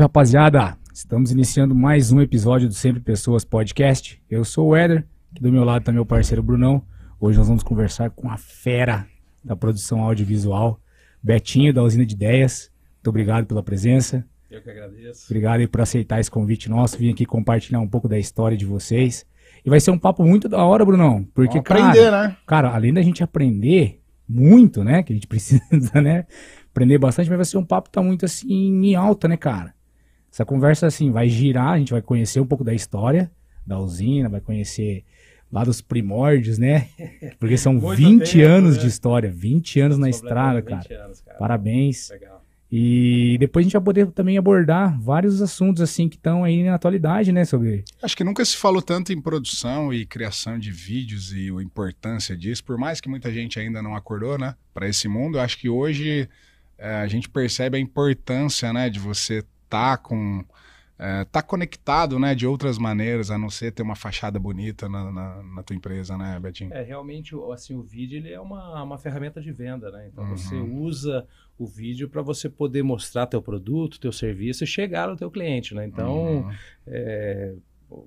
[0.00, 0.78] salve, rapaziada!
[0.94, 4.20] Estamos iniciando mais um episódio do Sempre Pessoas Podcast.
[4.30, 6.82] Eu sou o Éder, aqui do meu lado está meu parceiro Brunão.
[7.20, 9.06] Hoje nós vamos conversar com a fera
[9.44, 10.80] da produção audiovisual,
[11.22, 12.70] Betinho, da Usina de Ideias.
[12.94, 14.24] Muito obrigado pela presença.
[14.50, 15.26] Eu que agradeço.
[15.26, 18.64] Obrigado aí por aceitar esse convite nosso, vim aqui compartilhar um pouco da história de
[18.64, 19.26] vocês.
[19.64, 21.24] E vai ser um papo muito da hora, Brunão.
[21.34, 22.36] Porque, Vamos aprender, cara, né?
[22.46, 25.02] cara, além da gente aprender muito, né?
[25.02, 26.24] Que a gente precisa, né?
[26.70, 29.74] Aprender bastante, mas vai ser um papo que tá muito assim em alta, né, cara?
[30.32, 33.30] Essa conversa, assim, vai girar, a gente vai conhecer um pouco da história
[33.66, 35.04] da usina, vai conhecer
[35.50, 36.88] lá dos primórdios, né?
[37.38, 38.82] Porque são Muito 20 tempo, anos né?
[38.82, 41.04] de história, 20 anos na estrada, 20 cara.
[41.04, 41.38] anos, cara.
[41.38, 42.10] Parabéns.
[42.10, 42.40] Legal.
[42.72, 46.76] E depois a gente vai poder também abordar vários assuntos, assim, que estão aí na
[46.76, 47.44] atualidade, né?
[47.44, 47.84] Sobre.
[48.00, 52.36] Acho que nunca se falou tanto em produção e criação de vídeos e a importância
[52.36, 55.38] disso, por mais que muita gente ainda não acordou, né, para esse mundo.
[55.38, 56.28] eu Acho que hoje
[56.78, 60.44] é, a gente percebe a importância, né, de você estar com
[61.02, 65.10] é, tá conectado, né, de outras maneiras, a não ser ter uma fachada bonita na,
[65.10, 66.74] na, na tua empresa, né, Betinho?
[66.74, 70.08] É, realmente, o- assim, o vídeo ele é uma, uma ferramenta de venda, né?
[70.12, 70.36] Então Uhum.
[70.36, 71.26] você usa
[71.58, 75.74] o vídeo para você poder mostrar teu produto, teu serviço e chegar ao teu cliente,
[75.74, 75.86] né?
[75.86, 76.50] Então, Uhum.
[76.86, 77.54] é,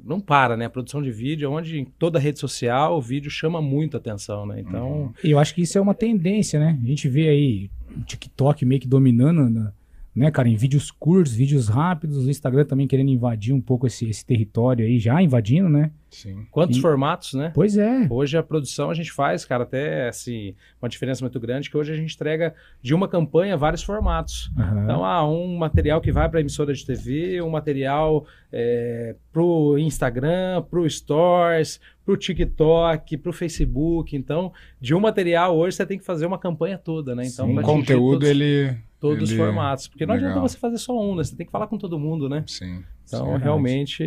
[0.04, 0.66] não para, né?
[0.66, 4.60] A produção de vídeo, onde em toda rede social o vídeo chama muito atenção, né?
[4.60, 5.14] Então, Uhum.
[5.24, 6.80] E eu acho que isso é uma tendência, né?
[6.80, 9.72] A gente vê aí o TikTok meio que dominando, né,
[10.16, 14.10] né, cara, em vídeos curtos, vídeos rápidos, o Instagram também querendo invadir um pouco esse,
[14.10, 15.92] esse território aí, já invadindo, né?
[16.14, 16.46] Sim.
[16.52, 17.52] quantos E- formatos, né?
[17.54, 18.08] Pois é.
[18.10, 21.92] Hoje a produção a gente faz, cara, até assim, uma diferença muito grande, que hoje
[21.92, 24.52] a gente entrega de uma campanha vários formatos.
[24.58, 24.84] Aham.
[24.84, 29.78] Então, há um material que vai para a emissora de TV, um material é, pro
[29.78, 34.16] Instagram, pro Stories, pro TikTok, pro Facebook.
[34.16, 37.24] Então, de um material hoje você tem que fazer uma campanha toda, né?
[37.26, 37.54] Então, Sim.
[37.58, 38.78] Atingir conteúdo, todos, ele...
[39.00, 39.88] todos os ele- formatos.
[39.88, 40.48] Porque não adianta Legal.
[40.48, 41.24] você fazer só um, né?
[41.24, 42.44] Você tem que falar com todo mundo, né?
[42.48, 42.84] Sim.
[43.06, 43.44] Então, verdade.
[43.44, 44.04] realmente,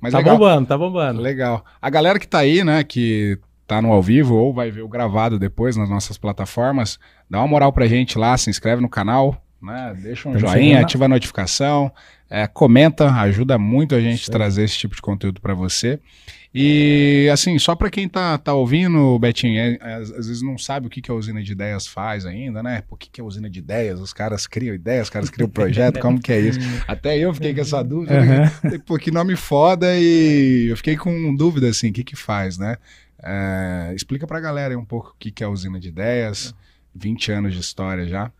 [0.00, 0.36] Mas tá legal.
[0.36, 1.20] bombando, tá bombando.
[1.20, 1.64] Legal.
[1.80, 4.88] A galera que tá aí, né, que tá no ao vivo ou vai ver o
[4.88, 6.98] gravado depois nas nossas plataformas,
[7.28, 11.04] dá uma moral pra gente lá, se inscreve no canal, né, deixa um joinha, ativa
[11.04, 11.92] a notificação,
[12.30, 14.32] é, comenta, ajuda muito a gente aí.
[14.32, 16.00] trazer esse tipo de conteúdo pra você.
[16.54, 20.86] E, assim, só pra quem tá, tá ouvindo, Betinho, é- é, às, vezes não sabe
[20.86, 22.82] o que, que a usina de ideias faz ainda, né?
[22.88, 24.00] Por que, que é a usina de ideias?
[24.00, 26.58] Os caras criam ideias, os caras criam projeto, como que é isso?
[26.86, 28.24] Até eu fiquei com essa dúvida.
[28.24, 28.50] né?
[28.86, 32.76] Pô, que nome foda e eu fiquei com dúvida, assim, o que que faz, né?
[33.22, 36.54] É, explica pra galera aí um pouco o que que é a Usina de Ideias,
[36.94, 38.32] 20 anos de história já.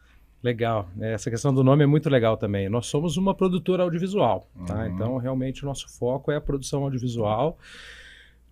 [0.42, 0.88] Legal.
[1.00, 2.68] É, Essa questão do nome é muito legal também.
[2.68, 4.76] Nós somos uma produtora audiovisual, tá?
[4.76, 4.86] Uhum.
[4.86, 7.58] Então, realmente, o nosso foco é a produção audiovisual.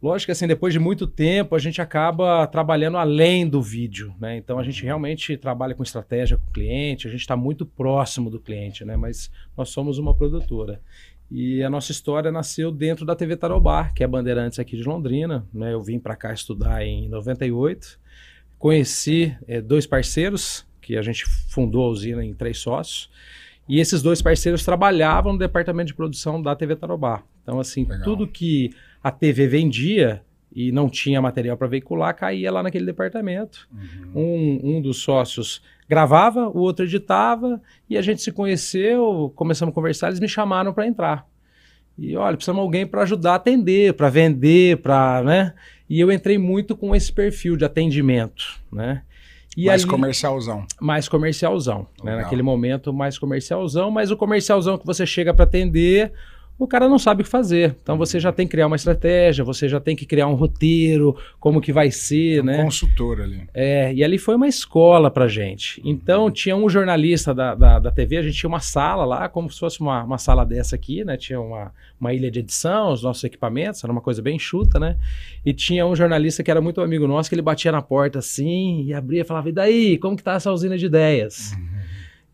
[0.03, 4.37] Lógico que, assim, depois de muito tempo, a gente acaba trabalhando além do vídeo, né?
[4.37, 8.29] Então, a gente realmente trabalha com estratégia com o cliente, a gente está muito próximo
[8.29, 8.97] do cliente, né?
[8.97, 10.81] Mas nós somos uma produtora.
[11.31, 14.85] E a nossa história nasceu dentro da TV Tarobá, que é a Bandeirantes aqui de
[14.85, 15.73] Londrina, né?
[15.73, 17.99] Eu vim para cá estudar em 98,
[18.59, 23.11] conheci eh, dois parceiros, que a gente fundou a usina em três sócios,
[23.69, 27.25] e esses dois parceiros trabalhavam no departamento de produção da TV Tarobá.
[27.43, 28.05] Então, assim, Legal.
[28.05, 28.71] tudo que
[29.07, 30.23] a TV vendia
[30.53, 33.69] e não tinha material para veicular, caía lá naquele departamento.
[34.15, 39.75] Um, um dos sócios gravava, o outro editava, e a gente se conheceu, começamos a
[39.75, 41.27] conversar, eles me chamaram para entrar.
[41.97, 45.55] E olha, precisamos de alguém para ajudar a atender, para vender, para, né?
[45.89, 49.03] E eu entrei muito com esse perfil de atendimento, né?
[49.57, 50.67] E Mais ali- comercialzão.
[50.81, 52.17] mais comercialzão, né?
[52.17, 56.13] Naquele momento mais comercialzão, mas o comercialzão que você chega para atender,
[56.59, 57.77] o cara não sabe o que fazer.
[57.83, 61.17] Então você já tem que criar uma estratégia, você já tem que criar um roteiro,
[61.39, 62.63] como que vai ser, Um né?
[62.65, 63.43] consultor ali.
[63.53, 65.83] É, e ali foi uma escola pra gente.
[65.85, 69.51] Então, tinha um jornalista da, da, da TV, a gente tinha uma sala lá, como
[69.51, 71.17] se fosse uma, uma sala dessa aqui, né?
[71.17, 74.97] Tinha uma, uma ilha de edição, os nossos equipamentos, era uma coisa bem chuta, né?
[75.45, 78.85] E tinha um jornalista que era muito amigo nosso, que ele batia na porta assim,
[78.85, 81.53] e abria e falava, e daí, como que tá essa usina de ideias?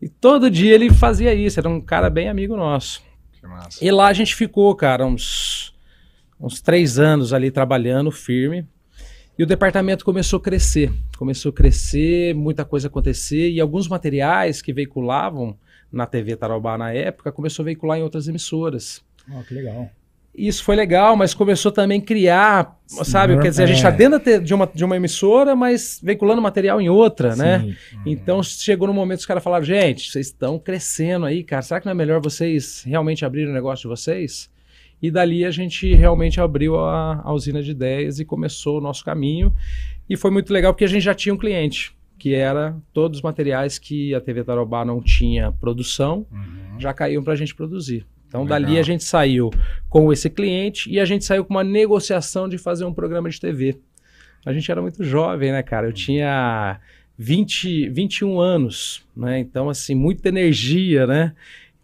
[0.01, 3.01] E todo dia ele fazia isso, era um cara bem amigo nosso.
[3.43, 3.83] Que massa.
[3.83, 5.75] E lá a gente ficou, cara, uns,
[6.39, 8.65] uns três anos ali trabalhando firme.
[9.37, 10.93] E o departamento começou a crescer.
[11.17, 13.49] Começou a crescer, muita coisa acontecer.
[13.49, 15.57] E alguns materiais que veiculavam
[15.91, 19.03] na TV Tarobá na época, começou a veicular em outras emissoras.
[19.29, 19.91] Ó, que legal.
[20.35, 23.35] Isso foi legal, mas começou também a criar, sabe?
[23.35, 23.79] Sim, Quer dizer, a gente é.
[23.79, 27.59] está dentro da te- de uma, de uma emissora, mas veiculando material em outra, né?
[27.59, 27.75] Sim.
[28.05, 31.61] Então chegou no momento que os caras falaram: gente, vocês estão crescendo aí, cara.
[31.61, 34.49] Será que não é melhor vocês realmente abrirem o negócio de vocês?
[35.01, 39.03] E dali a gente realmente abriu a, a usina de ideias e começou o nosso
[39.05, 39.53] caminho.
[40.09, 41.93] E foi muito legal porque a gente já tinha um cliente.
[42.17, 46.79] que era todos os materiais que a TV Tarobá não tinha produção, Uhum.
[46.79, 48.05] já caíam para a gente produzir.
[48.33, 48.61] Então, Legal.
[48.61, 49.51] dali a gente saiu
[49.87, 53.39] com esse cliente e a gente saiu com uma negociação de fazer um programa de
[53.39, 53.77] TV.
[54.43, 55.85] A gente era muito jovem, né, cara?
[55.87, 56.79] Eu tinha
[57.15, 59.37] 20, 21 anos, né?
[59.37, 61.33] Então, assim, muita energia, né?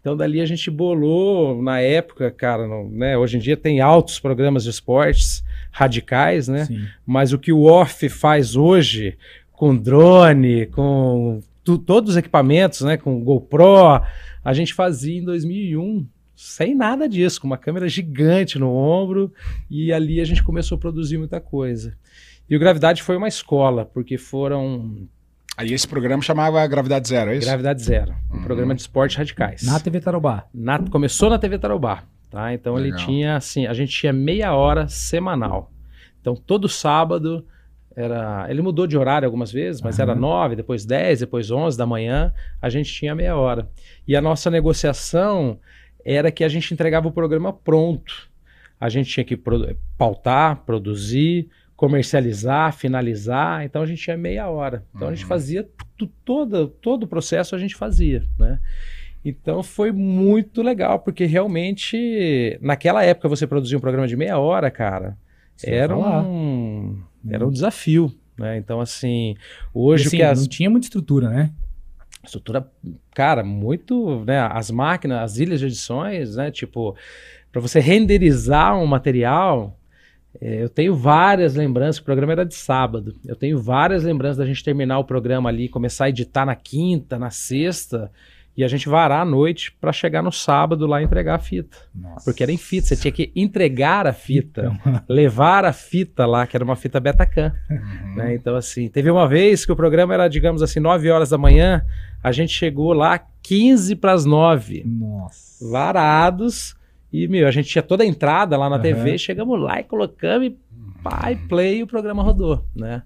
[0.00, 3.16] Então, dali a gente bolou, na época, cara, não- né?
[3.16, 6.64] Hoje em dia tem altos programas de esportes radicais, né?
[6.64, 6.84] Sim.
[7.06, 9.16] Mas o que o Off faz hoje,
[9.52, 14.02] com drone, com tu- todos os equipamentos, né, com GoPro,
[14.44, 16.04] a gente fazia em 2001
[16.42, 19.30] sem nada disso, com uma câmera gigante no ombro,
[19.70, 21.94] e ali a gente começou a produzir muita coisa.
[22.48, 25.06] E o Gravidade foi uma escola, porque foram
[25.56, 27.46] Aí esse programa chamava Gravidade Zero, é isso?
[27.46, 28.42] Gravidade Zero, um Uhum.
[28.42, 29.62] programa de esportes radicais.
[29.62, 30.46] Na TV Tarobá.
[30.54, 32.54] Na- começou na TV Tarobá, tá?
[32.54, 33.06] Então ele Legal.
[33.06, 35.70] tinha assim, a gente tinha meia hora semanal.
[36.22, 37.44] Então todo sábado
[37.94, 40.20] era, ele mudou de horário algumas vezes, mas era Aham.
[40.20, 42.32] nove, depois dez, depois onze da manhã,
[42.62, 43.68] a gente tinha meia hora.
[44.08, 45.58] E a nossa negociação
[46.04, 48.28] era que a gente entregava o programa pronto.
[48.80, 53.64] A gente tinha que pro- pautar, produzir, comercializar, finalizar.
[53.64, 54.84] Então a gente tinha meia hora.
[54.94, 55.28] Então a gente Uhum.
[55.28, 55.68] fazia
[56.24, 58.58] todo, todo o processo a gente fazia, né?
[59.24, 64.70] Então foi muito legal, porque realmente, naquela época, você produzir um programa de meia hora,
[64.70, 65.16] cara,
[65.62, 66.22] era falar.
[66.22, 66.98] um,
[67.28, 68.10] era um desafio.
[68.38, 68.56] Né?
[68.56, 69.36] Então, assim,
[69.74, 71.50] hoje assim, que as Não tinha muita estrutura, né?
[72.24, 72.66] Estrutura,
[73.14, 76.94] cara, muito, né, as máquinas, as ilhas de edições, né, tipo,
[77.50, 79.76] para você renderizar um material,
[80.40, 84.46] eh, eu tenho várias lembranças, o programa era de sábado, eu tenho várias lembranças da
[84.46, 88.10] gente terminar o programa ali, começar a editar na quinta, na sexta,
[88.56, 91.78] e a gente varar à noite para chegar no sábado lá e entregar a fita,
[91.94, 92.24] Nossa.
[92.24, 96.46] porque era em fita, você tinha que entregar a fita, Então, levar a fita lá,
[96.46, 98.14] que era uma fita Betacam, Uhum.
[98.16, 98.34] né?
[98.34, 101.82] Então, assim, teve uma vez que o programa era, digamos assim, 9 horas da manhã,
[102.22, 105.66] a gente chegou lá 15 para as 9, Nossa.
[105.70, 106.74] varados,
[107.12, 108.82] e, meu, a gente tinha toda a entrada lá na Aham.
[108.82, 110.56] TV, chegamos lá e colocamos e
[111.02, 113.02] pai, play, e o programa rodou, né?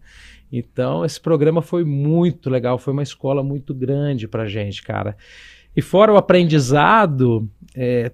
[0.57, 5.17] Então, esse programa foi muito legal, foi uma escola muito grande pra gente, cara.
[5.77, 8.13] E fora o aprendizado, é,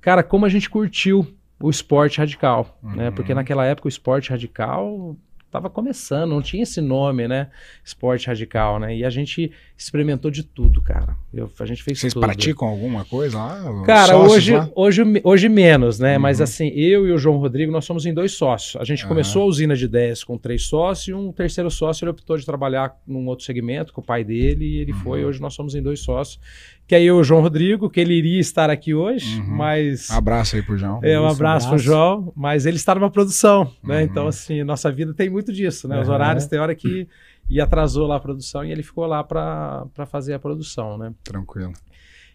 [0.00, 1.24] cara, como a gente curtiu
[1.60, 3.08] o esporte radical, né?
[3.08, 3.14] Uhum.
[3.14, 5.16] Porque naquela época o esporte radical
[5.46, 7.50] estava começando, não tinha esse nome, né?
[7.84, 8.96] Esporte radical, né?
[8.96, 11.14] E a gente experimentou de tudo, cara.
[11.32, 12.22] Eu- a gente fez Vocês tudo.
[12.26, 13.84] praticam alguma coisa lá?
[13.86, 14.68] Cara, Sócios hoje, lá?
[14.74, 16.16] hoje, hoje menos, né?
[16.16, 16.22] Uhum.
[16.22, 18.74] Mas assim, eu e o João Rodrigo, nós somos em dois sócios.
[18.80, 19.08] A gente Aham.
[19.10, 22.44] começou a usina de ideias com três sócios e um terceiro sócio ele optou de
[22.44, 25.22] trabalhar num outro segmento com o pai dele e ele foi.
[25.22, 25.28] Uhum.
[25.28, 26.40] Hoje nós somos em dois sócios.
[26.84, 29.46] Que aí eu e o João Rodrigo, que ele iria estar aqui hoje, Uhum.
[29.58, 30.10] mas.
[30.10, 30.98] Abraço aí pro João.
[31.04, 31.84] É, um Isso, abraço pro abraço.
[31.84, 33.98] João, mas ele está numa produção, né?
[33.98, 34.02] Uhum.
[34.02, 36.00] Então, assim, nossa vida tem muito disso, né?
[36.00, 36.14] Os Uhum.
[36.14, 37.06] horários tem hora que
[37.48, 41.12] e atrasou lá a produção e ele ficou lá para fazer a produção, né?
[41.24, 41.72] Tranquilo.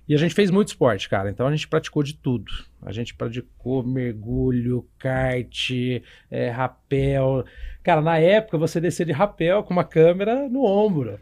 [0.07, 1.29] E a gente fez muito esporte, cara.
[1.29, 2.51] Então a gente praticou de tudo.
[2.81, 5.69] A gente praticou mergulho, kart,
[6.29, 7.45] é, rapel.
[7.81, 11.17] Cara, na época você descia de rapel com uma câmera no ombro,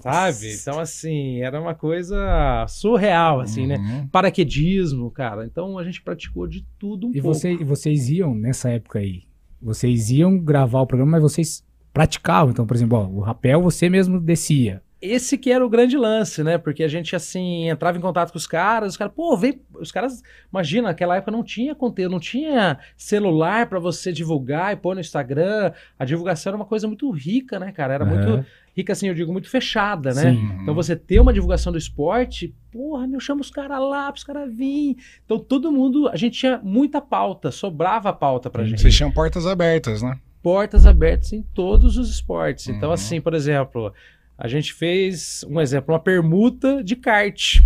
[0.00, 0.54] sabe?
[0.58, 3.76] Então, assim, era uma coisa surreal, assim, né?
[3.76, 4.06] Uhum.
[4.08, 5.44] Paraquedismo, cara.
[5.44, 7.34] Então a gente praticou de tudo um E, pouco.
[7.34, 9.24] você, e vocês iam, nessa época aí,
[9.60, 11.62] vocês iam gravar o programa, mas vocês
[11.94, 12.50] praticavam.
[12.50, 14.82] Então, por exemplo, ó, o rapel você mesmo descia.
[15.00, 16.56] Esse que era o grande lance, né?
[16.56, 19.60] Porque a gente, assim, entrava em contato com os caras, os caras, pô, vem.
[19.78, 24.76] Os caras, imagina, naquela época não tinha conteúdo, não tinha celular pra você divulgar e
[24.76, 25.72] pôr no Instagram.
[25.98, 27.94] A divulgação era uma coisa muito rica, né, cara?
[27.94, 30.32] Era muito rica, assim, eu digo, muito fechada, né?
[30.32, 30.58] Sim.
[30.62, 34.50] Então você ter uma divulgação do esporte, porra, meu, chama os caras lá, pros caras
[34.50, 34.96] virem.
[35.24, 39.46] Então todo mundo, a gente tinha muita pauta, sobrava pauta pra gente Vocês tinham portas
[39.46, 40.18] abertas, né?
[40.44, 42.68] Portas abertas em todos os esportes.
[42.68, 42.94] Então, Uhum.
[42.94, 43.90] assim, por exemplo,
[44.36, 47.60] a gente fez, um exemplo, uma permuta de kart.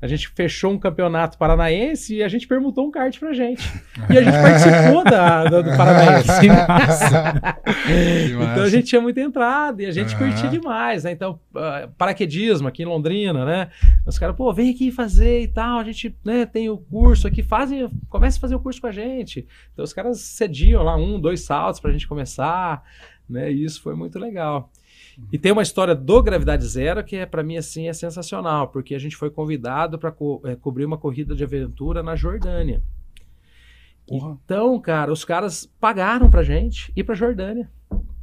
[0.00, 3.68] A gente fechou um campeonato paranaense e a gente permutou um kart pra gente.
[4.08, 6.46] E a gente participou da, da- do Paranaense.
[6.46, 7.58] Massa.
[7.84, 10.26] Que Então a gente tinha muita entrada e a gente Aham.
[10.30, 11.10] curtia demais, né?
[11.10, 13.70] Então, ah, paraquedismo aqui em Londrina, né?
[14.06, 17.42] Os caras, pô, vem aqui fazer e tal, a gente né, tem o curso aqui,
[17.42, 19.46] fazem, comece a fazer o curso com a gente.
[19.72, 22.82] Então os caras cediam lá um, dois saltos pra gente começar,
[23.28, 23.50] né?
[23.50, 24.70] E isso foi muito legal.
[25.32, 28.94] E tem uma história do Gravidade Zero que é para mim assim é sensacional, porque
[28.94, 30.12] a gente foi convidado para
[30.60, 32.82] cobrir uma corrida de aventura na Jordânia.
[34.06, 34.38] Porra.
[34.44, 37.70] Então, cara, os caras pagaram pra gente ir pra Jordânia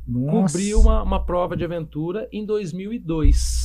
[0.07, 0.57] Nossa.
[0.57, 3.64] cobrir uma, uma prova de aventura em 2002.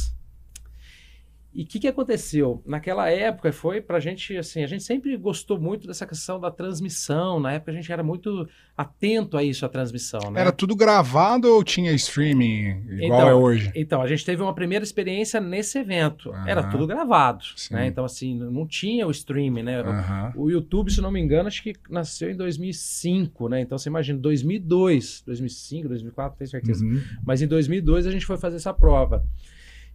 [1.52, 2.62] E o que, que aconteceu?
[2.64, 7.40] Naquela época foi pra gente, assim, a gente sempre gostou muito dessa questão da transmissão.
[7.40, 10.40] Na época a gente era muito atento a isso, a transmissão, né?
[10.40, 13.72] Era tudo gravado ou tinha streaming igual Então, é hoje?
[13.74, 16.30] Então, a gente teve uma primeira experiência nesse evento.
[16.30, 16.48] Aham.
[16.48, 17.88] Era tudo gravado, né?
[17.88, 19.80] Então, assim, não tinha o streaming, né?
[19.80, 20.32] Aham.
[20.36, 23.60] O YouTube, se não me engano, acho que nasceu em 2005, né?
[23.60, 26.84] Então, você imagina, 2002, 2005, 2004, não tenho certeza.
[26.84, 27.02] Uhum.
[27.26, 29.24] Mas em 2002 a gente foi fazer essa prova.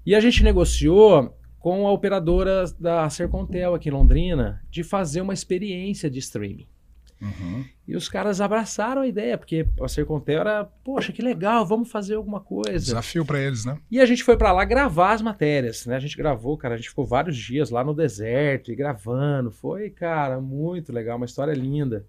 [0.06, 1.34] E a gente negociou
[1.66, 6.68] com a operadora da Sercontel aqui em Londrina de fazer uma experiência de streaming.
[7.20, 7.66] Uhum.
[7.88, 12.14] E os caras abraçaram a ideia, porque a Sercontel era, poxa, que legal, vamos fazer
[12.14, 12.86] alguma coisa.
[12.86, 13.80] Desafio pra eles, né?
[13.90, 15.96] E a gente foi pra lá gravar as matérias, né?
[15.96, 19.50] A gente gravou, cara, a gente ficou vários dias lá no deserto e gravando.
[19.50, 22.06] Foi, cara, muito legal, uma história linda.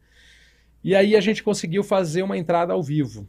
[0.84, 3.26] E aí a gente conseguiu fazer uma entrada ao vivo.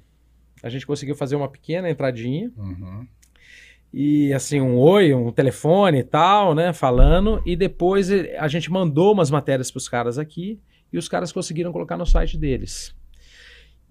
[0.62, 3.07] A gente conseguiu fazer uma pequena entradinha Uhum.
[3.94, 8.72] E assim um oi, um telefone e tal, né, falando e depois eh, a gente
[8.72, 10.60] mandou umas matérias para os caras aqui
[10.91, 12.96] e os caras conseguiram colocar no site deles.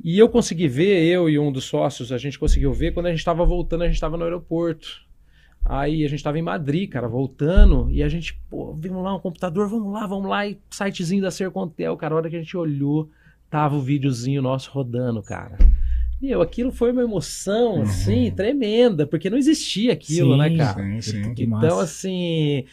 [0.03, 3.11] E eu consegui ver, eu e um dos sócios, a gente conseguiu ver quando a
[3.11, 5.05] gente estava voltando, a gente estava no aeroporto.
[5.65, 9.19] Aí a gente estava em Madrid, cara, voltando, e a gente, pô, vamos lá, um
[9.19, 12.57] computador, vamos lá, vamos lá, e sitezinho da Sercontel, cara, a hora que a gente
[12.57, 13.11] olhou,
[13.51, 15.59] tava o videozinho nosso rodando, cara.
[16.21, 20.83] Meu, aquilo foi uma emoção, assim, tremenda, porque não existia aquilo, Sim, né, cara?
[20.83, 21.35] Sim, sim.
[21.39, 21.83] Então, massa.
[21.83, 22.65] assim,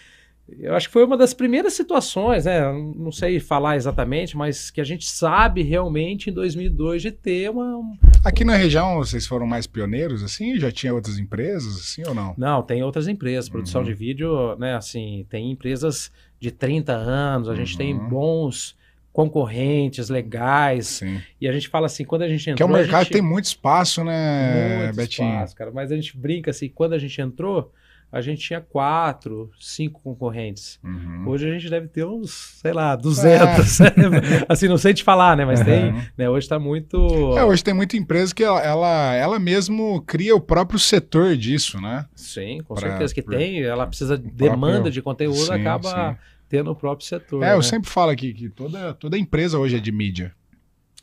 [0.60, 2.62] eu acho que foi uma das primeiras situações, né?
[2.96, 7.78] Não sei falar exatamente, mas que a gente sabe realmente em 2002 de ter uma.
[7.78, 10.58] um- Aqui na região, vocês foram mais pioneiros, assim?
[10.58, 12.34] Já tinha outras empresas, assim, ou não?
[12.38, 13.88] Não, tem outras empresas, produção Uhum.
[13.88, 14.76] de vídeo, né?
[14.76, 16.10] Assim, tem empresas
[16.40, 18.08] de 30 anos, a gente tem Uhum.
[18.08, 18.76] bons
[19.13, 20.88] concorrentes legais.
[20.88, 21.22] Sim.
[21.39, 22.55] E a gente fala assim, quando a gente entrou.
[22.58, 25.29] Que é um mercado gente- tem muito espaço, né, muito Betinho?
[25.29, 25.72] espaço, cara.
[25.74, 27.72] Mas a gente brinca assim, quando a gente entrou,
[28.12, 30.79] a gente tinha quatro, cinco concorrentes.
[30.84, 31.24] Uhum.
[31.27, 33.79] Hoje a gente deve ter uns, sei lá, 200.
[34.50, 35.46] assim, não sei te falar, né?
[35.46, 36.01] Mas tem, Uhum.
[36.17, 36.29] né?
[36.29, 36.98] Hoje tá muito...
[37.38, 41.79] É, hoje tem muita empresa que ela, ela, ela mesmo cria o próprio setor disso,
[41.82, 42.05] né?
[42.15, 43.62] Sim, com Pra- certeza que pra- tem.
[43.63, 46.17] Ela precisa de próprio- demanda de conteúdo, Sim, acaba sim.
[46.54, 47.42] Tendo o próprio setor.
[47.42, 47.64] É, eu né?
[47.64, 50.32] sempre falo aqui que toda, toda empresa hoje é de mídia,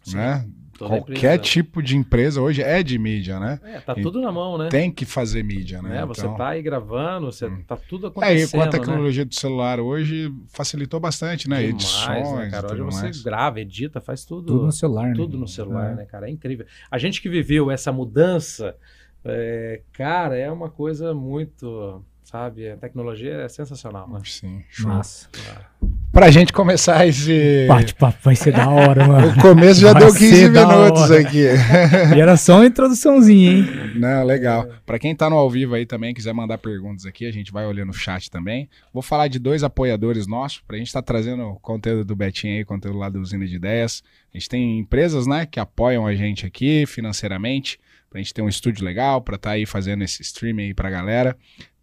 [0.04, 0.46] Sim, né?
[0.78, 1.38] toda Qualquer empresa.
[1.38, 3.58] tipo de empresa hoje é de mídia, né?
[3.64, 4.68] É, tá tudo na mão, né?
[4.68, 5.88] Tem que fazer mídia, né?
[5.88, 6.06] Né?
[6.06, 7.64] Você Então- tá aí gravando, você Hum.
[7.66, 8.70] tá tudo É, acontecendo, e com a né?
[8.70, 11.56] tecnologia do celular hoje facilitou bastante, né?
[11.56, 12.66] Demais, Edições né, e cara?
[12.68, 13.22] Hoje tudo você mais.
[13.22, 15.14] grava, edita, faz tudo, Tudo no celular, né?
[15.16, 15.94] tudo no celular, É.
[15.96, 16.28] né, cara?
[16.28, 16.64] É incrível.
[16.88, 18.76] A gente que viveu essa mudança,
[19.24, 22.70] é, cara, é uma coisa muito, sabe?
[22.70, 24.20] A tecnologia é sensacional, né?
[24.24, 24.88] Sim, show.
[24.88, 25.28] Massa.
[26.12, 27.66] Pra gente começar esse...
[27.68, 29.30] Bate-papo vai ser da hora, mano.
[29.30, 31.46] O começo já Vai deu 15 ser da minutos aqui.
[32.16, 33.66] E era só uma introduçãozinha, hein?
[33.96, 34.68] Não, legal.
[34.86, 37.66] Pra quem tá no ao vivo aí também, quiser mandar perguntas aqui, a gente vai
[37.66, 38.68] olhando o chat também.
[38.92, 42.98] Vou falar de dois apoiadores nossos, pra gente estar trazendo conteúdo do Betinho aí, conteúdo
[42.98, 44.02] lá do Usina de Ideias.
[44.32, 48.48] A gente tem empresas, né, que apoiam a gente aqui financeiramente, pra gente ter um
[48.48, 51.36] estúdio legal, pra estar aí fazendo esse streaming aí pra galera.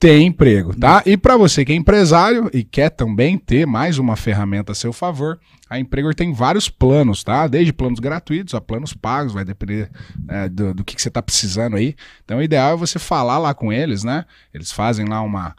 [0.00, 1.02] tem emprego, tá?
[1.04, 4.94] E para você que é empresário e quer também ter mais uma ferramenta a seu
[4.94, 5.38] favor,
[5.68, 7.46] a Empregor tem vários planos, tá?
[7.46, 9.90] Desde planos gratuitos a planos pagos, vai depender
[10.26, 11.94] é, do, do que, que você está precisando aí.
[12.24, 14.24] Então o ideal é você falar lá com eles, né?
[14.54, 15.54] Eles fazem lá uma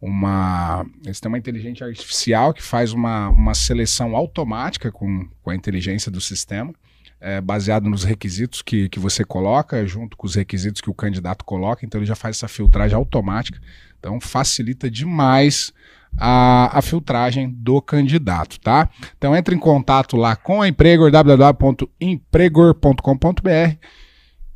[0.00, 0.86] uma.
[1.04, 6.10] Eles têm uma inteligência artificial que faz uma, uma seleção automática com, com a inteligência
[6.10, 6.74] do sistema,
[7.22, 11.44] é, baseado nos requisitos que, que você coloca, junto com os requisitos que o candidato
[11.44, 13.60] coloca, então ele já faz essa filtragem automática.
[13.98, 15.72] Então facilita demais
[16.18, 18.90] a, a filtragem do candidato, tá?
[19.16, 23.76] Então entre em contato lá com a Empregor, www.empregor.com.br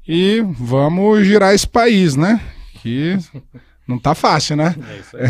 [0.06, 2.40] e vamos girar esse país, né?
[2.82, 3.16] Que
[3.86, 4.74] não tá fácil, né?
[4.90, 5.22] É isso aí.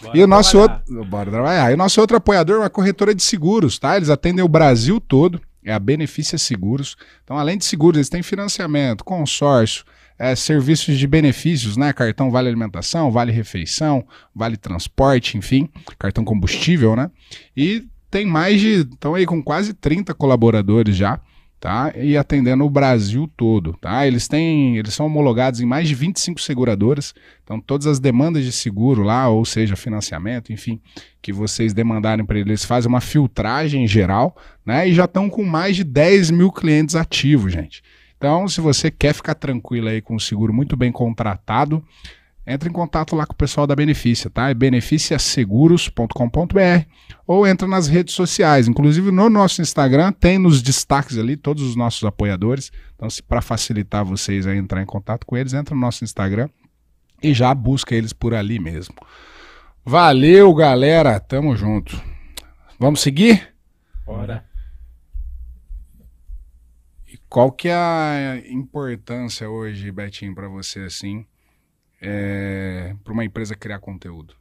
[0.00, 0.82] Bora E o nosso trabalhar.
[0.86, 1.70] outro, bora trabalhar.
[1.72, 3.96] E o nosso outro apoiador é uma corretora de seguros, tá?
[3.96, 6.96] Eles atendem o Brasil todo, é a Benefícia Seguros.
[7.24, 9.84] Então, além de seguros, eles têm financiamento, consórcio,
[10.18, 11.92] é, serviços de benefícios, né?
[11.92, 15.68] Cartão Vale Alimentação, Vale Refeição, Vale Transporte, enfim,
[15.98, 17.10] cartão combustível, né?
[17.54, 18.82] E tem mais de.
[18.82, 21.20] estão aí com quase 30 colaboradores já
[21.58, 21.92] tá?
[21.96, 24.06] E atendendo o Brasil todo, tá?
[24.06, 28.52] Eles têm, eles são homologados em mais de 25 seguradoras, então todas as demandas de
[28.52, 30.80] seguro lá, ou seja, financiamento, enfim,
[31.20, 34.88] que vocês demandarem para eles, fazem uma filtragem geral, né?
[34.88, 37.82] E já estão com mais de 10 mil clientes ativos, gente.
[38.16, 41.84] Então, se você quer ficar tranquilo aí com o seguro muito bem contratado,
[42.46, 44.50] entra em contato lá com o pessoal da Benefícia, tá?
[44.50, 46.86] É beneficiaseguros.com.br
[47.26, 48.68] ou entra nas redes sociais.
[48.68, 52.70] Inclusive no nosso Instagram tem nos destaques ali todos os nossos apoiadores.
[52.94, 56.48] Então, se para facilitar vocês a entrar em contato com eles, entra no nosso Instagram
[57.22, 58.94] e já busca eles por ali mesmo.
[59.84, 61.18] Valeu, galera.
[61.18, 62.00] Tamo junto.
[62.78, 63.54] Vamos seguir?
[64.04, 64.44] Bora.
[67.08, 71.26] E qual que é a importância hoje, Betinho, para você assim?
[72.00, 74.34] É, para uma empresa criar conteúdo?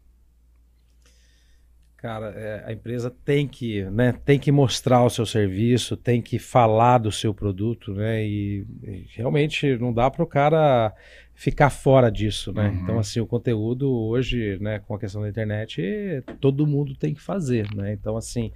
[1.98, 6.38] Cara, é, a empresa tem que, né, tem que mostrar o seu serviço, tem que
[6.38, 8.24] falar do seu produto, né?
[8.24, 10.94] E, e realmente não dá para o cara
[11.34, 12.70] ficar fora disso, né?
[12.70, 12.80] Uhum.
[12.84, 17.22] Então, assim, o conteúdo hoje, né, com a questão da internet, todo mundo tem que
[17.22, 17.94] fazer, né?
[17.94, 18.52] Então, assim,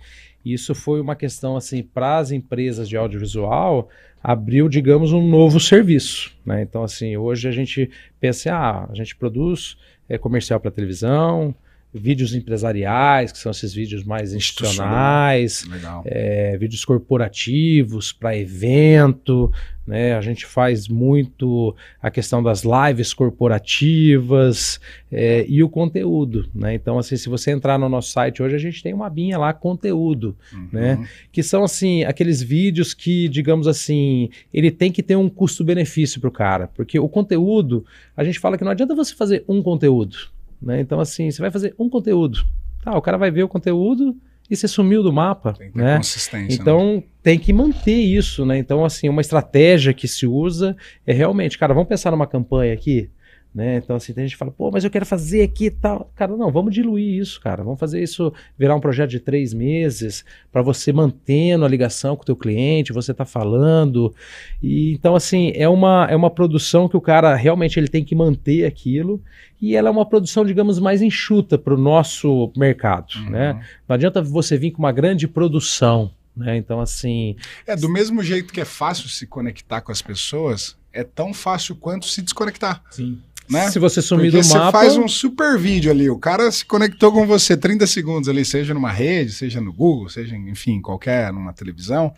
[0.46, 3.90] isso foi uma questão, assim, para as empresas de audiovisual,
[4.22, 6.32] abriu, digamos, um novo serviço.
[6.46, 6.62] Né?
[6.62, 11.56] Então, assim, hoje a gente pensa, ah, a gente produz é, comercial para televisão,
[11.94, 15.64] vídeos empresariais, que são esses vídeos mais institucionais,
[16.06, 19.52] é, vídeos corporativos para evento,
[19.90, 20.14] né?
[20.14, 24.80] A gente faz muito a questão das lives corporativas
[25.12, 26.76] é, e o conteúdo, né?
[26.76, 29.52] Então, assim, se você entrar no nosso site hoje, a gente tem uma abinha lá,
[29.52, 30.70] conteúdo, uhum.
[30.72, 31.08] né?
[31.32, 36.28] Que são, assim, aqueles vídeos que, digamos assim, ele tem que ter um custo-benefício para
[36.28, 37.84] o cara, porque o conteúdo,
[38.16, 40.18] a gente fala que não adianta você fazer um conteúdo,
[40.62, 40.80] né?
[40.80, 42.46] Então, assim, você vai fazer um conteúdo.
[42.84, 44.16] Tá, o cara vai ver o conteúdo
[44.50, 45.54] e você sumiu do mapa.
[45.54, 45.98] Tem que ter né?
[45.98, 46.60] consistência.
[46.60, 47.04] Então, né?
[47.22, 48.58] tem que manter isso, né?
[48.58, 50.76] Então, assim, uma estratégia que se usa
[51.06, 53.10] é realmente, cara, vamos pensar numa campanha aqui.
[53.54, 53.78] Né?
[53.78, 56.12] Então, assim, tem gente que fala, pô, mas eu quero fazer aqui e tal.
[56.16, 57.64] Cara, não, vamos diluir isso, cara.
[57.64, 62.22] Vamos fazer isso virar um projeto de três meses para você mantendo a ligação com
[62.22, 64.14] o teu cliente, você tá falando.
[64.62, 68.14] E então, assim, é uma, é uma produção que o cara realmente ele tem que
[68.14, 69.22] manter aquilo
[69.60, 73.32] e ela é uma produção, digamos, mais enxuta para o nosso mercado, uhum.
[73.32, 73.66] né?
[73.88, 76.56] Não adianta você vir com uma grande produção, né?
[76.56, 77.36] Então, assim...
[77.66, 81.76] É, do mesmo jeito que é fácil se conectar com as pessoas, é tão fácil
[81.76, 82.84] quanto se desconectar.
[82.90, 83.20] Sim.
[83.50, 83.72] Né?
[83.72, 84.66] Se você sumir Porque do mapa...
[84.66, 88.46] você faz um super vídeo ali, o cara se conectou com você 30 segundos ali,
[88.46, 92.14] seja numa rede, seja no Google, seja, enfim, qualquer, numa televisão.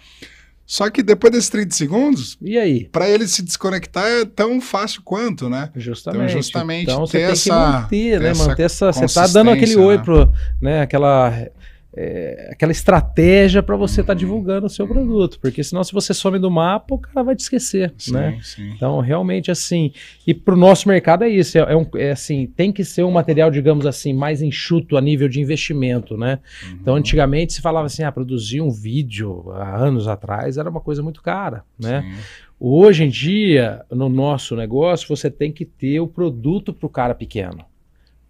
[0.65, 2.85] Só que depois desses 30 segundos, e aí?
[2.85, 5.69] Para ele se desconectar é tão fácil quanto, né?
[5.75, 6.31] Justamente.
[6.31, 8.33] Então, justamente então, você tem essa, que manter, né?
[8.33, 8.91] Manter essa.
[8.91, 10.03] Você tá dando aquele oi né?
[10.03, 10.81] pro, né?
[10.81, 11.33] Aquela
[11.95, 16.13] é, aquela estratégia para você estar tá divulgando o seu produto, porque senão se você
[16.13, 18.39] some do mapa, o cara vai te esquecer, sim, né?
[18.41, 18.71] Sim.
[18.75, 19.91] Então, realmente assim,
[20.25, 23.03] e para o nosso mercado é isso, é, é, um, é, assim, tem que ser
[23.03, 26.39] um material, digamos assim, mais enxuto a nível de investimento, né?
[26.63, 26.77] Uhum.
[26.81, 31.03] Então, antigamente se falava assim, ah, produzir um vídeo há anos atrás era uma coisa
[31.03, 32.01] muito cara, né?
[32.01, 32.51] Sim.
[32.63, 37.15] Hoje em dia, no nosso negócio, você tem que ter o produto para o cara
[37.15, 37.65] pequeno.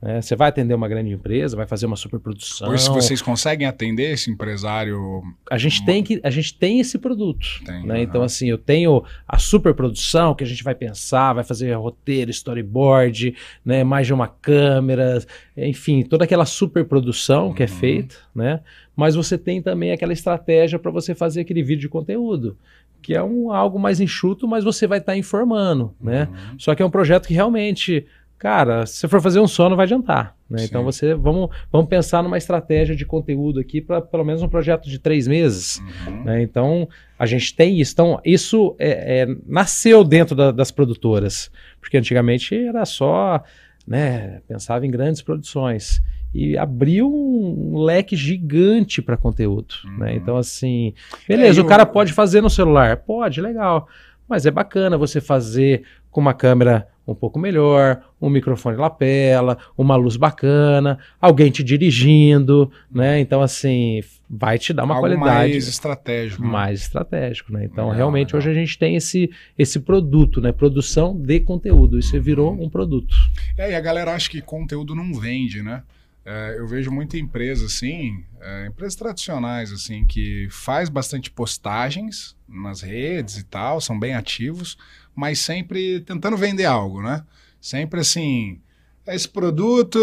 [0.03, 2.67] É, você vai atender uma grande empresa, vai fazer uma superprodução.
[2.67, 5.21] Por isso vocês conseguem atender esse empresário.
[5.49, 7.47] A gente tem que, a gente tem esse produto.
[7.63, 8.01] Tem, né?
[8.01, 13.35] Então assim, eu tenho a superprodução que a gente vai pensar, vai fazer roteiro, storyboard,
[13.63, 13.83] né?
[13.83, 15.23] Mais de uma câmera,
[15.55, 17.53] enfim, toda aquela superprodução uhum.
[17.53, 17.71] que é uhum.
[17.71, 18.61] feita, né?
[18.95, 22.57] Mas você tem também aquela estratégia para você fazer aquele vídeo de conteúdo
[23.01, 26.27] que é um algo mais enxuto, mas você vai estar tá informando, né?
[26.31, 26.59] Uhum.
[26.59, 28.05] Só que é um projeto que realmente
[28.41, 30.35] cara, se você for fazer um só, não vai adiantar.
[30.49, 30.63] Né?
[30.63, 34.89] Então você vamos, vamos pensar numa estratégia de conteúdo aqui para pelo menos um projeto
[34.89, 35.79] de três meses.
[36.07, 36.23] Uhum.
[36.23, 36.41] Né?
[36.41, 37.93] Então a gente tem isso.
[37.93, 43.43] Então isso é, é, nasceu dentro da, das produtoras, porque antigamente era só,
[43.87, 46.01] né, pensava em grandes produções
[46.33, 49.75] e abriu um leque gigante para conteúdo.
[49.83, 49.91] Né?
[49.91, 49.99] Uhum.
[49.99, 50.15] Né?
[50.15, 50.95] Então assim,
[51.27, 53.87] beleza, é, o cara pode fazer no celular, pode, legal.
[54.27, 59.95] Mas é bacana você fazer com uma câmera um pouco melhor, um microfone lapela, uma
[59.95, 63.19] luz bacana, alguém te dirigindo, né?
[63.19, 65.51] Então, assim, vai te dar uma Algo qualidade.
[65.51, 66.41] Mais estratégico.
[66.41, 66.47] Né?
[66.47, 67.65] Mais estratégico, né?
[67.65, 68.39] Então, legal, realmente, legal.
[68.39, 70.51] hoje a gente tem esse, esse produto, né?
[70.51, 71.99] Produção de conteúdo.
[71.99, 73.15] Isso virou um produto.
[73.57, 75.83] É, e a galera acha que conteúdo não vende, né?
[76.23, 82.81] É, eu vejo muita empresa assim, é, empresas tradicionais assim, que faz bastante postagens nas
[82.81, 84.77] redes e tal, são bem ativos,
[85.15, 87.23] mas sempre tentando vender algo, né?
[87.59, 88.59] Sempre assim,
[89.07, 89.99] esse produto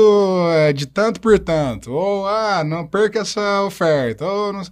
[0.53, 4.63] é de tanto por tanto, ou ah, não perca essa oferta, ou não...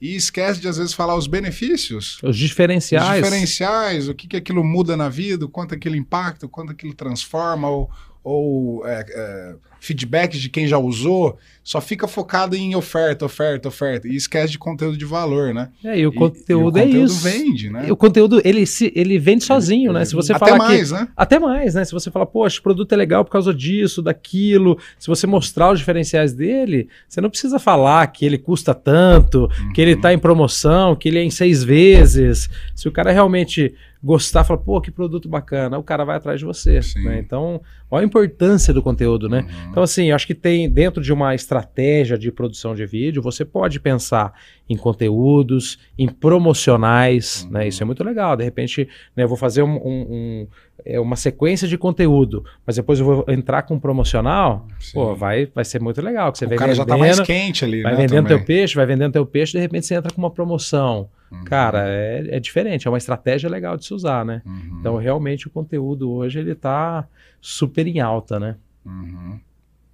[0.00, 4.36] e esquece de às vezes falar os benefícios, os diferenciais, os diferenciais, o que, que
[4.36, 7.90] aquilo muda na vida, o quanto aquilo impacta, o quanto aquilo transforma, ou,
[8.28, 14.08] ou é, é, feedback de quem já usou, só fica focado em oferta, oferta, oferta,
[14.08, 15.68] e esquece de conteúdo de valor, né?
[15.84, 17.22] É, e o conteúdo e, e o é conteúdo isso.
[17.22, 17.84] vende, né?
[17.86, 20.04] E o conteúdo, ele, se, ele vende sozinho, ele, né?
[20.04, 21.08] Se você até falar mais, que, né?
[21.16, 21.84] Até mais, né?
[21.84, 25.70] Se você falar, poxa, o produto é legal por causa disso, daquilo, se você mostrar
[25.70, 29.72] os diferenciais dele, você não precisa falar que ele custa tanto, uhum.
[29.72, 32.50] que ele está em promoção, que ele é em seis vezes.
[32.74, 36.46] Se o cara realmente gostar, falar, pô, que produto bacana, o cara vai atrás de
[36.46, 36.80] você.
[37.04, 37.18] Né?
[37.18, 39.40] Então, olha a importância do conteúdo, né?
[39.40, 39.70] Uhum.
[39.70, 43.80] Então, assim, acho que tem dentro de uma estratégia de produção de vídeo, você pode
[43.80, 44.32] pensar
[44.68, 47.52] em conteúdos, em promocionais, uhum.
[47.52, 47.68] né?
[47.68, 48.36] Isso é muito legal.
[48.36, 50.46] De repente, né, eu vou fazer um, um, um,
[50.84, 54.94] é uma sequência de conteúdo, mas depois eu vou entrar com um promocional, Sim.
[54.94, 56.32] pô, vai, vai ser muito legal.
[56.32, 58.38] Que você o vai cara vendendo, já tá mais quente ali, Vai né, vendendo também.
[58.38, 61.08] teu peixe, vai vendendo teu peixe, de repente você entra com uma promoção.
[61.30, 61.44] Uhum.
[61.44, 64.42] Cara, é, é diferente, é uma estratégia legal de se usar, né?
[64.44, 64.78] Uhum.
[64.80, 67.06] Então, realmente, o conteúdo hoje, ele tá
[67.40, 68.56] super em alta, né?
[68.84, 69.40] Uhum.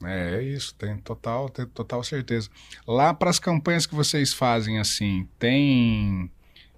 [0.06, 2.48] É, é isso, tem total, tem total certeza.
[2.86, 6.30] Lá para as campanhas que vocês fazem, assim, tem.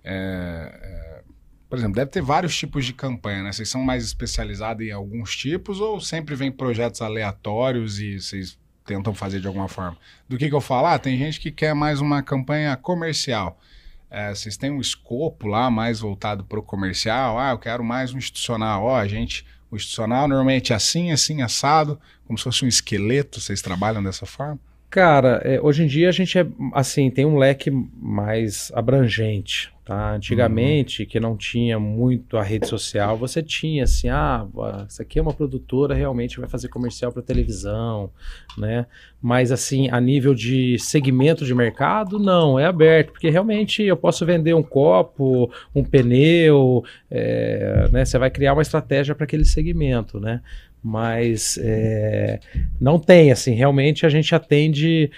[0.02, 1.22] É, é,
[1.68, 3.52] por exemplo, deve ter vários tipos de campanha, né?
[3.52, 9.14] Vocês são mais especializados em alguns tipos ou sempre vem projetos aleatórios e vocês tentam
[9.14, 9.96] fazer de alguma forma?
[10.28, 10.94] Do que, que eu falar?
[10.94, 13.58] Ah, tem gente que quer mais uma campanha comercial.
[14.10, 17.38] É, vocês têm um escopo lá mais voltado para o comercial?
[17.38, 18.84] Ah, eu quero mais um institucional.
[18.84, 23.40] Ó, a gente o institucional normalmente é assim, assim, assado, como se fosse um esqueleto.
[23.40, 24.58] Vocês trabalham dessa forma?
[24.90, 29.74] Cara, é, hoje em dia a gente é assim, tem um leque mais abrangente.
[29.84, 30.14] Tá?
[30.14, 31.08] Antigamente, uhum.
[31.08, 34.46] que não tinha muito a rede social, você tinha assim, ah,
[34.88, 38.10] isso aqui é uma produtora, realmente vai fazer comercial para televisão,
[38.56, 38.86] né?
[39.20, 44.24] Mas assim, a nível de segmento de mercado, não, é aberto, porque realmente eu posso
[44.24, 48.06] vender um copo, um pneu, é, né?
[48.06, 50.40] Você vai criar uma estratégia para aquele segmento, né?
[50.86, 52.38] Mas é,
[52.78, 55.10] não tem, assim, realmente a gente atende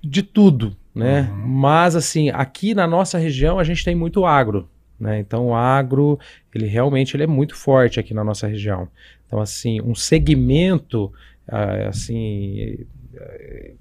[0.00, 1.22] de tudo, né?
[1.22, 1.46] Uhum.
[1.48, 4.68] Mas assim, aqui na nossa região a gente tem muito agro,
[4.98, 5.18] né?
[5.18, 6.20] Então o agro,
[6.54, 8.88] ele realmente ele é muito forte aqui na nossa região.
[9.26, 11.12] Então assim, um segmento
[11.48, 12.86] ah, assim,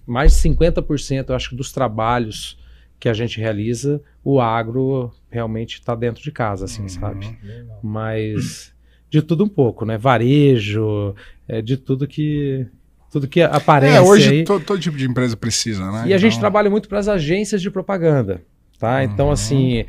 [0.05, 2.59] mais de 50% eu acho dos trabalhos
[2.99, 6.89] que a gente realiza, o agro realmente está dentro de casa, assim, uhum.
[6.89, 7.37] sabe?
[7.83, 8.74] Mas
[9.09, 9.97] de tudo um pouco, né?
[9.97, 11.15] Varejo,
[11.47, 12.67] é, de tudo que
[13.11, 13.95] tudo que aparece.
[13.95, 14.43] É, hoje aí.
[14.43, 15.99] Todo, todo, tipo de empresa precisa, né?
[15.99, 16.15] E então...
[16.15, 18.41] a gente trabalha muito para as agências de propaganda,
[18.77, 18.97] tá?
[18.97, 19.01] Uhum.
[19.03, 19.85] Então, assim,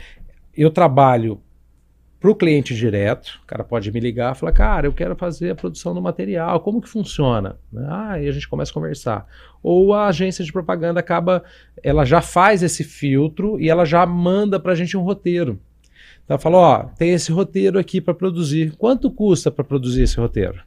[0.56, 1.40] eu trabalho
[2.20, 5.50] para o cliente direto, o cara pode me ligar e falar, cara, eu quero fazer
[5.50, 7.58] a produção do material, como que funciona?
[7.88, 9.26] Ah, e a gente começa a conversar.
[9.62, 11.44] Ou a agência de propaganda acaba,
[11.82, 15.60] ela já faz esse filtro e ela já manda para a gente um roteiro.
[16.26, 18.74] Então, fala, ó, tem esse roteiro aqui para produzir.
[18.76, 20.60] Quanto custa para produzir esse roteiro?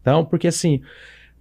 [0.00, 0.80] Então, porque assim,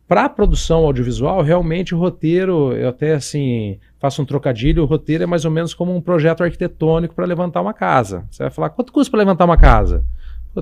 [0.08, 5.24] para a produção audiovisual, realmente o roteiro, eu até assim faço um trocadilho, o roteiro
[5.24, 8.26] é mais ou menos como um projeto arquitetônico para levantar uma casa.
[8.30, 10.04] Você vai falar, quanto custa para levantar uma casa?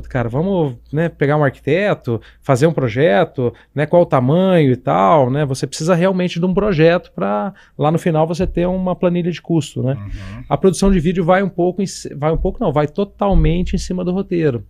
[0.08, 5.32] Cara, vamos né, pegar um arquiteto, fazer um projeto, né, qual o tamanho e tal,
[5.32, 5.46] né?
[5.46, 9.42] Você precisa realmente de um projeto para lá no final você ter uma planilha de
[9.42, 9.94] custo, né?
[9.94, 10.44] Uhum.
[10.48, 13.80] A produção de vídeo vai um pouco, em, vai um pouco não, vai totalmente em
[13.80, 14.64] cima do roteiro,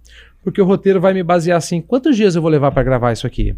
[0.43, 3.27] porque o roteiro vai me basear assim, quantos dias eu vou levar para gravar isso
[3.27, 3.55] aqui?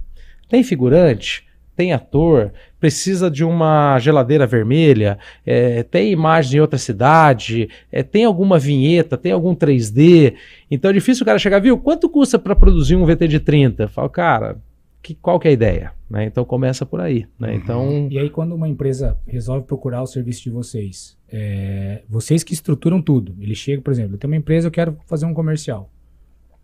[0.49, 1.45] Tem figurante?
[1.75, 2.51] Tem ator?
[2.79, 5.17] Precisa de uma geladeira vermelha?
[5.45, 7.69] É, tem imagem em outra cidade?
[7.91, 9.17] É, tem alguma vinheta?
[9.17, 10.35] Tem algum 3D?
[10.69, 11.77] Então é difícil o cara chegar, viu?
[11.77, 13.87] Quanto custa para produzir um VT de 30?
[13.87, 14.57] Fala, cara,
[15.01, 15.93] que, qual que é a ideia?
[16.09, 16.25] Né?
[16.25, 17.25] Então começa por aí.
[17.39, 17.49] Né?
[17.49, 17.55] Uhum.
[17.55, 18.07] Então...
[18.11, 23.01] E aí, quando uma empresa resolve procurar o serviço de vocês, é, vocês que estruturam
[23.01, 25.89] tudo, ele chega, por exemplo, eu tenho uma empresa, eu quero fazer um comercial.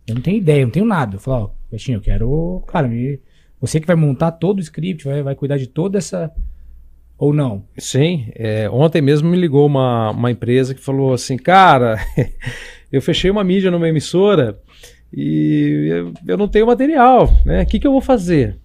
[0.06, 1.16] Eu não tenho ideia, eu não tenho nada.
[1.16, 3.20] Eu falo, ó, Peixinho, eu quero, cara, me
[3.60, 6.32] você que vai montar todo o script, vai, vai cuidar de toda essa.
[7.18, 7.66] Ou não?
[7.78, 8.28] Sim.
[8.36, 11.98] É, ontem mesmo me ligou uma, uma empresa que falou assim: cara,
[12.92, 14.60] eu fechei uma mídia numa emissora
[15.12, 17.64] e eu, eu não tenho material, né?
[17.64, 18.60] O que, que eu vou fazer?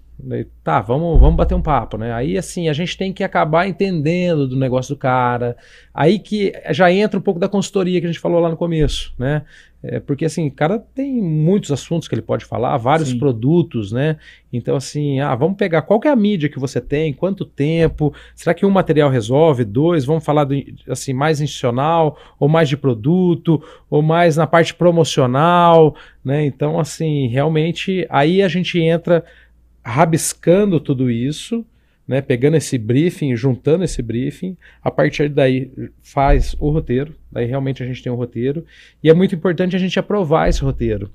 [0.63, 2.13] Tá, vamos, vamos bater um papo, né?
[2.13, 5.57] Aí, assim, a gente tem que acabar entendendo do negócio do cara.
[5.93, 9.13] Aí que já entra um pouco da consultoria que a gente falou lá no começo,
[9.19, 9.43] né?
[9.85, 13.19] É, porque, assim, o cara tem muitos assuntos que ele pode falar, vários Sim.
[13.19, 14.17] produtos, né?
[14.53, 18.55] Então, assim, ah, vamos pegar qual é a mídia que você tem, quanto tempo, será
[18.55, 19.65] que um material resolve?
[19.65, 20.55] Dois, vamos falar, do,
[20.89, 26.47] assim, mais institucional, ou mais de produto, ou mais na parte promocional, né?
[26.47, 29.25] Então, assim, realmente, aí a gente entra
[29.85, 31.65] rabiscando tudo isso,
[32.13, 35.73] né, pegando esse briefing, juntando esse briefing, a partir daí
[36.03, 38.67] faz o roteiro, daí realmente a gente tem um roteiro,
[39.03, 41.11] e é muito importante a gente aprovar esse roteiro.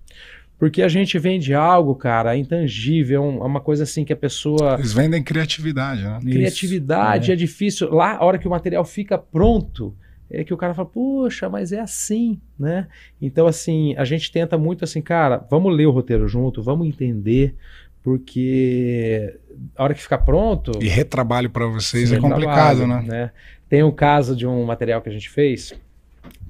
[0.57, 4.73] Porque a gente vende algo, cara, intangível, é é uma coisa assim que a pessoa.
[4.73, 6.17] Eles vendem criatividade, né?
[6.17, 7.35] Isso, Criatividade é.
[7.35, 7.37] é.
[7.37, 7.93] difícil.
[7.93, 9.95] Lá, a hora que o material fica pronto,
[10.31, 12.87] é que o cara fala, poxa, mas é assim, né?
[13.21, 17.53] Então, assim, a gente tenta muito assim, cara, vamos ler o roteiro junto, vamos entender,
[18.01, 19.37] porque
[19.75, 20.71] a hora que ficar pronto.
[20.81, 23.31] E retrabalho para vocês é complicado, trabalho, né?
[23.69, 25.73] Tem um caso de um material que a gente fez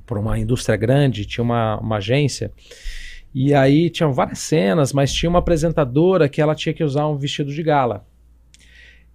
[0.06, 2.52] para uma indústria grande, tinha uma, uma agência,
[3.34, 7.17] e aí tinham várias cenas, mas tinha uma apresentadora que ela tinha que usar um
[7.17, 8.06] vestido de gala.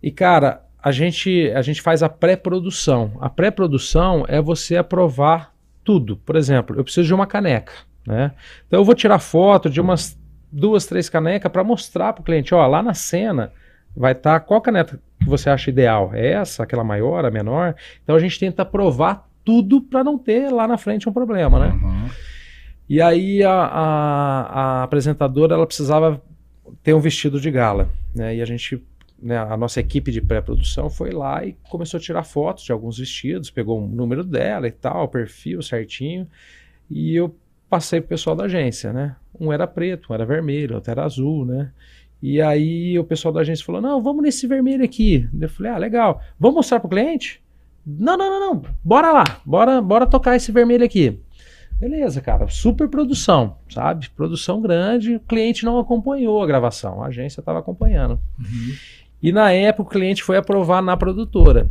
[0.02, 3.12] E, cara, a gente, a gente faz a pré-produção.
[3.20, 6.16] A pré-produção é você aprovar tudo.
[6.16, 7.72] Por exemplo, eu preciso de uma caneca,
[8.06, 8.32] né?
[8.66, 10.18] Então eu vou tirar foto de umas
[10.50, 13.52] duas, três canecas para mostrar para o cliente, ó, lá na cena
[13.96, 16.10] vai estar qual caneta que você acha ideal?
[16.14, 17.74] É essa, aquela maior, a menor?
[18.02, 21.72] Então a gente tenta provar tudo para não ter lá na frente um problema, né?
[21.82, 22.08] Uhum.
[22.88, 24.42] E aí a, a-
[24.80, 26.20] a apresentadora ela precisava
[26.82, 28.36] ter um vestido de gala, né?
[28.36, 28.82] E a gente,
[29.20, 32.98] né, a nossa equipe de pré-produção foi lá e começou a tirar fotos de alguns
[32.98, 36.26] vestidos, pegou o número dela e tal, o perfil certinho,
[36.90, 37.34] e eu
[37.70, 39.16] passei pro pessoal da agência, né?
[39.40, 41.70] Um era preto, um era vermelho, outro era azul, né?
[42.22, 45.28] E aí o pessoal da agência falou: "Não, vamos nesse vermelho aqui".
[45.38, 46.22] Eu falei: "Ah, legal.
[46.38, 47.42] Vamos mostrar pro cliente?"
[47.84, 48.62] Não, não, não, não.
[48.82, 49.24] Bora lá.
[49.44, 51.18] Bora, bora tocar esse vermelho aqui.
[51.78, 52.46] Beleza, cara.
[52.48, 54.08] Super produção, sabe?
[54.10, 55.16] Produção grande.
[55.16, 57.02] O cliente não acompanhou a gravação.
[57.02, 58.20] A agência estava acompanhando.
[58.38, 58.74] Uhum.
[59.20, 61.68] E na época o cliente foi aprovar na produtora.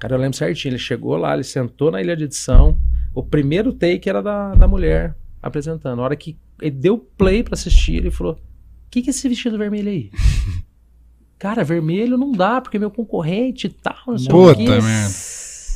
[0.00, 0.72] Cara, eu lembro certinho.
[0.72, 2.78] Ele chegou lá, ele sentou na ilha de edição.
[3.14, 6.00] O primeiro take era da, da mulher apresentando.
[6.00, 8.53] A hora que ele deu play para assistir, ele falou: O
[8.94, 10.10] que, que é esse vestido vermelho aí?
[11.38, 14.80] Cara, vermelho não dá, porque meu concorrente e tal, não sei o Puta quê.
[14.80, 15.14] merda.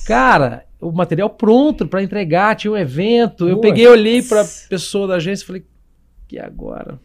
[0.07, 3.46] Cara, o material pronto para entregar, tinha um evento.
[3.48, 5.66] Eu peguei, olhei pra pessoa da agência e falei,
[6.33, 6.98] e agora?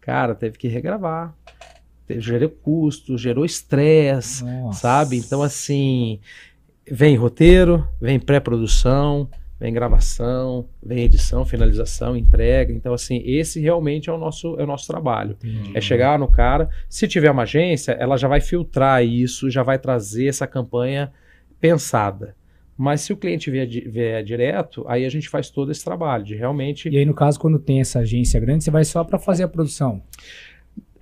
[0.00, 1.34] Cara, teve que regravar.
[2.06, 5.18] Teve, gerou custo, gerou estresse, sabe?
[5.18, 6.20] Então, assim,
[6.90, 9.28] vem roteiro, vem pré-produção,
[9.62, 12.72] vem gravação, vem edição, finalização, entrega.
[12.72, 15.36] Então, assim, esse realmente é o nosso, é o nosso trabalho.
[15.40, 15.70] Entendi.
[15.72, 16.68] É chegar no cara.
[16.88, 21.12] Se tiver uma agência, ela já vai filtrar isso, já vai trazer essa campanha
[21.60, 22.34] pensada.
[22.76, 26.34] Mas se o cliente vier, vier direto, aí a gente faz todo esse trabalho de
[26.34, 26.88] realmente.
[26.88, 29.48] E aí, no caso, quando tem essa agência grande, você vai só para fazer a
[29.48, 30.02] produção.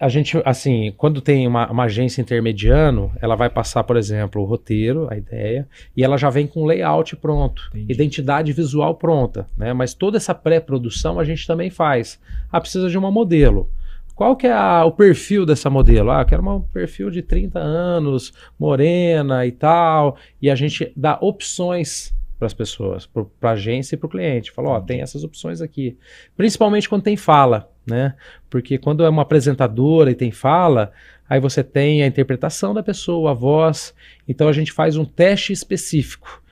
[0.00, 4.46] A gente, assim, quando tem uma, uma agência intermediano, ela vai passar, por exemplo, o
[4.46, 7.92] roteiro, a ideia, e ela já vem com layout pronto, Entendi.
[7.92, 9.74] identidade visual pronta, né?
[9.74, 12.18] Mas toda essa pré-produção a gente também faz.
[12.50, 13.68] Ah, precisa de uma modelo.
[14.14, 16.10] Qual que é a- o perfil dessa modelo?
[16.10, 21.18] Ah, eu quero um perfil de 30 anos, morena e tal, e a gente dá
[21.20, 24.50] opções para as pessoas, para a agência e para o cliente.
[24.50, 25.96] Fala, ó, tem essas opções aqui.
[26.36, 28.14] Principalmente quando tem fala, né?
[28.48, 30.90] Porque quando é uma apresentadora e tem fala,
[31.28, 33.94] aí você tem a interpretação da pessoa, a voz.
[34.26, 36.42] Então a gente faz um teste específico.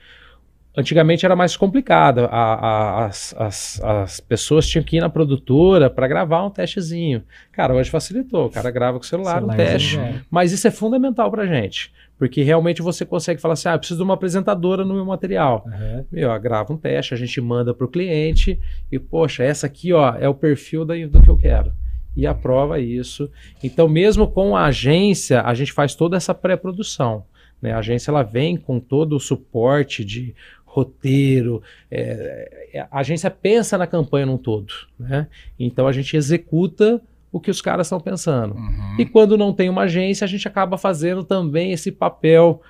[0.77, 2.19] Antigamente era mais complicado.
[2.25, 7.23] A- a- as, as- as pessoas tinham que ir na produtora para gravar um testezinho.
[7.51, 8.45] Cara, hoje facilitou.
[8.45, 9.97] O cara grava com o celular, um Celular, teste.
[9.97, 10.21] é.
[10.29, 11.91] Mas isso é fundamental pra gente.
[12.19, 15.63] Porque realmente você consegue falar assim: ah, eu preciso de uma apresentadora no meu material.
[15.65, 16.05] Aham.
[16.11, 18.59] Meu, grava um teste, a gente manda pro cliente
[18.91, 21.71] e, poxa, essa aqui, ó, é o perfil da, do que eu quero.
[22.17, 23.31] E aprova isso.
[23.63, 27.23] Então, mesmo com a agência, a gente faz toda essa pré-produção.
[27.61, 27.71] Né?
[27.71, 31.63] A agência ela vem com todo o suporte de roteiro.
[31.89, 34.73] é, é, a agência pensa na campanha num todo.
[34.99, 35.27] Né?
[35.57, 38.55] Então a gente executa o que os caras estão pensando.
[38.55, 38.95] Uhum.
[38.97, 42.61] E quando não tem uma agência, a gente acaba fazendo também esse papel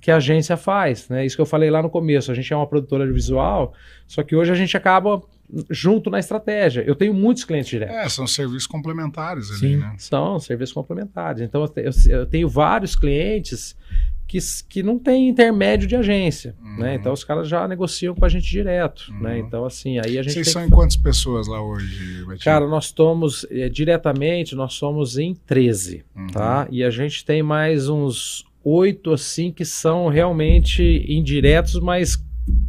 [0.00, 1.26] que a agência faz, né?
[1.26, 2.30] Isso que eu falei lá no começo.
[2.30, 3.74] A gente é uma produtora de visual,
[4.06, 5.20] só que hoje a gente acaba
[5.68, 6.82] junto na estratégia.
[6.86, 7.96] Eu tenho muitos clientes diretos.
[7.96, 9.76] É, são serviços complementares ali, Sim.
[9.78, 9.94] né?
[9.98, 11.42] São serviços complementares.
[11.42, 13.76] Então, eu te- eu, eu tenho vários clientes
[14.30, 14.38] que,
[14.68, 16.54] que não tem intermédio de agência.
[16.78, 16.90] né?
[16.90, 16.94] Uhum.
[16.94, 19.22] Então os caras já negociam com a gente direto, Uhum.
[19.22, 19.38] né?
[19.40, 22.38] Então assim, aí a gente Vocês são que em quantas pessoas lá hoje, Betinho?
[22.44, 26.26] Cara, nós estamos eh, diretamente, nós somos em 13, Uhum.
[26.28, 26.68] tá?
[26.70, 32.16] E a gente tem mais uns oito assim que são realmente indiretos, mas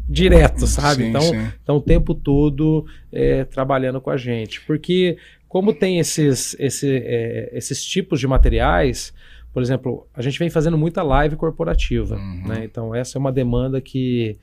[0.09, 1.03] diretos, sabe?
[1.03, 1.47] Sim, então, sim.
[1.59, 7.49] estão o tempo todo eh, trabalhando com a gente, porque como tem esses, esse, eh,
[7.53, 9.13] esses tipos de materiais,
[9.53, 12.47] por exemplo, a gente vem fazendo muita live corporativa, Uhum.
[12.47, 12.63] né?
[12.65, 14.37] Então essa é uma demanda que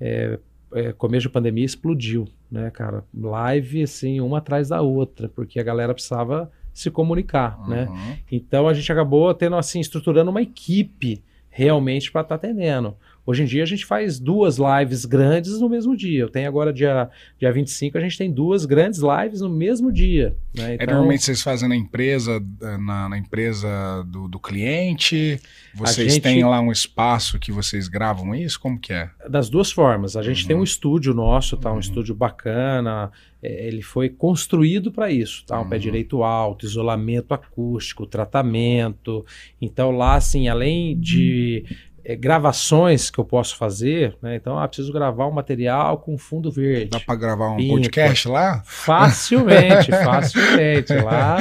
[0.00, 0.38] é,
[0.74, 3.04] é, começo de pandemia explodiu, né, cara?
[3.14, 7.86] Live assim uma atrás da outra, porque a galera precisava se comunicar, né?
[7.90, 8.16] Uhum.
[8.30, 12.96] Então a gente acabou tendo assim estruturando uma equipe realmente para estar atendendo.
[13.24, 16.22] Hoje em dia a gente faz duas lives grandes no mesmo dia.
[16.22, 17.08] Eu tenho agora dia
[17.38, 20.76] dia 25, a gente tem duas grandes lives no mesmo dia, né?
[20.78, 23.68] É, normalmente vocês fazem na empresa, eh, na, na empresa
[24.08, 25.40] do, do cliente?
[25.74, 28.58] Vocês gente- têm lá um espaço que vocês gravam isso?
[28.58, 29.08] Como que é?
[29.30, 30.16] das duas formas.
[30.16, 30.48] A gente Uhum.
[30.48, 31.70] tem um estúdio nosso, tá?
[31.70, 31.80] Um Uhum.
[31.80, 33.10] estúdio bacana.
[33.44, 35.60] é, ele foi construído para isso, tá?
[35.60, 35.80] Um pé Uhum.
[35.82, 39.26] direito alto, isolamento acústico, tratamento.
[39.60, 41.64] Então lá, assim, além de
[42.04, 44.36] é, gravações que eu posso fazer, né?
[44.36, 46.90] Então, ah, preciso gravar um material com fundo verde.
[46.90, 47.74] Dá para gravar um Pinto.
[47.74, 48.62] podcast lá?
[48.64, 50.92] Facilmente, facilmente.
[50.94, 51.38] Lá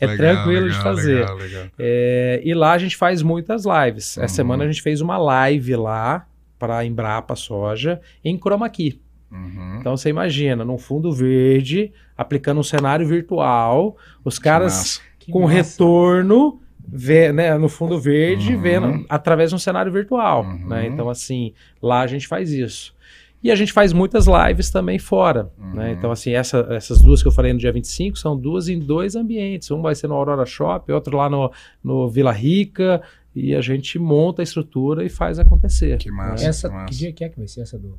[0.00, 1.14] é Legal, tranquilo de legal, fazer.
[1.20, 1.64] legal, legal.
[1.78, 4.16] É, e lá a gente faz muitas lives.
[4.18, 4.28] Essa Uhum.
[4.28, 6.26] semana a gente fez uma live lá
[6.58, 9.00] para a Embrapa Soja em chroma key.
[9.30, 9.78] Uhum.
[9.80, 15.54] Então você imagina, num fundo verde, aplicando um cenário virtual, os caras com massa.
[15.54, 16.60] retorno
[16.94, 18.60] vê, né, no fundo verde, Uhum.
[18.60, 20.44] vendo através de um cenário virtual.
[20.44, 20.68] Uhum.
[20.68, 20.86] Né?
[20.86, 22.94] Então, assim, lá a gente faz isso.
[23.42, 25.50] E a gente faz muitas lives também fora.
[25.58, 25.86] Né?
[25.86, 25.92] Uhum.
[25.92, 29.16] Então, assim, essa- essas duas que eu falei no dia 25 são duas em dois
[29.16, 29.70] ambientes.
[29.70, 31.50] Um vai ser no Aurora Shop, outro lá no,
[31.82, 33.02] no Vila Rica.
[33.34, 35.96] E a gente monta a estrutura e faz acontecer.
[35.96, 36.44] Que massa.
[36.44, 36.50] né?
[36.50, 36.84] Essa, massa.
[36.86, 37.98] que dia que é que vai ser essa do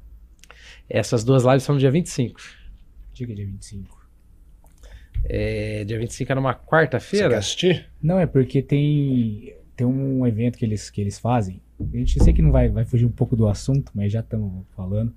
[0.88, 2.40] Essas duas lives são no dia 25.
[3.14, 4.03] dia que é dia 25?
[5.26, 7.38] É, dia 25 é numa Você quer quarta-feira.
[7.38, 7.86] assistir?
[8.02, 11.62] Não, é porque tem, tem um evento que eles, que eles fazem.
[11.94, 14.66] A gente sei que não vai, vai fugir um pouco do assunto, mas já estamos
[14.76, 15.14] falando.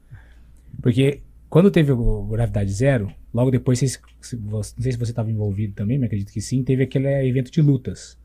[0.82, 5.12] Porque quando teve o Gravidade Zero, logo depois, vocês, se você- não sei se você
[5.12, 8.16] estava envolvido também, mas acredito que sim, teve aquele evento de lutas.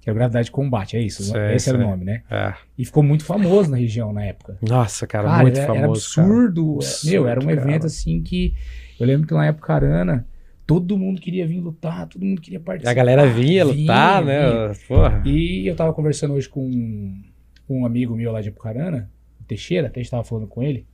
[0.00, 1.22] Que era o Gravidade Combate, é isso?
[1.24, 2.22] Sei, Esse era o nome, né?
[2.30, 2.54] É.
[2.78, 4.56] E ficou muito famoso na região na época.
[4.62, 6.14] Nossa, cara, Cara, muito era, era famoso.
[6.14, 6.26] cara.
[6.28, 6.74] absurdo.
[6.76, 7.60] Absurdo, Meu, era um cara.
[7.60, 8.54] evento assim que.
[9.00, 10.26] Eu lembro que na época Arana,
[10.66, 12.90] todo mundo queria vir lutar, todo mundo queria participar.
[12.90, 14.68] A galera vinha lutar, vinha.
[14.68, 14.72] né?
[14.88, 15.22] Porra.
[15.24, 17.22] E eu tava conversando hoje com um,
[17.68, 20.84] um amigo meu lá de Apucarana, o Teixeira, até estava falando com ele,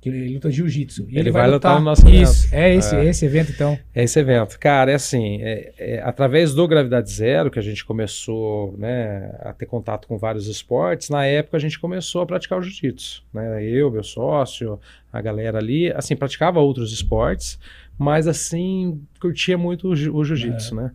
[0.00, 1.06] que ele luta jiu-jitsu.
[1.10, 3.04] E Ele vai lutar no nosso Isso, é esse, É.
[3.04, 3.78] esse evento então.
[3.94, 4.58] É esse evento.
[4.58, 9.52] Cara, é assim, é- é, através do Gravidade Zero, que a gente começou né, a
[9.52, 13.22] ter contato com vários esportes, na época a gente começou a praticar o jiu-jitsu.
[13.34, 13.62] Né?
[13.62, 14.80] Eu, meu sócio,
[15.12, 17.58] a galera ali, assim, praticava outros esportes,
[18.00, 20.90] mas assim, curtia muito o, jiu- o jiu-jitsu, né?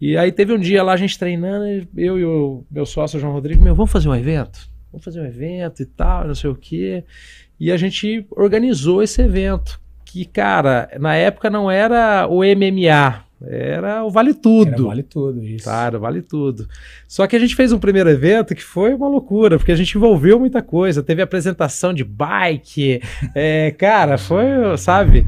[0.00, 3.32] E aí teve um dia lá, a gente treinando, eu e o meu sócio, João
[3.32, 4.70] Rodrigo, meu, vamos fazer um evento?
[4.92, 7.04] Vamos fazer um evento e tal, não sei o quê.
[7.58, 9.78] E a gente organizou esse evento.
[10.04, 14.68] Que, cara, na época não era o MMA, era o Vale Tudo.
[14.70, 15.64] Era vale tudo isso.
[15.64, 16.66] Claro, vale tudo.
[17.06, 19.96] Só que a gente fez um primeiro evento que foi uma loucura, porque a gente
[19.96, 21.02] envolveu muita coisa.
[21.02, 23.00] Teve apresentação de bike,
[23.34, 24.46] é, cara, foi,
[24.78, 25.26] sabe?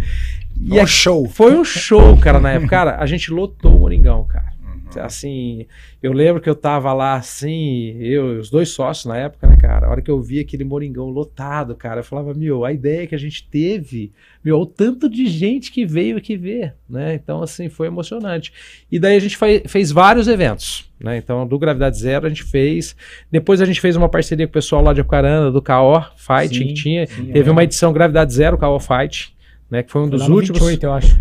[0.65, 1.29] E Um a- show.
[1.29, 2.69] foi um show, cara, na época.
[2.71, 4.53] Cara, a gente lotou o Moringão, cara.
[4.63, 5.03] Uhum.
[5.03, 5.67] Assim,
[6.03, 9.57] eu lembro que eu tava lá assim, eu e os dois sócios na época, né,
[9.57, 9.87] cara?
[9.87, 13.15] A hora que eu vi aquele Moringão lotado, cara, eu falava, meu, a ideia que
[13.15, 14.13] a gente teve,
[14.45, 17.15] meu, o tanto de gente que veio aqui ver, né?
[17.15, 18.53] Então, assim, foi emocionante.
[18.91, 21.17] E daí a gente fez vários eventos, né?
[21.17, 22.95] Então, do Gravidade Zero a gente fez.
[23.31, 26.55] Depois a gente fez uma parceria com o pessoal lá de Apucarana, do KO Fight,
[26.57, 27.07] Sim, que tinha.
[27.07, 27.53] sim, Teve é.
[27.53, 29.35] uma edição Gravidade Zero, KO Fight,
[29.73, 29.83] né?
[29.83, 30.61] Que foi um Foi dos últimos.
[30.61, 31.19] 28, eu acho.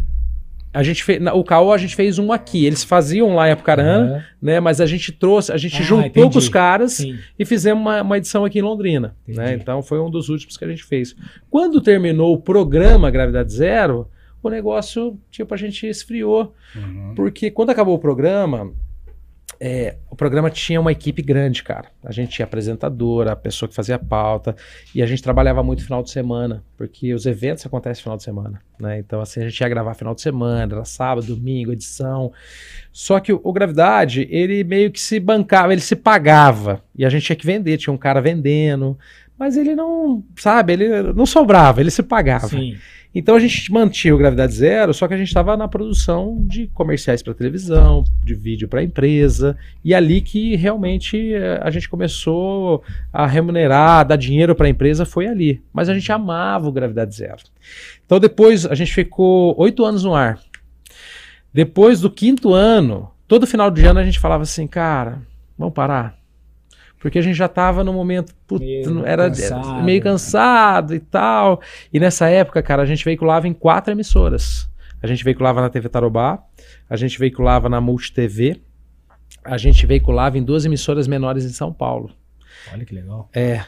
[0.73, 2.65] A gente fez, o caô a gente fez um aqui.
[2.65, 4.59] Eles faziam lá em Apucarana, Aham, né?
[4.59, 6.31] Mas a gente trouxe, a gente Ah, juntou entendi.
[6.33, 7.17] com os caras Sim.
[7.39, 9.37] e fizemos uma, uma edição aqui em Londrina, Entendi.
[9.39, 9.53] né?
[9.53, 11.15] Então foi um dos últimos que a gente fez.
[11.49, 14.07] Quando terminou o programa Gravidade Zero,
[14.43, 16.53] o negócio, tipo, a gente esfriou.
[16.75, 17.13] Uhum.
[17.15, 18.71] Porque quando acabou o programa,
[19.59, 21.89] é, o programa tinha uma equipe grande, cara.
[22.03, 24.55] A gente tinha apresentadora, a pessoa que fazia a pauta,
[24.93, 28.61] e a gente trabalhava muito final de semana, porque os eventos acontecem final de semana,
[28.79, 28.99] né?
[28.99, 32.31] Então, assim, a gente ia gravar final de semana, era sábado, domingo, edição.
[32.91, 37.09] Só que o, o Gravidade, ele meio que se bancava, ele se pagava, e a
[37.09, 38.97] gente tinha que vender, tinha um cara vendendo,
[39.37, 42.47] mas ele não, sabe, ele não sobrava, ele se pagava.
[42.47, 42.77] Sim.
[43.13, 46.67] Então a gente mantinha o Gravidade Zero, só que a gente estava na produção de
[46.67, 52.81] comerciais para televisão, de vídeo para empresa, e ali que realmente eh, a gente começou
[53.11, 55.61] a remunerar, dar dinheiro para a empresa, foi ali.
[55.73, 57.41] Mas a gente amava o Gravidade Zero.
[58.05, 60.39] Então depois a gente ficou oito anos no ar.
[61.53, 65.21] Depois do quinto ano, todo final de ano a gente falava assim, cara,
[65.57, 66.20] vamos parar
[67.01, 71.59] porque a gente já estava no momento, puto, meio era cansado, meio cansado e tal.
[71.91, 74.69] E nessa época, cara, a gente veiculava em quatro emissoras.
[75.01, 76.43] A gente veiculava na TV Tarobá,
[76.87, 78.61] a gente veiculava na Multi TV,
[79.43, 82.11] a gente veiculava em duas emissoras menores em São Paulo.
[82.71, 83.27] Olha que legal.
[83.33, 83.65] É.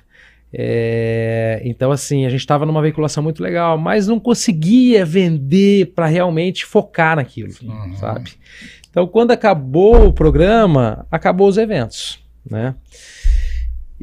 [0.53, 6.05] é então, assim, a gente estava numa veiculação muito legal, mas não conseguia vender para
[6.05, 7.95] realmente focar naquilo, Sim.
[7.95, 8.33] sabe?
[8.91, 12.75] Então, quando acabou o programa, acabou os eventos, né?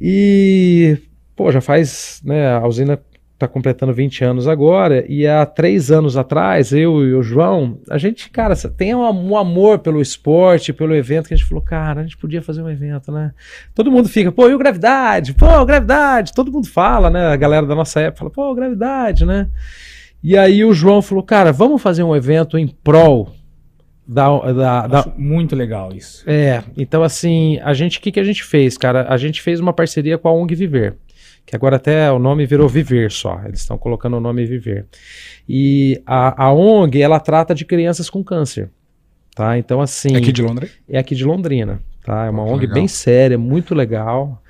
[0.01, 0.96] E,
[1.36, 2.98] pô, já faz, né, a usina
[3.34, 7.96] está completando 20 anos agora, e há três anos atrás, eu e o João, a
[7.96, 12.03] gente, cara, tem um, amor pelo esporte, pelo evento, que a gente falou, cara, a
[12.03, 13.32] gente podia fazer um evento, né?
[13.74, 15.32] Todo mundo fica, pô, e o Gravidade?
[15.32, 16.34] Pô, Gravidade!
[16.34, 17.28] Todo mundo fala, né?
[17.28, 19.48] A galera da nossa época fala, pô, Gravidade, né?
[20.22, 23.39] E aí o João falou, cara, vamos fazer um evento em prol
[25.17, 26.29] Muito legal isso.
[26.29, 29.07] É, então assim, a gente, o que, que a gente fez, cara?
[29.09, 30.97] A gente fez uma parceria com a ONG Viver,
[31.47, 34.87] que agora até o nome virou Viver só, eles estão colocando o nome Viver.
[35.49, 38.69] E a, a ONG, ela trata de crianças com câncer,
[39.33, 39.57] tá?
[39.57, 40.17] Então assim...
[40.17, 40.73] É aqui de Londrina?
[40.89, 42.27] É aqui de Londrina, tá?
[42.27, 42.75] É uma ONG legal.
[42.75, 44.43] bem séria, muito legal.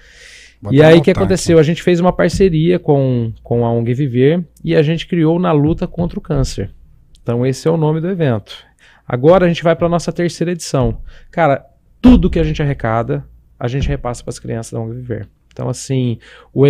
[0.71, 1.59] e aí o que aconteceu?
[1.59, 1.61] Aqui.
[1.61, 5.53] A gente fez uma parceria com, com a ONG Viver e a gente criou na
[5.53, 6.71] luta contra o câncer.
[7.23, 8.70] Então esse é o nome do evento.
[9.13, 11.01] Agora a gente vai para nossa terceira edição.
[11.33, 11.67] Cara,
[12.01, 13.27] tudo que a gente arrecada,
[13.59, 15.29] a gente repassa para as crianças da ONG Viver.
[15.53, 16.17] Então, assim,
[16.55, 16.63] o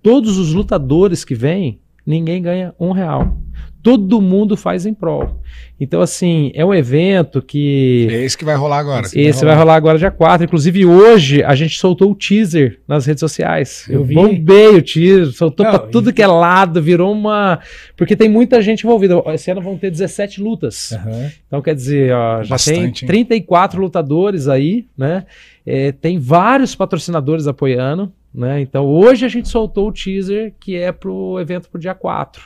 [0.00, 3.36] todos os lutadores que vêm, ninguém ganha um real
[3.82, 5.40] todo mundo faz em prol.
[5.78, 8.06] Então, assim, é um evento que.
[8.10, 9.06] É esse que vai rolar agora.
[9.06, 9.46] Esse vai rolar.
[9.46, 10.44] vai rolar, agora dia 4.
[10.44, 13.86] Inclusive, hoje a gente soltou o teaser nas redes sociais.
[13.88, 14.14] Eu, Eu vi.
[14.14, 17.60] bombei o teaser, soltou pra tudo que é lado, virou uma.
[17.96, 19.22] Porque tem muita gente envolvida.
[19.28, 20.90] Esse ano vão ter 17 lutas.
[20.92, 21.30] Uhum.
[21.46, 23.84] Então, quer dizer, ó, já Bastante, tem 34 hein?
[23.84, 25.24] lutadores aí, né?
[25.64, 28.12] É, tem vários patrocinadores apoiando.
[28.32, 28.60] Né?
[28.60, 32.42] Então, hoje a gente soltou o teaser que é pro evento pro dia 4.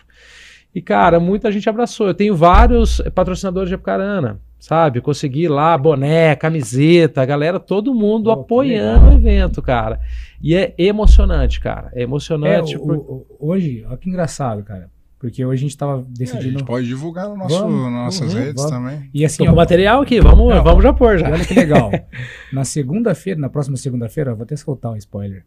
[0.75, 2.09] E, cara, muita gente abraçou.
[2.09, 5.01] Eu tenho vários patrocinadores de Apucarana, sabe?
[5.01, 10.01] Consegui lá boné, camiseta, galera, todo mundo apoiando o evento, cara.
[10.43, 11.91] E é emocionante, cara.
[11.95, 12.75] É emocionante.
[12.75, 14.91] É, o, o, hoje, olha que engraçado, cara.
[15.17, 16.45] Porque hoje a gente tava decidindo.
[16.45, 18.71] É, a gente pode divulgar no nosso, vamos, nossas vamos, redes vamos.
[18.71, 19.11] também.
[19.15, 21.31] E assim, o material aqui, vamos, Não, vamos já pôr já.
[21.31, 21.91] Olha que legal.
[22.53, 25.45] na segunda-feira, na próxima segunda-feira, vou até soltar um spoiler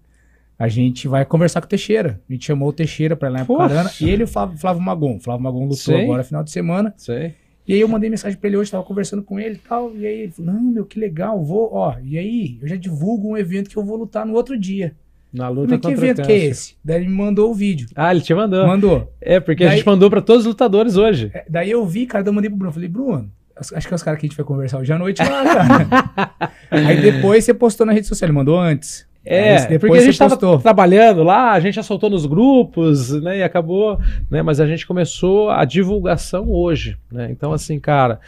[0.59, 2.19] a gente vai conversar com o Teixeira.
[2.27, 3.91] A gente chamou o Teixeira para ir lá em Apucarana.
[4.01, 5.17] E ele e o Flávio, Magon.
[5.17, 6.03] O Flávio Magon lutou Sei.
[6.03, 6.93] agora final de semana.
[6.97, 7.35] Sei.
[7.67, 9.93] E aí eu mandei mensagem para ele hoje, tava conversando com ele e tal.
[9.95, 11.95] E aí ele falou: Não, meu, que legal, vou, ó.
[12.01, 14.95] E aí, eu já divulgo um evento que eu vou lutar no outro dia.
[15.33, 16.75] Na luta falei, que evento que é esse?
[16.83, 17.89] Daí ele me mandou o vídeo.
[17.93, 18.65] Ah, ele te mandou.
[18.65, 19.13] Mandou.
[19.19, 21.29] É, porque daí, a gente mandou para todos os lutadores hoje.
[21.33, 22.73] É, daí eu vi, cara, daí eu mandei pro Bruno.
[22.73, 25.21] Falei, Bruno, acho que é os caras que a gente vai conversar hoje à noite
[25.21, 26.51] lá, cara.
[26.71, 29.05] aí depois você postou na rede social, ele mandou antes.
[29.27, 33.43] É, porque a gente estava trabalhando lá, a gente já soltou nos grupos, né, e
[33.43, 33.99] acabou,
[34.29, 38.19] né, mas a gente começou a divulgação hoje, né, então assim, cara,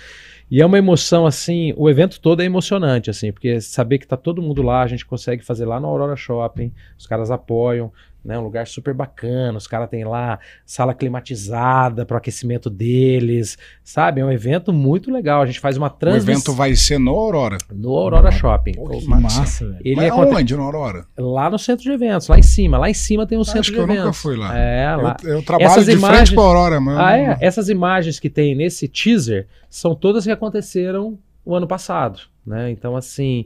[0.51, 4.17] e é uma emoção assim, o evento todo é emocionante assim, porque saber que tá
[4.17, 7.91] todo mundo lá, a gente consegue fazer lá no Aurora Shopping, os caras apoiam,
[8.23, 8.37] né?
[8.37, 14.21] Um lugar super bacana, os caras têm lá sala climatizada para o aquecimento deles, sabe?
[14.21, 15.41] É um evento muito legal.
[15.41, 16.27] A gente faz uma transmissão.
[16.27, 17.57] O evento vai ser no Aurora?
[17.71, 18.73] No Aurora Shopping.
[18.73, 19.81] Pô, que massa, massa velho.
[19.83, 21.05] Ele Mas é aonde no Aurora?
[21.17, 22.77] Lá no centro de eventos, lá em cima.
[22.77, 23.95] Lá em cima tem um centro Acho de eventos.
[23.95, 24.57] eu nunca fui lá.
[24.57, 25.17] É, lá.
[25.23, 26.29] Eu, eu trabalho Essas de imagens...
[26.29, 26.99] frente para Aurora, mano.
[26.99, 27.37] Ah, é?
[27.41, 32.21] Essas imagens que tem nesse teaser são todas que aconteceram o ano passado.
[32.49, 32.71] Né?
[32.71, 33.45] Então, assim,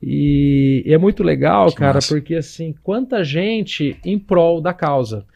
[0.00, 2.14] e, e é muito legal, que cara, massa.
[2.14, 5.26] porque assim, quanta gente em prol da causa.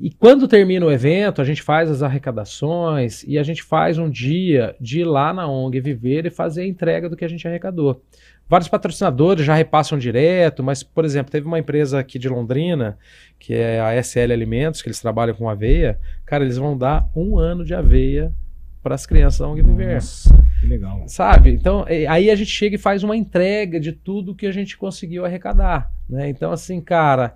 [0.00, 4.10] E quando termina o evento, a gente faz as arrecadações e a gente faz um
[4.10, 7.46] dia de ir lá na ONG Viver e fazer a entrega do que a gente
[7.46, 8.02] arrecadou.
[8.48, 12.98] Vários patrocinadores já repassam direto, mas, por exemplo, teve uma empresa aqui de Londrina,
[13.38, 15.98] que é a SL Alimentos, que eles trabalham com aveia.
[16.26, 18.32] Cara, eles vão dar um ano de aveia
[18.82, 19.94] para as crianças da ONG Viver.
[19.94, 21.04] Nossa, legal.
[21.06, 21.50] Sabe?
[21.50, 25.24] Então, aí a gente chega e faz uma entrega de tudo que a gente conseguiu
[25.24, 25.90] arrecadar.
[26.08, 26.28] Né?
[26.28, 27.34] Então, assim, cara,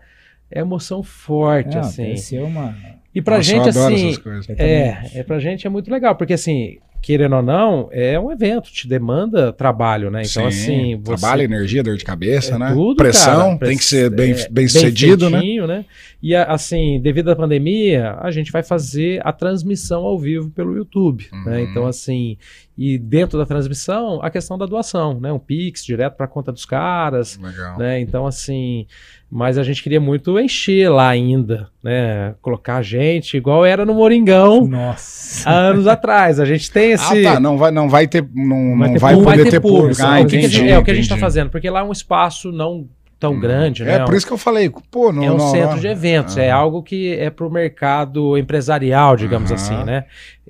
[0.51, 2.39] é emoção forte, é, assim.
[2.39, 2.77] Uma...
[3.15, 4.15] E pra Nossa, gente, assim.
[4.57, 8.71] é, é, pra gente é muito legal, porque assim, querendo ou não, é um evento,
[8.71, 10.23] te demanda trabalho, né?
[10.25, 10.63] Então, Sim,
[10.95, 11.01] assim.
[11.03, 11.17] Você...
[11.21, 12.71] Trabalho, energia, dor de cabeça, É né?
[12.73, 13.67] tudo, Pressão, cara.
[13.67, 15.41] tem que ser bem, É, bem sucedido, né?
[15.41, 15.85] feitinho, né?
[16.23, 20.77] E a- assim, devido à pandemia, a gente vai fazer a transmissão ao vivo pelo
[20.77, 21.59] YouTube, né?
[21.59, 21.65] Uhum.
[21.69, 22.39] Então, assim,
[22.79, 25.33] e dentro da transmissão, a questão da doação, né?
[25.33, 27.77] Um Pix direto para conta dos caras, Legal.
[27.79, 27.99] né?
[28.01, 28.87] Então, assim,
[29.35, 32.35] mas a gente queria muito encher lá ainda, né?
[32.43, 35.49] Colocar gente, igual era no Moringão Nossa.
[35.49, 36.39] há anos atrás.
[36.39, 37.27] A gente tem esse.
[37.27, 37.41] Ah, tá.
[37.41, 38.23] Não vai, não vai ter.
[38.35, 39.81] Não, Vai não ter vai público, poder vai ter público.
[39.89, 40.03] público.
[40.05, 40.71] Ah, É o que a gente- entendi.
[40.71, 41.25] é o que a gente está entendi.
[41.25, 42.87] fazendo, porque lá é um espaço não
[43.19, 43.95] tão grande, né?
[43.95, 45.23] É por isso que eu falei, pô, não.
[45.25, 45.79] É um não, centro não.
[45.79, 46.59] de eventos, é Aham.
[46.61, 49.55] algo que é para o mercado empresarial, digamos Aham.
[49.55, 50.05] assim, né?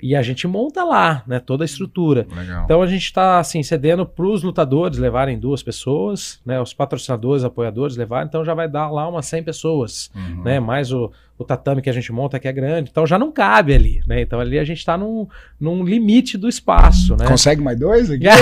[0.05, 1.39] E a gente monta lá, né?
[1.39, 2.27] Toda a estrutura.
[2.35, 2.63] Legal.
[2.65, 6.59] Então a gente está assim cedendo para os lutadores levarem duas pessoas, né?
[6.59, 10.43] Os patrocinadores, apoiadores levarem, então já vai dar lá umas 100 pessoas, Uhum.
[10.43, 10.59] né?
[10.59, 13.73] Mais o, o tatame que a gente monta que é grande, então já não cabe
[13.73, 14.21] ali, né?
[14.21, 15.25] Então ali a gente está num,
[15.59, 17.25] num limite do espaço, né?
[17.25, 18.25] Consegue mais dois aqui?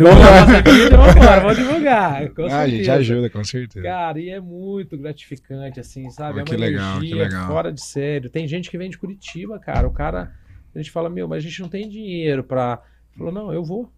[0.00, 2.28] Vamos embora, vamos divulgar.
[2.30, 3.86] com ah, a gente ajuda, com certeza.
[3.86, 6.40] Cara, e é muito gratificante, assim, sabe?
[6.40, 7.46] Ah, é que uma legal, que energia legal.
[7.48, 8.30] fora de sério.
[8.30, 9.29] Tem gente que vem de Curitiba,
[9.64, 9.86] cara.
[9.86, 10.32] O cara,
[10.74, 12.80] a gente fala, meu, mas a gente não tem dinheiro pra.
[13.16, 13.90] Falou, não, eu vou.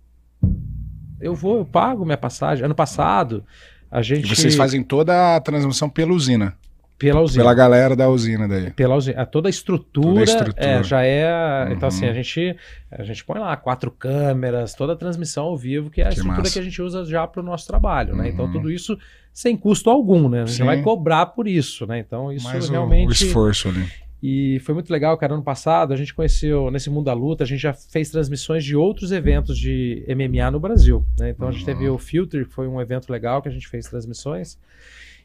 [1.21, 2.65] Eu vou, eu pago minha passagem.
[2.65, 3.45] Ano passado,
[3.91, 4.27] a E gente.
[4.35, 6.55] vocês fazem toda a transmissão pela usina.
[6.99, 7.43] pela usina.
[7.43, 8.71] Pela galera da usina daí.
[8.71, 9.27] Pela usina.
[9.27, 10.65] Toda a estrutura, Toda a estrutura.
[10.67, 11.65] é, já é.
[11.73, 11.87] Então, Uhum.
[11.89, 12.57] assim, a gente,
[12.91, 16.15] a gente põe lá quatro câmeras, toda a transmissão ao vivo, que é a Que
[16.15, 16.53] estrutura massa.
[16.53, 18.29] que a gente usa já para o nosso trabalho, né?
[18.29, 18.53] Então, Uhum.
[18.53, 18.97] tudo isso
[19.33, 20.43] sem custo algum, né?
[20.43, 20.65] A gente Sim.
[20.65, 21.99] vai cobrar por isso, né?
[21.99, 23.09] Então, isso Mais realmente.
[23.09, 23.85] o esforço ali.
[24.23, 25.35] E foi muito legal, cara.
[25.35, 28.77] Ano passado a gente conheceu, nesse mundo da luta, a gente já fez transmissões de
[28.77, 31.05] outros eventos de MMA no Brasil.
[31.19, 31.31] né?
[31.31, 31.67] Então a gente Uhum.
[31.67, 34.57] teve o Filter, que foi um evento legal que a gente fez transmissões.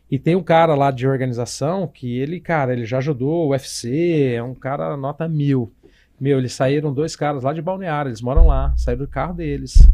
[0.10, 4.34] E tem um cara lá de organização que ele, cara, ele já ajudou o UFC,
[4.36, 5.72] é um cara nota mil.
[6.20, 9.88] Meu, eles saíram dois caras lá de Balneário, eles moram lá, saíram do carro deles,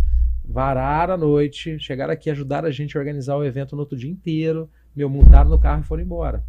[0.46, 4.10] vararam à noite, chegaram aqui, ajudaram a gente a organizar o evento no outro dia
[4.10, 4.70] inteiro.
[4.96, 6.42] Meu, montaram no carro e foram embora.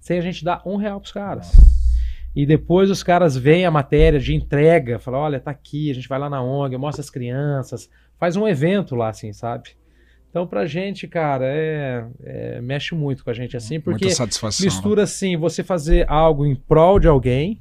[0.00, 1.52] Sem a gente dar um real pros caras.
[2.34, 6.08] E depois os caras veem a matéria de entrega, falam, olha, tá aqui, a gente
[6.08, 9.70] vai lá na ONG, mostra as crianças, faz um evento lá, assim, sabe?
[10.30, 14.64] Então, pra gente, cara, é, é- mexe muito com a gente, assim, porque satisfação.
[14.64, 14.72] né?
[14.72, 17.60] mistura, assim, você fazer algo em prol de alguém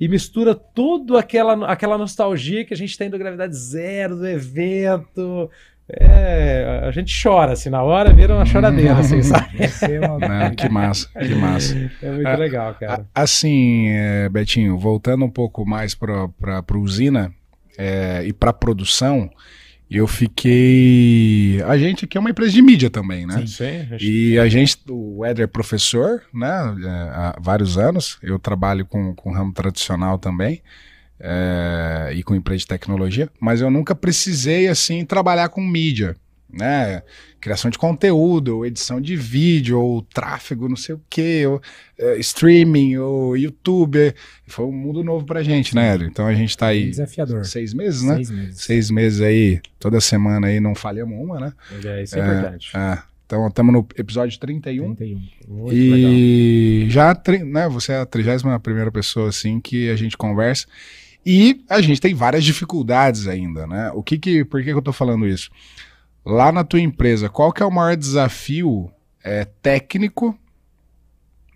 [0.00, 5.50] e mistura tudo aquela, aquela nostalgia que a gente tem do Gravidade Zero, do evento.
[5.88, 9.68] É, a gente chora, assim, na hora vira uma choradeira, assim, sabe?
[9.68, 10.50] Ser uma- Né?
[10.56, 11.90] Que massa, que massa.
[12.02, 13.06] É muito Ah, legal, cara.
[13.14, 17.32] Assim, é, Betinho, voltando um pouco mais para a usina
[17.78, 19.30] é, e para produção,
[19.88, 21.62] eu fiquei.
[21.66, 23.44] A gente aqui é uma empresa de mídia também, né?
[23.46, 26.48] Sim, a gente E a gente, o Éder é professor, né,
[26.84, 28.18] é, há vários anos.
[28.22, 30.62] Eu trabalho com, com ramo tradicional também,
[31.20, 36.16] é, e com empresa de tecnologia, mas eu nunca precisei, assim, trabalhar com mídia,
[36.52, 37.02] né?
[37.40, 41.60] Criação de conteúdo, ou edição de vídeo, ou tráfego, não sei o quê, ou
[41.98, 44.12] é, streaming, ou YouTube.
[44.46, 46.08] Foi um mundo novo pra gente, né, Éder?
[46.08, 47.44] Então a gente tá aí desafiador.
[47.44, 48.14] seis meses, né?
[48.16, 48.60] Seis meses.
[48.62, 51.52] Seis meses aí, toda semana aí, não falhamos uma, né?
[51.84, 52.76] É, isso é, É, importante.
[52.76, 52.98] É.
[53.26, 54.94] Então, estamos no episódio 31.
[54.94, 55.18] 31.
[55.48, 56.12] Muito legal.
[56.12, 60.66] E já, tri- né, você é a 31 primeira pessoa, assim, que a gente conversa.
[61.28, 63.90] E a gente tem várias dificuldades ainda, né?
[63.92, 65.50] O que que, por que, que eu tô falando isso?
[66.24, 68.88] Lá na tua empresa, qual que é o maior desafio
[69.24, 70.38] é, técnico,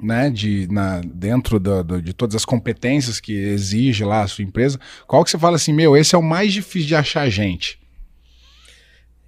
[0.02, 4.42] né, de, na, dentro da- do- de todas as competências que exige lá a sua
[4.42, 4.80] empresa?
[5.06, 7.78] Qual que você fala assim, meu, esse é o mais difícil de achar gente?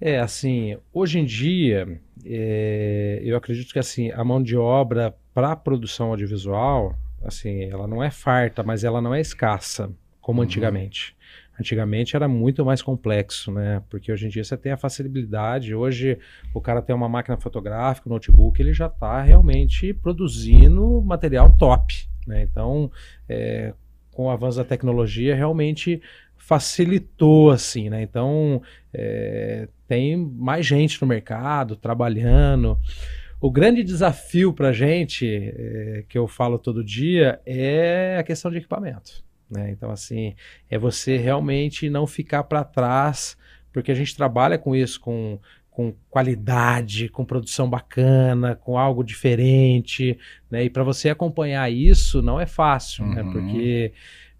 [0.01, 5.55] É, assim, hoje em dia, é, eu acredito que assim, a mão de obra para
[5.55, 9.89] produção audiovisual, assim, ela não é farta, mas ela não é escassa,
[10.23, 10.45] como Uhum.
[10.45, 11.15] antigamente.
[11.59, 13.83] Antigamente era muito mais complexo, né?
[13.89, 15.75] Porque hoje em dia você tem a facilidade.
[15.75, 16.17] Hoje
[16.51, 22.07] o cara tem uma máquina fotográfica, um notebook, ele já está realmente produzindo material top,
[22.25, 22.41] né?
[22.41, 22.89] Então,
[23.29, 23.73] é,
[24.11, 26.01] com o avanço da tecnologia, realmente
[26.37, 28.01] facilitou, assim, né?
[28.01, 28.61] Então,
[28.93, 32.79] é, tem mais gente no mercado trabalhando.
[33.39, 38.49] O grande desafio para a gente, é, que eu falo todo dia, é a questão
[38.49, 39.23] de equipamento.
[39.53, 39.71] Né?
[39.71, 40.35] Então, assim,
[40.69, 43.37] é você realmente não ficar para trás,
[43.71, 45.39] porque a gente trabalha com isso, com,
[45.69, 50.17] com qualidade, com produção bacana, com algo diferente.
[50.49, 50.65] Né?
[50.65, 53.21] E para você acompanhar isso não é fácil, né?
[53.21, 53.31] Uhum.
[53.31, 53.93] porque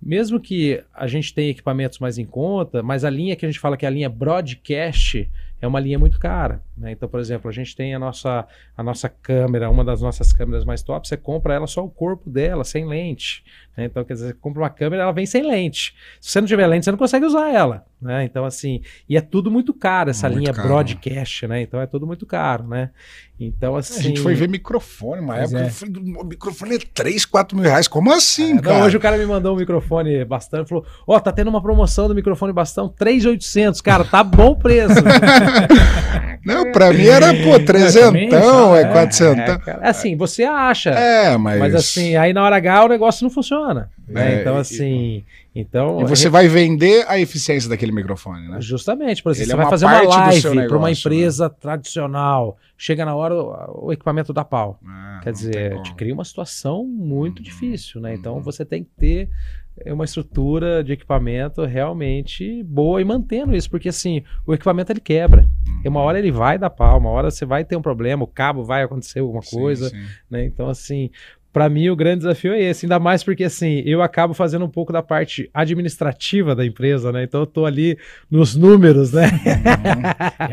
[0.05, 3.59] mesmo que a gente tenha equipamentos mais em conta, mas a linha que a gente
[3.59, 5.29] fala que é a linha broadcast
[5.61, 6.61] é uma linha muito cara.
[6.77, 6.91] Né?
[6.91, 8.45] Então, por exemplo, a gente tem a nossa,
[8.75, 12.29] a nossa câmera, uma das nossas câmeras mais top, você compra ela só o corpo
[12.29, 13.45] dela, sem lente.
[13.75, 13.85] Né?
[13.85, 15.95] Então, quer dizer, você compra uma câmera, ela vem sem lente.
[16.21, 17.85] Se você não tiver lente, você não consegue usar ela.
[17.99, 18.25] Né?
[18.25, 20.67] Então, assim, e é tudo muito caro, essa Muito linha caro.
[20.67, 21.61] broadcast, né?
[21.61, 22.89] Então é tudo muito caro, né?
[23.39, 23.99] Então, assim.
[23.99, 25.69] A gente foi ver microfone, uma época é.
[25.69, 27.87] falei, o microfone é 3, 4 mil reais.
[27.87, 28.83] Como assim, É, não, cara?
[28.85, 32.13] hoje o cara me mandou um microfone bastante, falou: Ó, tá tendo uma promoção do
[32.13, 34.95] microfone bastão, 3,800, cara, tá bom o preço.
[36.45, 39.59] Não, pra mim era, pô, também, trezentão, é é, quatrocentão.
[39.59, 40.89] cara, assim, você acha.
[40.89, 41.57] É, mas...
[41.57, 43.62] Mas assim, aí na hora H o negócio não funciona.
[43.71, 43.87] Né?
[44.15, 45.23] É, então, e- assim.
[45.55, 48.59] Então, E você vai vender a eficiência daquele microfone, né?
[48.59, 50.93] Justamente, por exemplo, Ele você é vai fazer uma live para uma né?
[50.93, 54.79] empresa tradicional, chega na hora o, equipamento dá pau.
[54.85, 58.15] Ah, Quer dizer, te cria uma situação muito Uhum, difícil, né?
[58.15, 58.41] Então uhum.
[58.41, 59.29] você tem que ter
[59.85, 64.99] é, uma estrutura de equipamento realmente boa e mantendo isso, porque assim, o equipamento ele
[64.99, 65.47] quebra.
[65.83, 68.27] E uma hora ele vai dar pau, uma hora você vai ter um problema, o
[68.27, 70.05] cabo vai acontecer alguma Sim, coisa, sim.
[70.29, 70.45] né?
[70.45, 71.09] Então, assim,
[71.53, 74.69] para mim o grande desafio é esse, ainda mais porque assim, eu acabo fazendo um
[74.69, 77.23] pouco da parte administrativa da empresa, né?
[77.23, 77.97] Então eu tô ali
[78.29, 79.27] nos números, né?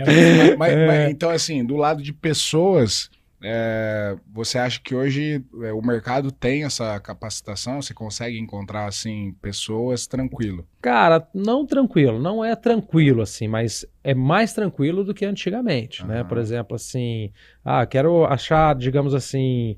[0.07, 0.87] Mas- mas- É.
[0.87, 3.11] mas, então, assim, do lado de pessoas,
[3.43, 7.81] é, você acha que hoje é, o mercado tem essa capacitação?
[7.81, 10.67] Você consegue encontrar, assim, pessoas tranquilo?
[10.83, 16.21] Cara, não tranquilo, não é tranquilo assim, mas é mais tranquilo do que antigamente, né?
[16.21, 16.29] Aham.
[16.29, 17.31] Por exemplo, assim,
[17.65, 19.77] ah, quero achar, digamos assim,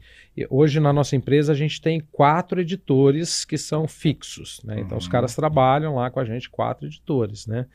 [0.48, 4.80] hoje na nossa empresa a gente tem quatro editores que são fixos, né?
[4.80, 5.10] Então os Uhum.
[5.10, 7.66] caras trabalham lá com a gente, quatro editores, né?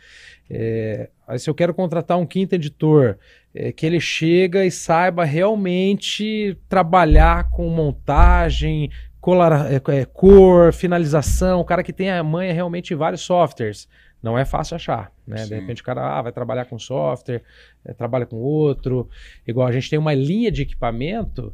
[0.49, 3.17] É, aí se eu quero contratar um quinto editor,
[3.53, 8.89] é, que ele chega e saiba realmente trabalhar com montagem,
[9.21, 13.87] colar, é, é, cor, finalização, o cara que tem a manha realmente em vários softwares.
[14.21, 15.35] Não é fácil achar, né?
[15.43, 15.55] De Sim.
[15.55, 17.43] repente o cara ah, vai trabalhar com software,
[17.85, 19.07] é, trabalha com outro.
[19.45, 21.53] Igual a gente tem uma linha de equipamento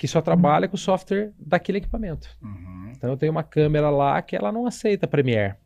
[0.00, 2.26] que só trabalha com o software daquele equipamento.
[2.40, 2.90] Uhum.
[2.96, 5.56] Então eu tenho uma câmera lá que ela não aceita Premiere.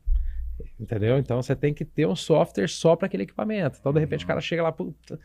[0.78, 1.18] Entendeu?
[1.18, 3.78] Então você tem que ter um software só para aquele equipamento.
[3.78, 5.20] Então, de repente, o cara chega lá, puta,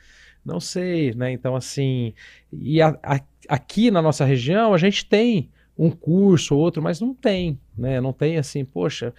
[0.46, 1.32] não sei, né?
[1.32, 2.14] Então, assim,
[2.54, 7.02] e a- a- aqui na nossa região a gente tem um curso ou outro, mas
[7.02, 8.00] não tem, né?
[8.00, 9.12] Não tem assim, poxa,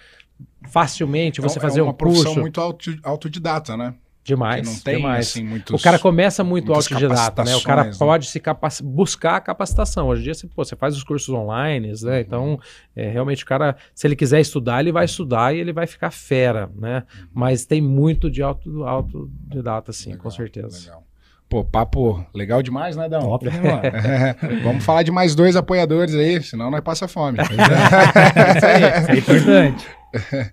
[0.68, 2.40] facilmente você Então, fazer é uma um profissão curso.
[2.40, 3.92] muito auto- autodidata, né?
[4.22, 5.28] Demais, não tem, demais.
[5.28, 5.80] assim, muitos...
[5.80, 7.56] O cara começa muito autodidata, né?
[7.56, 7.92] O cara né?
[7.98, 8.40] pode se
[8.82, 10.08] buscar a capacitação.
[10.08, 12.12] Hoje em dia você, pô, você faz os cursos online, né?
[12.12, 12.18] Uhum.
[12.18, 12.60] Então,
[12.94, 16.10] é, realmente o cara, se ele quiser estudar, ele vai estudar e ele vai ficar
[16.10, 17.02] fera, né?
[17.32, 20.78] Mas tem muito de auto, autodidata, sim, Legal, com certeza.
[20.80, 21.04] Legal.
[21.48, 23.22] Pô, papo legal demais, né, Dão?
[23.22, 23.44] Top?
[24.62, 27.38] Vamos falar de mais dois apoiadores aí, senão nós passa fome.
[27.42, 29.86] Isso aí, isso é importante.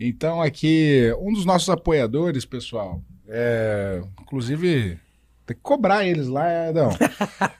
[0.00, 4.98] Então, aqui, um dos nossos apoiadores, pessoal, é, inclusive,
[5.44, 6.90] tem que cobrar eles lá, é, Adão.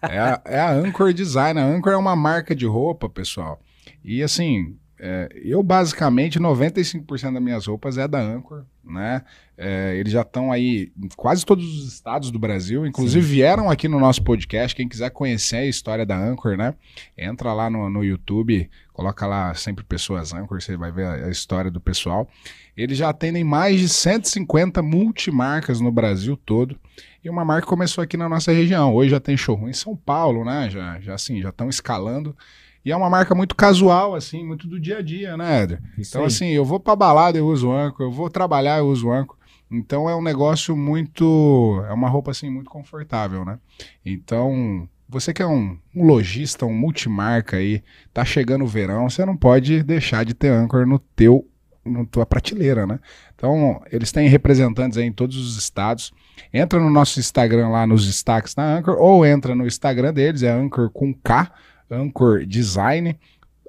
[0.02, 1.58] É a, é a Anchor Design.
[1.58, 3.60] A Anchor é uma marca de roupa, pessoal.
[4.02, 9.22] E assim, é, eu basicamente, 95% das minhas roupas é da Anchor, né?
[9.60, 13.88] É, eles já estão aí em quase todos os estados do Brasil, inclusive vieram aqui
[13.88, 14.74] no nosso podcast.
[14.76, 16.74] Quem quiser conhecer a história da Anchor, né?
[17.16, 21.30] Entra lá no, no YouTube, coloca lá sempre pessoas Anchor, você vai ver a, a
[21.30, 22.28] história do pessoal.
[22.76, 26.78] Eles já atendem mais de 150 multimarcas no Brasil todo.
[27.24, 28.94] E uma marca começou aqui na nossa região.
[28.94, 30.70] Hoje já tem showroom em São Paulo, né?
[30.70, 32.36] Já, já assim, já estão escalando.
[32.84, 35.64] E é uma marca muito casual, assim, muito do dia a dia, né?
[35.98, 36.26] Isso Então, aí.
[36.28, 39.36] assim, eu vou pra balada, eu uso Anchor, eu vou trabalhar, eu uso Anchor.
[39.70, 41.84] Então é um negócio muito.
[41.88, 43.58] É uma roupa assim muito confortável, né?
[44.04, 49.24] Então, você que é um, um lojista, um multimarca aí, tá chegando o verão, você
[49.24, 51.46] não pode deixar de ter Anchor no teu
[51.84, 53.00] na tua prateleira, né?
[53.34, 56.12] Então, eles têm representantes aí em todos os estados.
[56.52, 60.50] Entra no nosso Instagram lá nos destaques da Anchor, ou entra no Instagram deles, é
[60.50, 61.50] Anchor com K,
[61.90, 63.18] Anchor Design,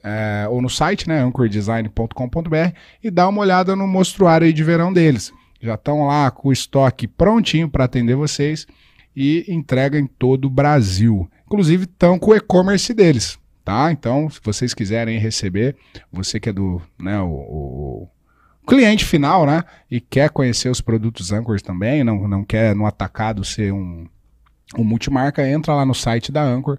[0.04, 5.32] é, ou no site, né, anchordesign.com.br, e dá uma olhada no mostruário de verão deles.
[5.62, 8.66] Já estão lá com o estoque prontinho para atender vocês
[9.16, 11.30] e entrega em todo o Brasil.
[11.46, 13.92] Inclusive estão com o e-commerce deles, tá?
[13.92, 15.76] Então, se vocês quiserem receber,
[16.12, 18.10] você que é do, né, o, o
[18.68, 23.44] cliente final, né, e quer conhecer os produtos Anchor também, não, não quer no atacado
[23.44, 24.08] ser um,
[24.78, 26.78] um multimarca, entra lá no site da Anchor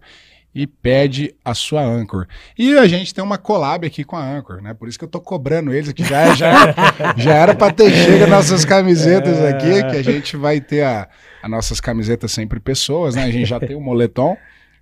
[0.55, 2.27] e pede a sua Anchor.
[2.59, 4.75] E a gente tem uma collab aqui com a Anchor, né?
[4.75, 6.75] Por isso que eu tô cobrando eles, que já, já,
[7.17, 11.09] já era para ter chega nossas camisetas aqui, que a gente vai ter a,
[11.43, 13.25] a nossas camisetas sempre pessoas, né?
[13.25, 14.37] A gente já tem o moletom,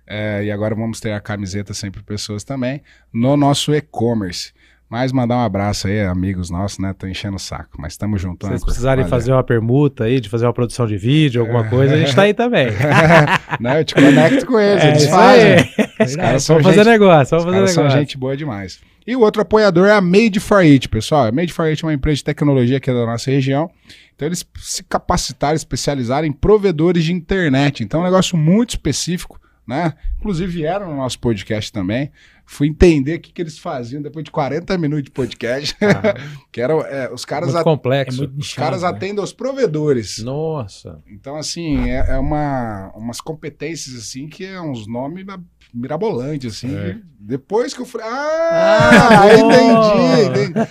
[0.07, 2.81] é, e agora vamos ter a camiseta sempre pessoas também,
[3.13, 4.51] no nosso e-commerce.
[4.89, 6.95] Mas mandar um abraço aí, amigos nossos, né?
[6.97, 8.47] Tô enchendo o saco, mas estamos juntos.
[8.47, 9.09] Se vocês precisarem Valeu.
[9.09, 12.23] fazer uma permuta aí, de fazer uma produção de vídeo, alguma coisa, a gente tá
[12.23, 12.69] aí também.
[13.59, 15.57] Não, eu te conecto com eles, é, eles fazem.
[16.03, 17.75] Os caras são fazer gente, negócio, vamos fazer negócio.
[17.75, 18.79] são gente boa demais.
[19.05, 21.25] E o outro apoiador é a Made for It, pessoal.
[21.25, 23.69] A Made for It é uma empresa de tecnologia aqui da nossa região.
[24.15, 27.83] Então eles se capacitaram, especializaram em provedores de internet.
[27.83, 29.93] Então é um negócio muito específico, né?
[30.19, 32.11] Inclusive vieram no nosso podcast também
[32.49, 35.77] fui entender o que, que eles faziam depois de 40 minutos de podcast.
[35.79, 36.15] Ah,
[36.51, 38.23] que era, é, os caras muito complexo.
[38.23, 38.87] É muito os caras né?
[38.87, 40.17] atendem aos provedores.
[40.23, 40.99] Nossa.
[41.07, 45.23] Então, assim, é, é, uma, umas competências assim que é uns nomes
[45.71, 46.75] mirabolantes, assim.
[46.75, 46.97] É.
[47.19, 50.69] Depois que eu falei, ah, ah entendi, entendi.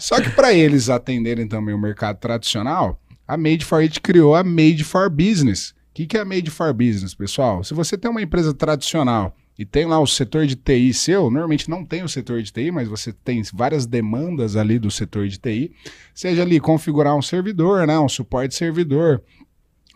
[0.00, 4.44] Só que para eles atenderem também o mercado tradicional, a Made for It criou a
[4.44, 5.70] Made for Business.
[5.70, 7.64] O que, que é a Made for Business, pessoal?
[7.64, 11.70] Se você tem uma empresa tradicional e tem lá o setor de TI seu, normalmente
[11.70, 15.38] não tem o setor de TI, mas você tem várias demandas ali do setor de
[15.38, 15.72] TI,
[16.12, 19.22] seja ali configurar um servidor, né, um suporte servidor,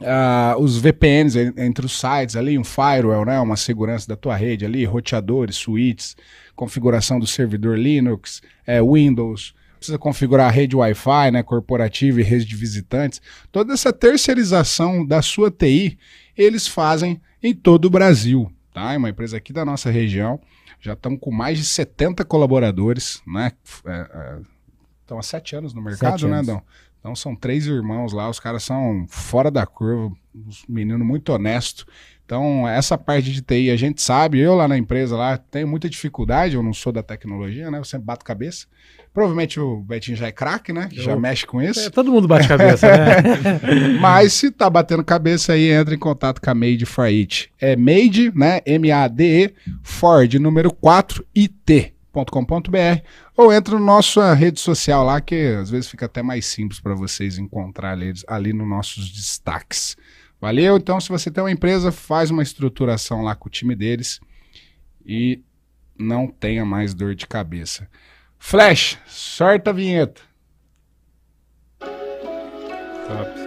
[0.01, 4.65] uh, os VPNs entre os sites ali, um firewall, né, uma segurança da tua rede
[4.65, 6.17] ali, roteadores, switches,
[6.55, 12.45] configuração do servidor Linux, é, Windows, precisa configurar a rede Wi-Fi, né, corporativa e rede
[12.45, 15.99] de visitantes, toda essa terceirização da sua TI,
[16.37, 18.93] eles fazem em todo o Brasil tá?
[18.93, 20.41] É uma empresa aqui da nossa região.
[20.81, 23.53] Já estamos com mais de 70 colaboradores, né?
[23.85, 24.39] É, é,
[25.01, 26.63] estão há sete anos no mercado, sete né, Dão?
[27.01, 31.87] Então são três irmãos lá, os caras são fora da curva, uns meninos muito honestos.
[32.25, 35.89] Então, essa parte de TI a gente sabe, eu lá na empresa lá tenho muita
[35.89, 37.79] dificuldade, eu não sou da tecnologia, né?
[37.79, 38.67] Eu sempre bato cabeça.
[39.13, 40.89] Provavelmente o Betinho já é craque, né?
[40.95, 41.81] Eu, já mexe com isso.
[41.81, 43.61] É, todo mundo bate cabeça, né?
[44.01, 47.51] Mas se tá batendo cabeça aí, entra em contato com a Made for It.
[47.61, 48.61] É Made, né?
[48.65, 53.03] M-A-D-E, Ford, número 4, IT.com.br
[53.37, 56.93] ou entra no nossa rede social lá, que às vezes fica até mais simples para
[56.93, 59.97] vocês encontrar ali, ali nos nossos destaques.
[60.41, 60.77] Valeu?
[60.77, 64.21] Então, se você tem uma empresa, faz uma estruturação lá com o time deles
[65.07, 65.41] e
[65.99, 67.89] não tenha mais dor de cabeça.
[68.39, 70.23] Flash, sorta a vinheta.
[71.81, 73.38] Top.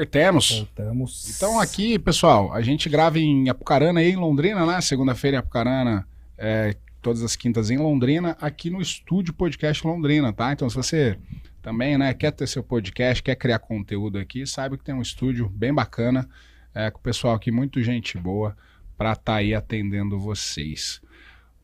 [0.00, 0.50] Voltemos.
[0.50, 1.36] Voltamos.
[1.36, 4.80] Então aqui, pessoal, a gente grava em Apucarana e em Londrina, né?
[4.80, 6.06] Segunda-feira em Apucarana,
[6.38, 10.52] é, todas as quintas em Londrina, aqui no estúdio Podcast Londrina, tá?
[10.52, 11.18] Então se você
[11.60, 15.48] também, né, quer ter seu podcast, quer criar conteúdo aqui, saiba que tem um estúdio
[15.50, 16.28] bem bacana,
[16.74, 18.56] é, com o pessoal aqui, muito gente boa,
[18.96, 21.02] para estar tá aí atendendo vocês.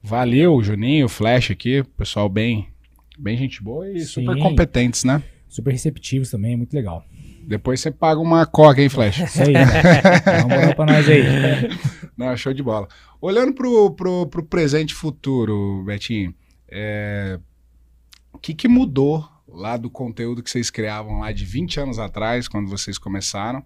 [0.03, 2.69] Valeu, Juninho, Flash aqui, pessoal bem,
[3.19, 4.07] bem gente boa e Sim.
[4.07, 5.23] super competentes, né?
[5.49, 7.05] Super receptivos também, muito legal.
[7.47, 9.21] Depois você paga uma coca, hein, Flash?
[9.21, 9.55] Isso aí.
[10.45, 11.23] Uma moral pra nós aí.
[12.19, 12.89] Não, show de bola.
[13.21, 16.35] Olhando pro, pro, pro presente e futuro, Betinho,
[16.69, 17.39] é...
[18.33, 22.49] o que, que mudou lá do conteúdo que vocês criavam lá de 20 anos atrás,
[22.49, 23.65] quando vocês começaram,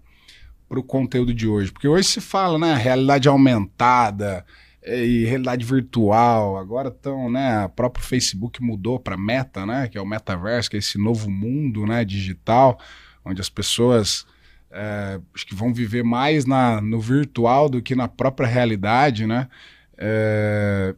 [0.69, 1.71] para o conteúdo de hoje?
[1.71, 4.45] Porque hoje se fala, né, realidade aumentada
[4.83, 6.55] é, e realidade virtual.
[6.55, 10.75] Agora estão, né, o próprio Facebook mudou para Meta, né, que é o metaverso, que
[10.75, 12.79] é esse novo mundo, né, digital
[13.25, 14.25] onde as pessoas
[14.71, 19.47] é, acho que vão viver mais na, no virtual do que na própria realidade, né?
[19.97, 20.95] É,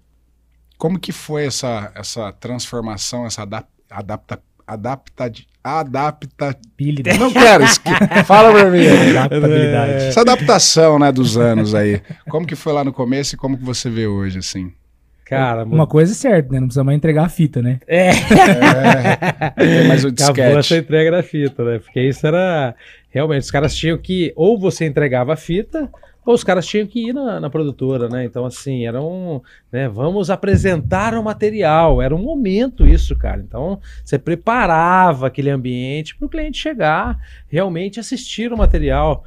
[0.78, 5.32] como que foi essa, essa transformação, essa adap, adapta, adapta,
[5.63, 7.19] adaptabilidade?
[7.19, 7.63] Não quero,
[8.26, 8.86] fala pra mim.
[8.86, 9.91] Adaptabilidade.
[10.05, 12.01] Essa adaptação, né, dos anos aí.
[12.30, 14.74] Como que foi lá no começo e como que você vê hoje, assim?
[15.26, 16.59] Cara, uma coisa é certa, né?
[16.59, 17.80] Não precisa mais entregar a fita, né?
[17.88, 18.09] É.
[19.57, 20.41] é mas o disquete.
[20.41, 21.80] Acabou essa entrega da fita, né?
[21.80, 22.76] Porque isso era.
[23.09, 24.34] Realmente, os caras tinham que.
[24.36, 25.89] Ou você entregava a fita,
[26.26, 28.26] ou os caras tinham que ir na, na produtora, né?
[28.26, 29.41] Então, assim, era um.
[29.71, 32.01] Né, vamos apresentar o material.
[32.01, 33.41] Era um momento isso, cara.
[33.41, 37.17] Então, você preparava aquele ambiente para o cliente chegar,
[37.47, 39.24] realmente assistir o material.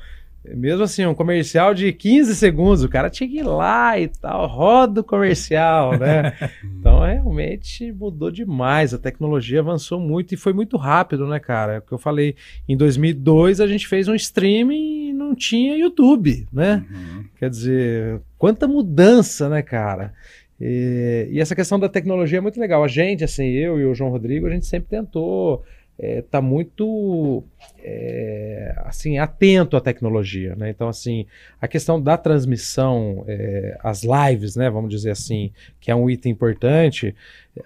[0.54, 4.46] Mesmo assim, um comercial de 15 segundos, o cara tinha que ir lá e tal,
[4.46, 6.32] roda o comercial, né?
[6.78, 11.74] então, realmente mudou demais, a tecnologia avançou muito e foi muito rápido, né, cara?
[11.74, 12.34] É o que eu falei,
[12.66, 16.84] em 2002 a gente fez um streaming no não tinha YouTube, né?
[16.90, 17.24] Uhum.
[17.38, 20.12] Quer dizer, quanta mudança, né, cara?
[20.60, 22.82] E, e, essa questão da tecnologia é muito legal.
[22.82, 25.64] A gente, assim, eu e o João Rodrigo, a gente sempre tentou
[25.98, 27.42] estar é, tá muito
[27.78, 30.70] é, assim atento à tecnologia, né?
[30.70, 31.26] Então, assim,
[31.60, 34.68] a questão da transmissão, é, as lives, né?
[34.68, 37.14] Vamos dizer assim, que é um item importante.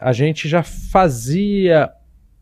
[0.01, 1.91] A gente já fazia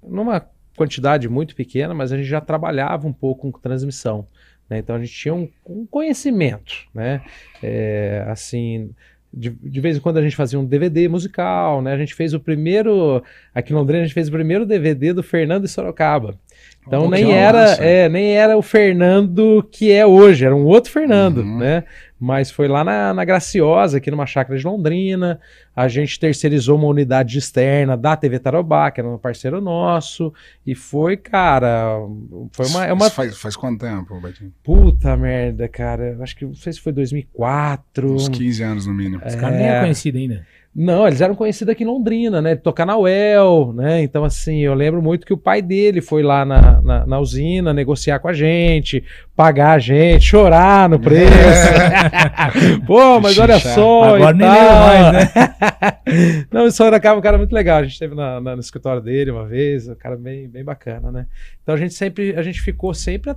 [0.03, 4.27] numa quantidade muito pequena, mas a gente já trabalhava um pouco com transmissão.
[4.69, 4.79] Né?
[4.79, 7.23] Então a gente tinha um, um conhecimento, né?
[7.63, 8.91] É, assim,
[9.39, 11.93] de, de, vez em quando a gente fazia um DVD musical, né?
[11.93, 13.23] A gente fez o primeiro,
[13.55, 16.35] aqui em Londrina a gente fez o primeiro DVD do Fernando e Sorocaba.
[16.87, 21.39] Então nem era, é, nem era o Fernando que é hoje, era um outro Fernando,
[21.39, 21.59] uhum.
[21.59, 21.85] né?
[22.21, 25.39] Mas foi lá na, na Graciosa, aqui numa chácara de Londrina.
[25.75, 30.33] A gente terceirizou uma unidade externa da TV Tarobá, que era um parceiro nosso.
[30.67, 32.01] E foi, cara.
[32.51, 32.87] Foi uma.
[32.87, 33.09] É uma...
[33.09, 34.53] Faz, faz quanto tempo, Betinho?
[34.65, 36.19] Puta merda, cara.
[36.21, 38.13] Acho que não sei se foi 2004.
[38.13, 39.23] Uns 15 anos no mínimo.
[39.25, 40.45] Esse cara nem é conhecido ainda.
[40.81, 42.55] Não, eles eram conhecidos aqui em Londrina, né?
[42.55, 44.01] Tocar na UEL, né?
[44.03, 47.73] Então, assim, eu lembro muito que o pai dele foi lá na, na, na usina
[47.73, 49.03] negociar com a gente,
[49.39, 51.33] pagar a gente, chorar no preço.
[51.33, 52.77] É.
[52.85, 54.17] Pô, mas olha só.
[54.17, 55.31] Agora nem mais, né?
[56.51, 57.79] Não, o Sorocaba é um cara muito legal.
[57.79, 61.27] A gente esteve no escritório dele uma vez, um cara bem, bem bacana, né?
[61.63, 63.31] Então a gente sempre, a gente ficou sempre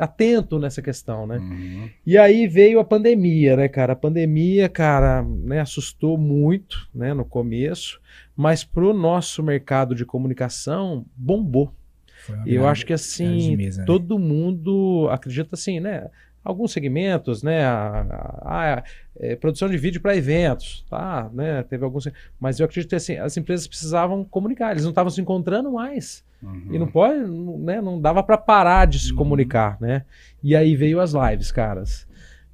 [0.00, 1.38] atento nessa questão, né?
[1.38, 1.88] Uhum.
[2.04, 3.92] E aí veio a pandemia, né, cara?
[3.92, 8.00] A pandemia, cara, né, assustou muito, né, no começo,
[8.34, 11.72] mas pro nosso mercado de comunicação bombou.
[12.46, 13.86] Eu acho que assim, mesa, né?
[13.86, 16.08] todo mundo acredita assim, né?
[16.48, 17.64] alguns segmentos, né?
[17.64, 18.06] A,
[18.42, 18.82] a, a
[19.18, 21.30] é, produção de vídeo para eventos, tá?
[21.32, 21.62] Né?
[21.64, 22.08] Teve alguns,
[22.40, 26.24] mas eu acredito que assim, as empresas precisavam comunicar, eles não estavam se encontrando mais
[26.42, 26.68] uhum.
[26.70, 27.80] e não pode, né?
[27.80, 29.18] Não dava para parar de se uhum.
[29.18, 30.04] comunicar, né?
[30.42, 32.06] E aí veio as lives, caras.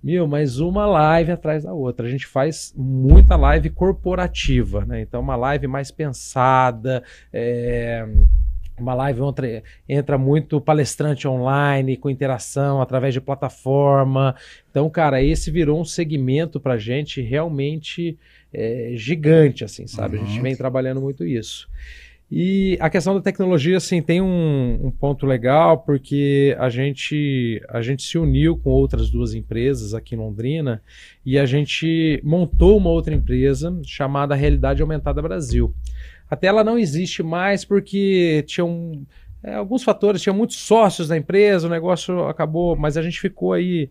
[0.03, 2.07] Meu, mas uma live atrás da outra.
[2.07, 5.01] A gente faz muita live corporativa, né?
[5.01, 7.03] Então, uma live mais pensada,
[7.33, 8.07] é
[8.79, 14.35] uma live entra, entra muito palestrante online, com interação através de plataforma.
[14.71, 18.19] Então, cara, esse virou um segmento para gente realmente
[18.53, 20.17] é, gigante, assim, sabe?
[20.17, 20.23] Uhum.
[20.23, 20.43] A gente uhum.
[20.43, 21.69] vem trabalhando muito isso.
[22.31, 27.83] E a questão da tecnologia, assim, tem um, um, ponto legal, porque a gente, a
[27.83, 30.83] gente se uniu com outras duas empresas aqui em Londrina
[31.25, 35.73] e a gente montou uma outra empresa chamada Realidade Aumentada Brasil.
[36.29, 39.07] Até ela não existe mais porque tinham
[39.43, 43.53] é, alguns fatores, tinha muitos sócios da empresa, o negócio acabou, mas a gente ficou
[43.53, 43.91] aí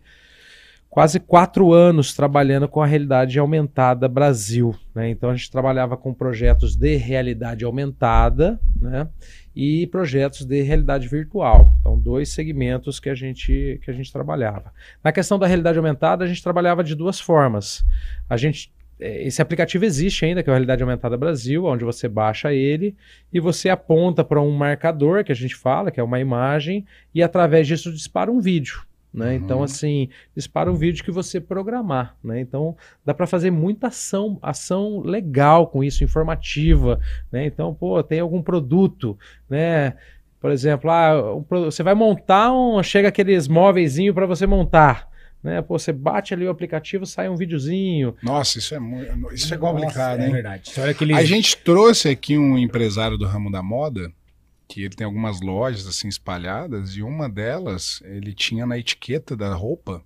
[0.94, 4.76] quase quatro anos trabalhando com a realidade aumentada Brasil.
[4.94, 5.10] Né?
[5.10, 9.08] Então a gente trabalhava com projetos de realidade aumentada né?
[9.56, 11.68] e projetos de realidade virtual.
[11.80, 14.72] Então, dois segmentos que a, gente, que a gente trabalhava.
[15.02, 17.84] Na questão da realidade aumentada, a gente trabalhava de duas formas.
[18.30, 22.52] A gente esse aplicativo existe ainda, que é a Realidade Aumentada Brasil, onde você baixa
[22.52, 22.96] ele
[23.32, 27.22] e você aponta para um marcador que a gente fala, que é uma imagem, e
[27.22, 28.84] através disso dispara um vídeo.
[29.14, 29.36] Né?
[29.36, 29.44] Então, uhum.
[29.44, 32.16] Então, assim, dispara um vídeo que você programar.
[32.22, 32.40] Né?
[32.40, 36.98] Então, dá para fazer muita ação, ação legal com isso, informativa.
[37.30, 37.46] Né?
[37.46, 39.16] Então, pô, tem algum produto,
[39.48, 39.94] né?
[40.40, 42.82] Por exemplo, ah, um, você vai montar um.
[42.82, 45.08] Chega aqueles móveis para você montar.
[45.44, 45.60] Né?
[45.60, 48.16] Pô, você bate ali o aplicativo, sai um videozinho.
[48.22, 50.30] Nossa, isso é muito, isso é complicado, Nossa, hein?
[50.30, 50.72] É verdade.
[51.14, 54.10] A gente trouxe aqui um empresário do ramo da moda,
[54.66, 59.52] que ele tem algumas lojas assim espalhadas, e uma delas, ele tinha na etiqueta da
[59.52, 60.02] roupa,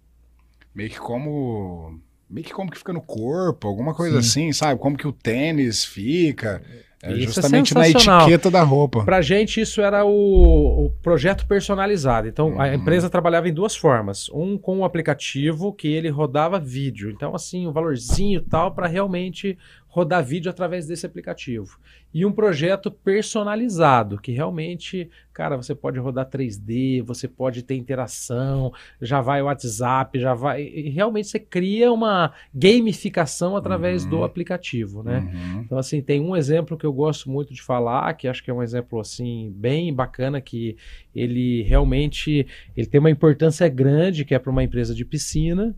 [0.74, 4.48] meio que como meio que como que fica no corpo, alguma coisa Sim.
[4.48, 4.80] assim, sabe?
[4.80, 6.60] Como que o tênis fica.
[6.68, 9.04] É isso é justamente é na etiqueta da roupa.
[9.04, 12.26] Pra gente, isso era o, o projeto personalizado.
[12.26, 12.60] Então, uhum.
[12.60, 14.28] a empresa trabalhava em duas formas.
[14.30, 17.10] Um com o aplicativo que ele rodava vídeo.
[17.10, 19.56] Então, assim, o valorzinho tal para realmente
[19.98, 21.78] rodar vídeo através desse aplicativo.
[22.14, 28.72] E um projeto personalizado, que realmente, cara, você pode rodar 3D, você pode ter interação,
[29.02, 30.62] já vai o WhatsApp, já vai.
[30.62, 34.10] E realmente você cria uma gamificação através uhum.
[34.10, 35.18] do aplicativo, né?
[35.18, 35.60] Uhum.
[35.62, 38.54] Então, assim, tem um exemplo que eu gosto muito de falar, que acho que é
[38.54, 40.76] um exemplo, assim, bem bacana, que
[41.14, 42.46] ele realmente
[42.76, 45.74] ele tem uma importância grande, que é para uma empresa de piscina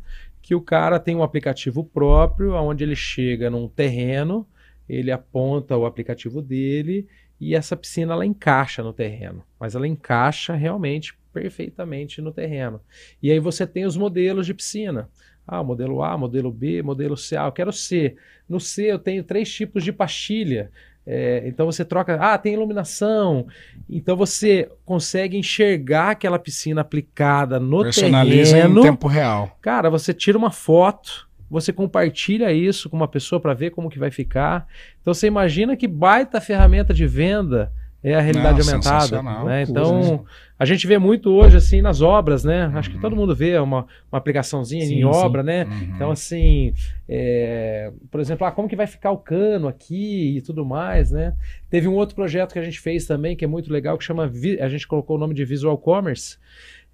[0.50, 4.44] que o cara tem um aplicativo próprio, onde ele chega num terreno,
[4.88, 7.06] ele aponta o aplicativo dele
[7.40, 12.80] e essa piscina ela encaixa no terreno, mas ela encaixa realmente perfeitamente no terreno.
[13.22, 15.08] E aí você tem os modelos de piscina.
[15.46, 17.36] Ah, modelo A, modelo B, modelo C.
[17.36, 18.16] Ah, eu quero C.
[18.48, 20.72] No C eu tenho três tipos de pastilha.
[21.06, 23.46] É, então você troca, ah, tem iluminação.
[23.88, 28.80] Então você consegue enxergar aquela piscina aplicada no Personaliza terreno.
[28.80, 29.56] em tempo real.
[29.60, 33.98] Cara, você tira uma foto, você compartilha isso com uma pessoa para ver como que
[33.98, 34.66] vai ficar.
[35.00, 37.72] Então você imagina que baita ferramenta de venda
[38.02, 39.22] é a realidade Não, aumentada.
[39.44, 39.62] Né?
[39.62, 40.24] Então
[40.58, 42.70] a gente vê muito hoje assim nas obras, né?
[42.74, 43.02] Acho que Uhum.
[43.02, 45.04] todo mundo vê uma, uma aplicaçãozinha Sim, em sim.
[45.04, 45.64] obra, né?
[45.64, 45.92] Uhum.
[45.94, 46.72] Então, assim,
[47.08, 51.34] é, por exemplo, ah, como que vai ficar o cano aqui e tudo mais, né?
[51.68, 54.24] Teve um outro projeto que a gente fez também, que é muito legal, que chama,
[54.60, 56.38] a gente colocou o nome de Visual Commerce,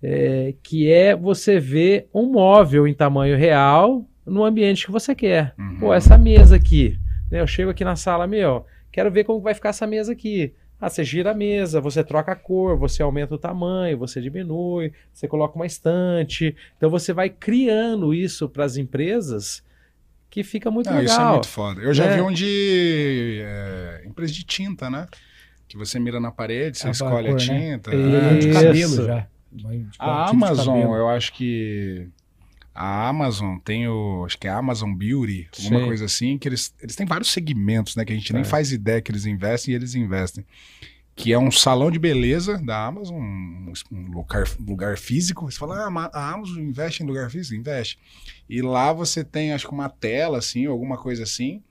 [0.03, 5.55] é, que é você ver um móvel em tamanho real no ambiente que você quer.
[5.59, 5.77] Uhum.
[5.79, 6.99] Pô, essa mesa aqui,
[7.31, 7.41] né?
[7.41, 10.53] Eu chego aqui na sala, meu, quero ver como vai ficar essa mesa aqui.
[10.81, 14.93] Ah, você gira a mesa, você troca a cor, você aumenta o tamanho, você diminui,
[15.13, 16.55] você coloca uma estante.
[16.77, 19.65] Então você vai criando isso para as empresas
[20.29, 21.13] que fica muito Não, legal.
[21.15, 21.81] isso é muito foda.
[21.81, 22.17] Eu já É.
[22.17, 25.07] vi um de é, empresa de tinta, né?
[25.67, 27.71] Que você mira na parede, você Ah, escolhe a cor, né?
[27.77, 27.91] tinta.
[27.91, 28.53] Tem Ah, de Isso.
[28.53, 29.27] cabelo já.
[29.51, 29.67] De-
[29.99, 30.97] A tipo de Amazon, cabelo.
[30.97, 32.07] eu acho que
[32.77, 35.87] a Amazon tem o, acho que é a Amazon Beauty, alguma Sim.
[35.87, 38.45] coisa assim, que eles, eles têm vários segmentos, né, que a gente nem É.
[38.45, 40.45] faz ideia que eles investem e eles investem.
[41.15, 45.51] Que é um salão de beleza da Amazon, um, um lugar, lugar físico.
[45.51, 47.59] Você fala, ah, a Amazon investe em lugar físico?
[47.59, 47.99] Investe.
[48.49, 51.63] E lá você tem, acho que uma tela, assim, alguma coisa assim,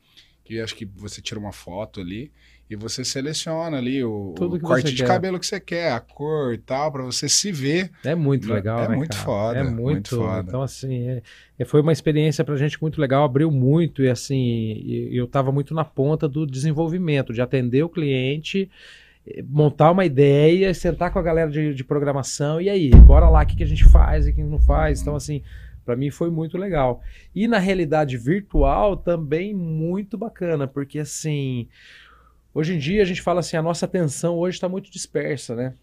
[0.43, 2.31] que acho que você tira uma foto ali
[2.69, 5.07] e você seleciona ali o, o corte de quer.
[5.07, 8.81] cabelo que você quer, a cor e tal, para você se ver É muito legal,
[8.83, 9.23] é né, muito cara?
[9.23, 10.41] foda, É muito muito, foda.
[10.47, 11.21] Então, assim, é-
[11.59, 15.73] é- foi uma experiência pra gente muito legal, abriu muito e, assim, eu tava muito
[15.75, 18.69] na ponta do desenvolvimento, de atender o cliente,
[19.27, 23.43] eh, montar uma ideia, sentar com a galera de, de programação e aí, bora lá,
[23.43, 25.01] o que, que a gente faz e o que não faz.
[25.01, 25.41] Então, assim,
[25.85, 27.01] pra mim foi muito legal.
[27.33, 31.67] E na realidade virtual também muito bacana, porque, assim,
[32.55, 35.75] hoje em dia a gente fala assim, a nossa atenção hoje está muito dispersa, né?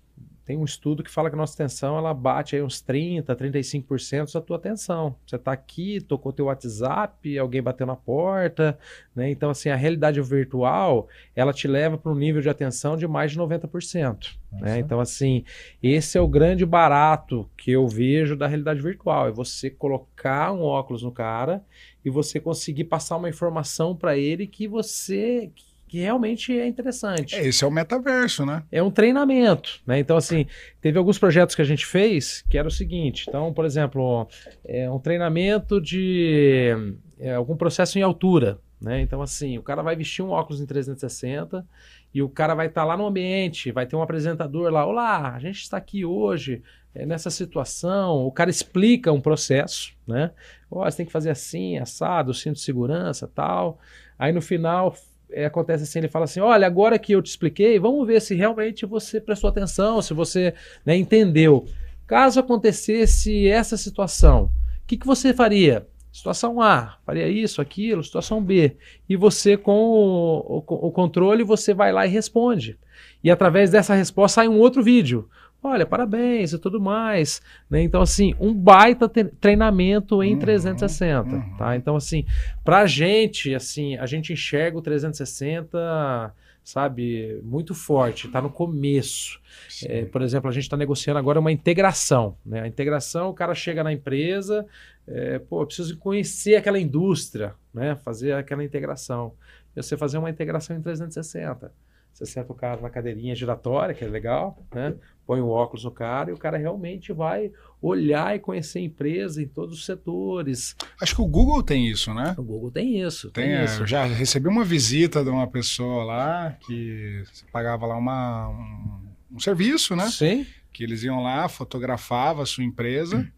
[0.44, 4.32] Tem um estudo que fala que a nossa atenção ela bate aí uns 30, 35%
[4.32, 5.14] da tua atenção.
[5.24, 8.76] Você está aqui, tocou teu WhatsApp, alguém bateu na porta,
[9.14, 9.30] né?
[9.30, 11.06] Então assim, a realidade virtual,
[11.36, 14.80] ela te leva para um nível de atenção de mais de 90%, né?
[14.80, 15.44] Então assim,
[15.80, 20.62] esse é o grande barato que eu vejo da realidade virtual, é você colocar um
[20.62, 21.64] óculos no cara
[22.04, 27.46] e você conseguir passar uma informação para ele que você que realmente é interessante É,
[27.46, 28.62] esse é o metaverso, né?
[28.70, 29.98] é um treinamento, né?
[29.98, 30.46] Então, assim,
[30.80, 33.26] teve alguns projetos que a gente fez que era o seguinte.
[33.28, 34.28] Então, por exemplo,
[34.64, 36.74] é um treinamento de
[37.18, 39.00] é, algum processo em altura, né?
[39.00, 41.64] Então, assim, o cara vai vestir um óculos em 360
[42.12, 44.84] e o cara vai estar lá no ambiente, vai ter um apresentador lá.
[44.84, 46.62] Olá, a gente está aqui hoje
[46.94, 48.26] é, nessa situação.
[48.26, 50.32] O cara explica um processo, né?
[50.70, 53.78] Ó, você tem que fazer assim, assado, cinto de segurança, tal.
[54.18, 54.94] Aí no final
[55.32, 58.34] é, acontece assim, ele fala assim, olha, agora que eu te expliquei, vamos ver se
[58.34, 60.54] realmente você prestou atenção, se você
[60.84, 61.66] né, entendeu.
[62.06, 64.44] Caso acontecesse essa situação,
[64.82, 65.86] o que, que você faria?
[66.12, 68.76] Situação A, faria isso, aquilo, situação B.
[69.08, 72.78] E você, com o, o- o controle, você vai lá e responde.
[73.24, 75.28] E através dessa resposta sai um outro vídeo.
[75.62, 77.40] Olha, parabéns e tudo mais.
[77.70, 77.80] né?
[77.82, 81.28] Então, assim, um baita treinamento em Uhum, 360.
[81.28, 81.56] uhum.
[81.56, 81.76] Tá?
[81.76, 82.24] Então, assim,
[82.64, 86.34] pra gente, assim, a gente enxerga o 360,
[86.64, 89.40] sabe, muito forte, tá no começo.
[89.84, 92.36] É, por exemplo, a gente está negociando agora uma integração.
[92.44, 92.60] Né?
[92.62, 94.66] A integração, o cara chega na empresa,
[95.06, 97.96] é, pô, eu preciso conhecer aquela indústria, né?
[97.96, 99.32] fazer aquela integração.
[99.76, 101.72] E você fazer uma integração em 360.
[102.12, 104.94] Você senta o cara na cadeirinha giratória, que é legal, né?
[105.26, 107.50] Põe o óculos no cara e o cara realmente vai
[107.80, 110.76] olhar e conhecer a empresa em todos os setores.
[111.00, 112.34] Acho que o Google tem isso, né?
[112.38, 113.82] O Google tem isso, tem, Tem, é, isso.
[113.82, 119.40] eu já recebi uma visita de uma pessoa lá que pagava lá uma, um, um
[119.40, 120.08] serviço, né?
[120.10, 123.28] Sim, Que eles iam lá, fotografava a sua empresa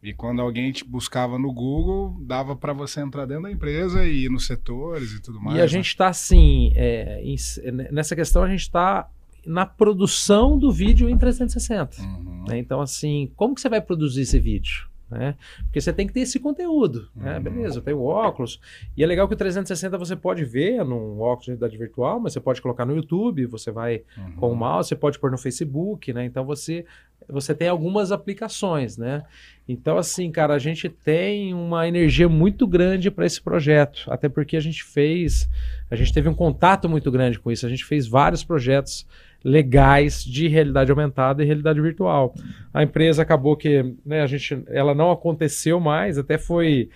[0.00, 4.26] e quando alguém te buscava no Google, dava para você entrar dentro da empresa e
[4.26, 5.56] ir nos setores e tudo mais.
[5.56, 5.68] E a né?
[5.68, 7.36] gente está assim, é, em-
[7.90, 9.08] nessa questão a gente está
[9.48, 12.00] na produção do vídeo em 360.
[12.02, 12.44] Uhum.
[12.48, 12.58] né?
[12.58, 14.88] Então, assim, como que você vai produzir esse vídeo?
[15.10, 15.36] né?
[15.64, 17.08] Porque você tem que ter esse conteúdo.
[17.16, 17.36] Né?
[17.36, 17.42] Uhum.
[17.42, 18.60] Beleza, eu tenho óculos.
[18.96, 22.34] E é legal que o 360 você pode ver num óculos de realidade virtual, mas
[22.34, 24.32] você pode colocar no YouTube, você vai Uhum.
[24.32, 26.24] com o mouse, você pode pôr no Facebook, né?
[26.24, 26.84] Então você
[27.28, 29.22] você tem algumas aplicações, né?
[29.68, 34.56] Então assim, cara, a gente tem uma energia muito grande para esse projeto, até porque
[34.56, 35.48] a gente fez,
[35.90, 39.06] a gente teve um contato muito grande com isso, a gente fez vários projetos
[39.44, 42.34] legais de realidade aumentada e realidade virtual.
[42.72, 46.88] A empresa acabou que, né, a gente, ela não aconteceu mais, até foi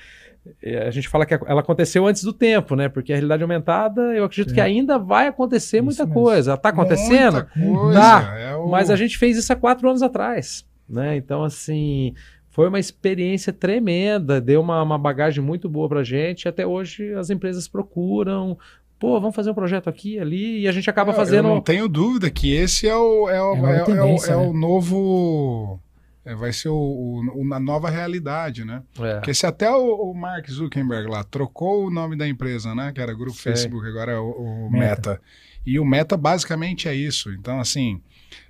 [0.84, 2.88] a gente fala que ela aconteceu antes do tempo, né?
[2.88, 4.54] Porque a realidade aumentada, eu acredito Sim.
[4.56, 6.20] que ainda vai acontecer Isso muita mesmo.
[6.20, 6.56] coisa.
[6.56, 7.46] Tá acontecendo?
[7.54, 8.00] Muita coisa.
[8.00, 11.14] Dá, é o- Mas a gente fez isso há quatro anos atrás, né?
[11.16, 12.12] Então, assim,
[12.50, 16.48] foi uma experiência tremenda, deu uma, uma bagagem muito boa pra gente.
[16.48, 18.58] Até hoje as empresas procuram,
[19.02, 21.48] pô, vamos fazer um projeto aqui, ali, e a gente acaba Eu- fazendo.
[21.48, 24.36] Eu não tenho dúvida que esse é o, é o, É é, é o- é
[24.36, 24.58] o né?
[24.60, 25.80] novo.
[26.24, 28.80] é, vai ser o, o- o- a nova realidade, né?
[29.00, 32.92] É, Porque se até o, o Mark Zuckerberg lá trocou o nome da empresa, né?
[32.94, 33.50] Que era Grupo Sei.
[33.52, 35.10] Facebook, agora é o, o Meta.
[35.10, 35.20] Meta.
[35.66, 37.32] E o Meta basicamente é isso.
[37.32, 38.00] Então, assim,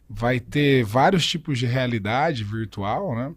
[0.07, 3.33] vai ter vários tipos de realidade virtual, né?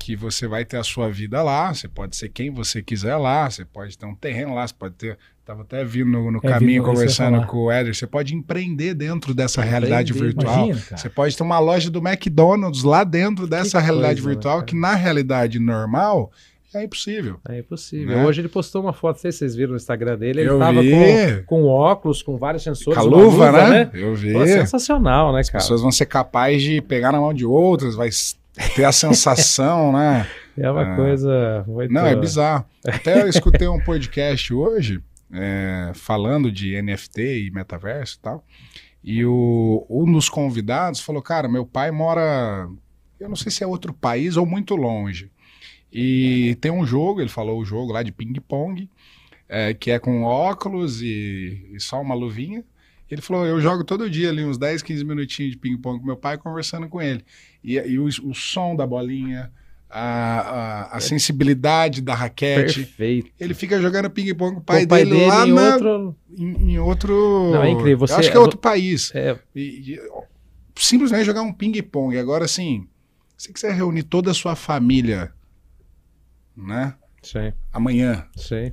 [0.00, 3.48] Que você vai ter a sua vida lá, você pode ser quem você quiser lá,
[3.50, 5.18] você pode ter um terreno lá, você pode ter.
[5.44, 9.34] Tava até vindo no, no É, caminho conversando com o Éder, você pode empreender dentro
[9.34, 10.66] dessa realidade Empreender, virtual.
[10.68, 10.96] Imagina.
[10.96, 14.74] Você pode ter uma loja do McDonald's lá dentro dessa realidade coisa, né, virtual, que
[14.76, 16.30] na realidade normal
[16.72, 17.40] é impossível.
[17.48, 18.16] é impossível.
[18.16, 18.24] Né?
[18.24, 20.58] Hoje ele postou uma foto, não sei se vocês viram no Instagram dele, ele Eu
[20.60, 20.92] tava vi.
[21.46, 23.90] com, com óculos, com vários sensores, Com a luva, né?
[23.92, 24.32] Eu vi.
[24.32, 25.62] Pô, sensacional, né, As cara?
[25.62, 28.08] pessoas vão ser capazes de pegar na mão de outras, vai
[28.74, 30.26] ter a sensação, né?
[30.58, 30.96] É uma Ah.
[30.96, 31.90] coisa muito...
[31.90, 32.66] Não, é bizarro.
[32.86, 35.00] Até eu escutei um podcast hoje
[35.32, 38.44] é, falando de NFT e metaverso e tal.
[39.02, 42.68] E o, um dos convidados falou: Cara, meu pai mora,
[43.18, 45.30] eu não sei se é outro país ou muito longe.
[45.90, 48.90] E tem um jogo, ele falou o jogo lá de ping-pong,
[49.48, 52.62] é, que é com óculos e, e só uma luvinha.
[53.10, 56.16] Ele falou: Eu jogo todo dia ali uns 10, 15 minutinhos de ping-pong com meu
[56.16, 57.24] pai conversando com ele.
[57.62, 59.50] E, e o, o som da bolinha,
[59.88, 60.00] a,
[60.92, 62.80] a, a sensibilidade da raquete.
[62.84, 63.30] Perfeito.
[63.40, 66.16] Ele fica jogando ping-pong com o O pai, dele, lá em na- outro...
[66.38, 67.50] em, em outro.
[67.52, 68.04] Não, é incrível.
[68.04, 69.10] Eu Você- acho que é outro país.
[69.14, 70.00] É, E- e-
[70.76, 72.16] simplesmente jogar um ping-pong.
[72.16, 72.86] Agora, assim,
[73.36, 75.32] se quiser reunir toda a sua família,
[76.56, 76.94] né?
[77.22, 78.72] sim, Amanhã, sim.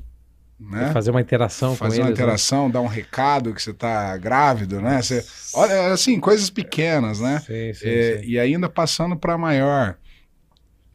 [0.59, 0.91] Né?
[0.91, 2.17] Fazer uma interação Fazer com uma eles.
[2.19, 2.23] né?
[2.23, 5.01] interação, dar um recado que você tá grávido, né?
[5.01, 7.39] Você, olha, assim, coisas pequenas, né?
[7.45, 8.27] Sim, sim, É, sim.
[8.27, 9.95] E ainda passando para maior.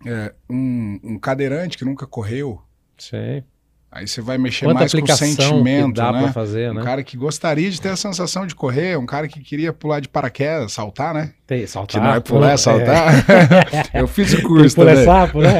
[0.04, 2.60] É, um, um cadeirante que nunca correu,
[2.98, 3.44] Sim.
[3.88, 6.32] aí você vai mexer Quanta mais com o sentimento, que dá né?
[6.32, 6.82] fazer, Um né?
[6.82, 10.08] cara que gostaria de ter a sensação de correr, um cara que queria pular de
[10.08, 11.32] paraquedas, saltar, né?
[11.46, 13.12] Tem, Que saltar, não é pular, é saltar.
[13.94, 15.04] Eu fiz o curso Pula também.
[15.04, 15.50] sapo, né?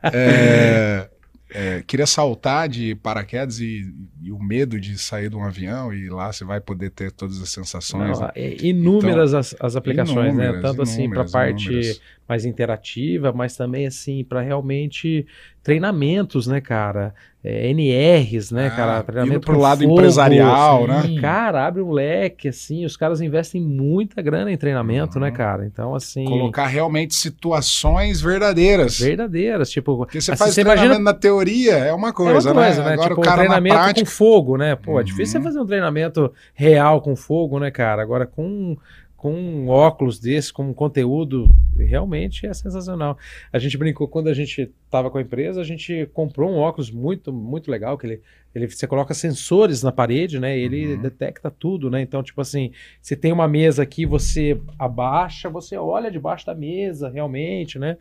[0.14, 1.08] É,
[1.54, 6.08] é, queria saltar de paraquedas e, e o medo de sair de um avião e
[6.08, 8.18] lá você vai poder ter todas as sensações.
[8.18, 8.32] Não, né?
[8.34, 10.44] é inúmeras as, as aplicações, né?
[10.44, 12.00] Inúmeras, Tanto assim para inúmeras, parte inúmeras.
[12.28, 15.26] Mais interativa, mas também assim para realmente
[15.62, 17.14] treinamentos, né, cara?
[17.44, 19.02] É, NRs, né, Ah, cara?
[19.02, 21.14] Treinamento pro com lado fogo, empresarial, assim.
[21.16, 21.20] né?
[21.20, 25.24] Cara, abre um leque, assim, os caras investem muita grana em treinamento, Uhum.
[25.24, 25.66] né, cara?
[25.66, 28.98] Então, assim, Colocar realmente situações verdadeiras.
[29.00, 32.52] verdadeiras, tipo, Porque você assim, faz você treinamento imagina na teoria, é uma É coisa,
[32.52, 32.86] uma coisa, né?
[32.90, 32.92] né?
[32.94, 34.06] Agora tipo, o cara um treinamento na prática...
[34.06, 34.76] com fogo, né?
[34.76, 35.42] Pô, é difícil Uhum.
[35.42, 38.00] você fazer um treinamento real com fogo, né, cara?
[38.02, 38.76] Agora com,
[39.22, 41.48] com um óculos desse, com um conteúdo,
[41.78, 43.16] realmente é sensacional.
[43.52, 46.90] A gente brincou, quando a gente tava com a empresa, a gente comprou um óculos
[46.90, 48.22] muito, muito legal, que ele,
[48.54, 50.58] ele você coloca sensores na parede, né?
[50.58, 51.02] Ele Uhum.
[51.02, 52.00] detecta tudo, né?
[52.02, 57.08] Então, tipo assim, se tem uma mesa aqui, você abaixa, você olha debaixo da mesa,
[57.08, 57.96] realmente, né?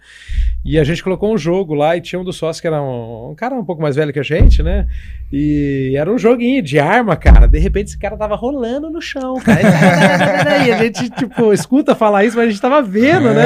[0.64, 3.32] E a gente colocou um jogo lá e tinha um dos sócios que era um,
[3.32, 4.88] um cara um pouco mais velho que a gente, né?
[5.32, 7.48] E era um joguinho de arma, cara.
[7.48, 9.62] De repente esse cara tava rolando no chão, cara.
[10.68, 13.46] E a gente, tipo, escuta falar isso, mas a gente tava vendo, né?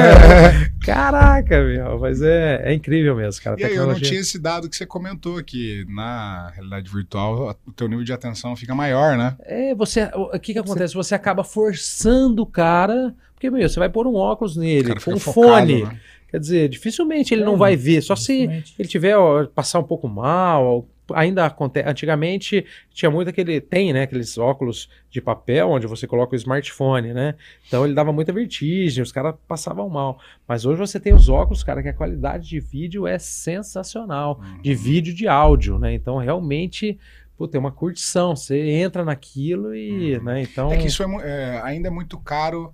[0.84, 1.98] Caraca, meu.
[1.98, 3.56] Mas é, é incrível mesmo, cara.
[3.60, 7.72] E aí, eu não tinha esse dado que você comentou, que na realidade virtual o
[7.72, 9.36] teu nível de atenção fica maior, né?
[9.40, 10.10] É, você.
[10.14, 10.94] O que que acontece?
[10.94, 13.14] Você acaba forçando o cara.
[13.34, 15.84] Porque, meu, você vai pôr um óculos nele, com um focado, fone.
[15.84, 16.00] né?
[16.36, 18.02] Quer dizer, dificilmente ele É, não vai ver.
[18.02, 18.42] Só se
[18.78, 21.88] ele tiver ó, passar um pouco mal, ainda acontece.
[21.88, 27.14] Antigamente tinha muito aquele tem, né, aqueles óculos de papel onde você coloca o smartphone,
[27.14, 27.36] né?
[27.66, 30.18] Então ele dava muita vertigem, os caras passavam mal.
[30.46, 34.72] Mas hoje você tem os óculos, cara, que a qualidade de vídeo é sensacional, de
[34.72, 34.76] Uhum.
[34.76, 35.94] vídeo e de áudio, né?
[35.94, 36.98] Então realmente
[37.38, 40.24] Pô, tem uma curtição, você entra naquilo e, Uhum.
[40.24, 40.70] né, então...
[40.72, 42.72] É que isso é, é, ainda é muito caro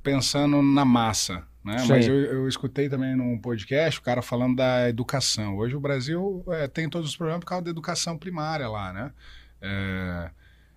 [0.00, 1.84] pensando na massa, né?
[1.88, 5.56] Mas eu, eu escutei também num podcast o cara falando da educação.
[5.56, 9.12] Hoje o Brasil é, tem todos os problemas por causa da educação primária lá, né?
[9.60, 10.30] É,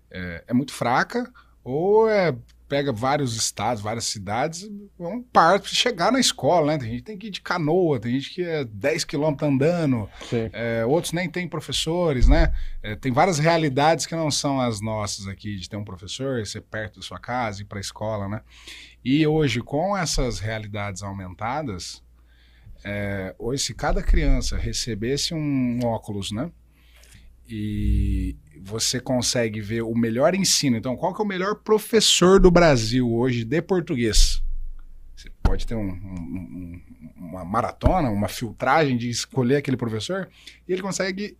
[0.09, 1.31] é, é muito fraca
[1.63, 2.35] ou é
[2.67, 4.69] pega vários estados, várias cidades,
[5.33, 6.77] parto para chegar na escola, né?
[6.77, 10.07] Tem gente que tem que ir de canoa, tem gente que é 10 quilômetros andando,
[10.53, 12.53] é, outros nem têm professores, né?
[12.83, 16.61] É, tem várias realidades que não são as nossas aqui, de ter um professor, ser
[16.61, 18.41] perto da sua casa, ir para a escola, né?
[19.03, 22.03] E hoje, com essas realidades aumentadas,
[22.81, 26.49] É, hoje, se cada criança recebesse um óculos, né?
[27.45, 30.77] E você consegue ver o melhor ensino.
[30.77, 34.41] Então, qual que é o melhor professor do Brasil hoje de português?
[35.13, 36.81] Você pode ter um, um,
[37.17, 40.29] uma maratona, uma filtragem de escolher aquele professor,
[40.65, 41.37] e ele consegue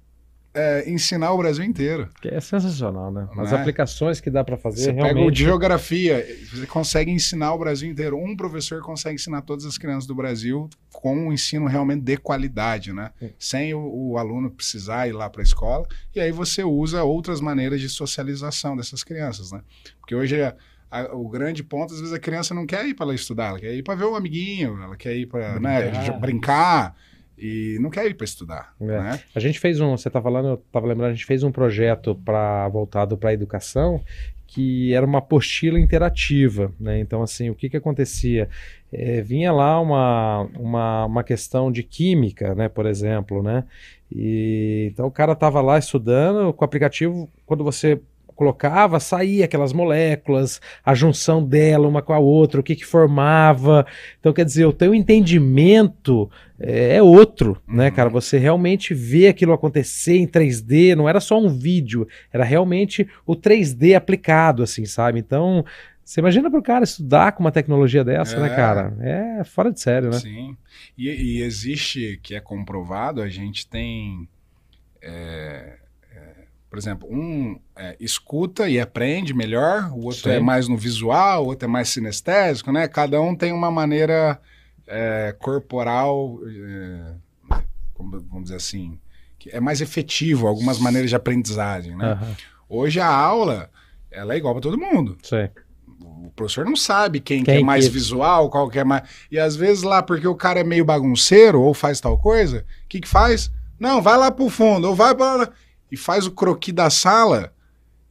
[0.53, 2.09] é, ensinar o Brasil inteiro.
[2.21, 3.27] Que é sensacional, né?
[3.38, 3.55] As é?
[3.55, 5.15] aplicações que dá para fazer você realmente...
[5.15, 8.17] pega o de geografia, você consegue ensinar o Brasil inteiro.
[8.17, 12.91] Um professor consegue ensinar todas as crianças do Brasil com um ensino realmente de qualidade,
[12.91, 13.11] né?
[13.19, 13.30] Sim.
[13.38, 15.88] Sem o, o, aluno precisar ir lá para a escola.
[16.15, 19.61] E aí você usa outras maneiras de socialização dessas crianças, né?
[19.99, 23.49] Porque hoje a, o grande ponto, às vezes a criança não quer ir para estudar,
[23.49, 26.95] ela quer ir para ver o amiguinho, ela quer ir para né, brincar
[27.40, 28.74] e não quer ir para estudar.
[28.80, 28.86] É.
[28.86, 29.20] Né?
[29.34, 32.16] A gente fez um, você tá falando, eu estava lembrando, a gente fez um projeto
[32.16, 34.02] para voltado para a educação
[34.52, 36.99] que era uma apostila interativa, né?
[36.99, 38.49] Então assim, o que que acontecia?
[38.91, 42.68] É, vinha lá uma, uma, uma questão de química, né?
[42.68, 43.64] Por exemplo, né?
[44.11, 48.02] E então o cara estava lá estudando com o aplicativo, quando você
[48.40, 53.86] colocava, saía aquelas moléculas, a junção dela uma com a outra, o que que formava.
[54.18, 57.95] Então, quer dizer, o teu entendimento é, é outro, né, uhum.
[57.95, 58.10] cara?
[58.10, 63.36] Você realmente vê aquilo acontecer em 3D, não era só um vídeo, era realmente o
[63.36, 65.19] 3D aplicado, assim, sabe?
[65.19, 65.64] Então,
[66.03, 68.49] você imagina para o cara estudar com uma tecnologia dessa, né, é.
[68.49, 68.98] né, cara?
[69.02, 70.19] É fora de sério, né?
[70.19, 70.57] Sim.
[70.98, 74.27] E, e existe, que é comprovado, a gente tem.
[75.02, 75.77] É,
[76.69, 80.38] por exemplo, um é, escuta e aprende melhor, o outro é Sim.
[80.38, 82.88] é mais no visual, o outro é mais sinestésico, né?
[82.88, 84.40] Cada um tem uma maneira
[84.90, 87.14] é, corporal, é,
[87.98, 88.99] vamos dizer assim,
[89.38, 92.14] que é mais efetivo, algumas maneiras de aprendizagem, né?
[92.14, 92.36] Uhum.
[92.82, 93.70] Hoje a aula,
[94.11, 95.18] ela é igual para todo mundo.
[95.24, 95.48] Sim.
[96.02, 97.94] O professor não sabe quem, quem é mais que...
[97.94, 99.03] visual, qual que é mais...
[99.32, 102.88] E às vezes lá, porque o cara é meio bagunceiro ou faz tal coisa, o
[102.88, 103.52] que que faz?
[103.80, 105.52] Não, vai lá pro fundo, ou vai para
[105.91, 107.53] e faz o croqui da sala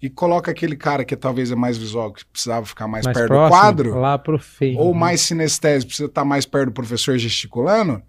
[0.01, 3.29] e coloca aquele cara que talvez é mais visual, que precisava ficar mais, mais perto
[3.29, 5.01] próximo, do quadro, lá pro feio, ou né?
[5.01, 8.01] mais sinestésico, precisa estar mais perto do professor gesticulando,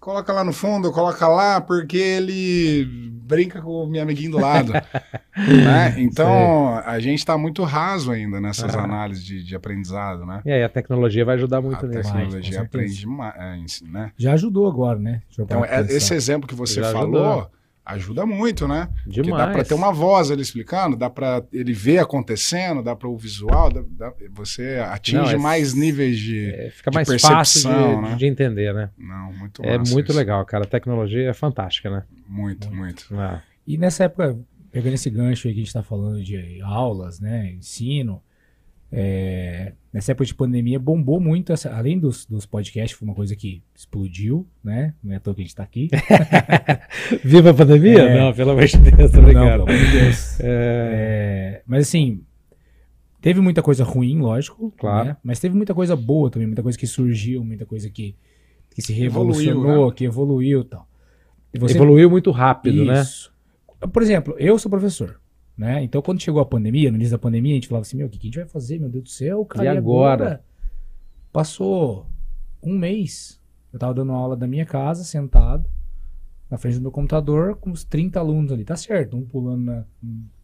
[0.00, 2.84] coloca lá no fundo, coloca lá, porque ele
[3.22, 4.72] brinca com o meu amiguinho do lado.
[5.36, 5.94] né?
[5.98, 8.82] Então, a gente está muito raso ainda nessas ah.
[8.82, 10.40] análises de, de, aprendizado, né?
[10.44, 12.08] E aí a tecnologia vai ajudar muito a nisso.
[12.08, 14.10] A tecnologia mais, aprende mais, né?
[14.16, 15.22] Já ajudou agora, né?
[15.38, 17.24] Então, é, esse exemplo que você Já falou...
[17.24, 17.59] Ajudou
[17.90, 18.88] ajuda muito, né?
[19.06, 19.14] Demais.
[19.14, 23.08] Porque dá para ter uma voz ali explicando, dá para ele ver acontecendo, dá para
[23.08, 27.20] o visual, dá, dá, você atinge Não, é, mais níveis de é, fica de mais
[27.20, 28.14] fácil de, né?
[28.16, 28.90] de, entender, né?
[28.98, 30.12] Não, muito É muito isso.
[30.12, 30.64] legal, cara.
[30.64, 32.04] A tecnologia é fantástica, né?
[32.26, 33.06] Muito, muito.
[33.10, 33.20] muito.
[33.20, 33.42] Ah.
[33.66, 34.38] E nessa época,
[34.70, 38.22] pegando esse gancho aí que a gente está falando de aulas, né, ensino,
[38.92, 43.36] é, nessa época de pandemia bombou muito, essa, além dos, dos podcasts, foi uma coisa
[43.36, 44.94] que explodiu, né?
[45.02, 45.88] Não é à toa que a gente tá aqui.
[47.24, 48.00] Viva a pandemia?
[48.00, 49.58] É, não, pelo amor de Deus, obrigado.
[49.58, 50.40] Não, pelo amor de Deus.
[50.40, 51.62] É...
[51.66, 52.24] mas assim,
[53.20, 55.08] teve muita coisa ruim, lógico, claro.
[55.10, 55.16] Né?
[55.22, 58.16] mas teve muita coisa boa também, muita coisa que surgiu, muita coisa que,
[58.74, 59.94] que se revolucionou, evoluiu, né?
[59.94, 60.88] que evoluiu e tal.
[61.54, 61.76] E você...
[61.76, 63.00] Evoluiu muito rápido, né?
[63.02, 63.32] Isso.
[63.80, 63.88] né?
[63.92, 65.19] Por exemplo, eu sou professor.
[65.60, 65.84] Né?
[65.84, 68.10] Então, quando chegou a pandemia, no início da pandemia, a gente falava assim: meu, o
[68.10, 68.78] que a gente vai fazer?
[68.78, 69.66] Meu Deus do céu, cara.
[69.66, 70.24] E agora?
[70.24, 70.44] agora?
[71.30, 72.06] Passou
[72.62, 73.38] um mês.
[73.70, 75.68] Eu tava dando aula da minha casa, sentado,
[76.50, 78.64] na frente do meu computador, com uns 30 alunos ali.
[78.64, 79.84] Tá certo, um pulando na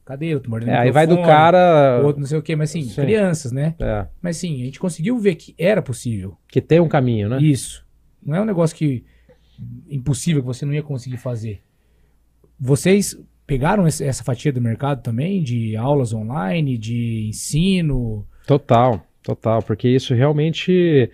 [0.05, 2.03] cadeira, outro mordendo é, Aí vai do cara.
[2.05, 3.01] Outro não sei o quê, mas assim, Sim.
[3.01, 3.75] crianças, né?
[3.81, 4.07] É.
[4.21, 6.37] Mas sim, a gente conseguiu ver que era possível.
[6.47, 7.41] Que tem um caminho, né?
[7.41, 7.87] Isso.
[8.23, 9.03] Não é um negócio que.
[9.89, 11.63] impossível que você não ia conseguir fazer.
[12.61, 18.27] Vocês pegaram essa fatia do mercado também, de aulas online, de ensino?
[18.47, 21.11] Total, total, porque isso realmente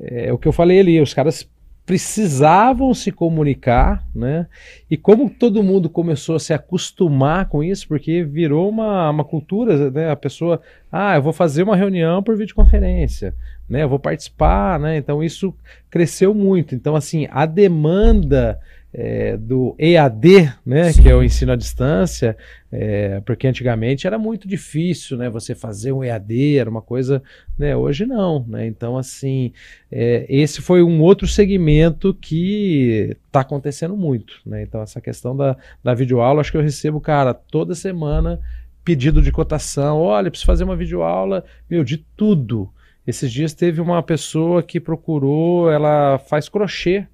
[0.00, 1.48] é o que eu falei ali, os caras
[1.88, 4.46] precisavam se comunicar, né?
[4.90, 9.90] E como todo mundo começou a se acostumar com isso, porque virou uma, uma cultura,
[9.90, 10.10] né?
[10.10, 10.60] A pessoa,
[10.92, 13.34] ah, eu vou fazer uma reunião por videoconferência,
[13.66, 13.84] né?
[13.84, 14.98] Eu vou participar, né?
[14.98, 15.54] Então isso
[15.88, 16.74] cresceu muito.
[16.74, 18.60] Então assim, a demanda
[18.92, 22.36] é, do EAD, né, que é o ensino à distância,
[22.72, 27.22] é, porque antigamente era muito difícil, né, você fazer um EAD, era uma coisa,
[27.58, 29.52] né, hoje não, né, então assim,
[29.92, 35.56] é, esse foi um outro segmento que está acontecendo muito, né, então essa questão da,
[35.84, 38.40] da videoaula, acho que eu recebo, cara, toda semana
[38.84, 42.70] pedido de cotação, olha, preciso fazer uma videoaula, meu, de tudo,
[43.06, 47.06] esses dias teve uma pessoa que procurou, ela faz crochê,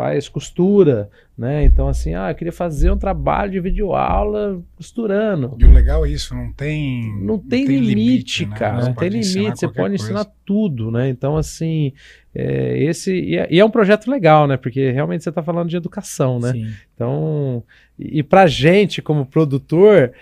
[0.00, 1.62] faz costura, né?
[1.62, 5.56] Então, assim, ah, eu queria fazer um trabalho de videoaula costurando.
[5.58, 7.02] E o legal é isso, não tem.
[7.20, 8.56] Não tem, não tem limite, limite, né?
[8.56, 8.84] cara.
[8.86, 9.94] Não tem limite, você pode coisa.
[9.94, 11.10] ensinar tudo, né?
[11.10, 11.92] Então, assim,
[12.34, 14.56] é, esse e é, e é um projeto legal, né?
[14.56, 16.52] Porque realmente você está falando de educação, né?
[16.52, 16.72] Sim.
[16.94, 17.62] Então,
[17.98, 20.12] e, e pra gente como produtor,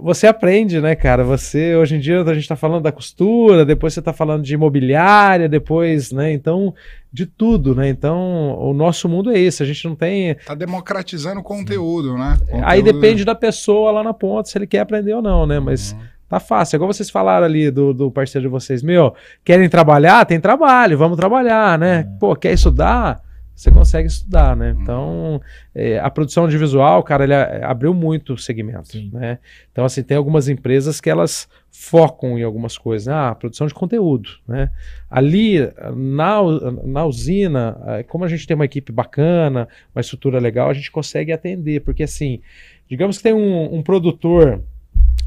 [0.00, 1.22] você aprende, né, cara?
[1.24, 4.54] Você, hoje em dia, a gente está falando da costura, depois você está falando de
[4.54, 6.32] imobiliária, depois, né?
[6.32, 6.74] Então,
[7.12, 7.88] de tudo, né?
[7.88, 9.62] Então, o nosso mundo é esse.
[9.62, 10.34] A gente não tem.
[10.46, 12.38] Tá democratizando o conteúdo, né?
[12.62, 15.60] Aí Conteúdo- depende da pessoa lá na ponta, se ele quer aprender ou não, né?
[15.60, 15.98] Mas Uhum.
[16.30, 16.76] tá fácil.
[16.76, 19.14] Igual vocês falaram ali do, do parceiro de vocês, meu,
[19.44, 20.24] querem trabalhar?
[20.24, 22.08] Tem trabalho, vamos trabalhar, né?
[22.18, 23.20] Pô, quer estudar?
[23.58, 24.76] Você consegue estudar, né?
[24.80, 25.42] Então,
[25.74, 29.10] é, a produção audiovisual, cara, ele a- abriu muito o segmento, Sim.
[29.12, 29.40] né?
[29.72, 33.14] Então, assim, tem algumas empresas que elas focam em algumas coisas, né?
[33.14, 34.70] Ah, produção de conteúdo, né?
[35.10, 35.58] Ali,
[35.96, 36.40] na,
[36.84, 40.92] na usina, eh, como a gente tem uma equipe bacana, uma estrutura legal, a gente
[40.92, 42.40] consegue atender, porque assim,
[42.88, 44.62] digamos que tem um, um produtor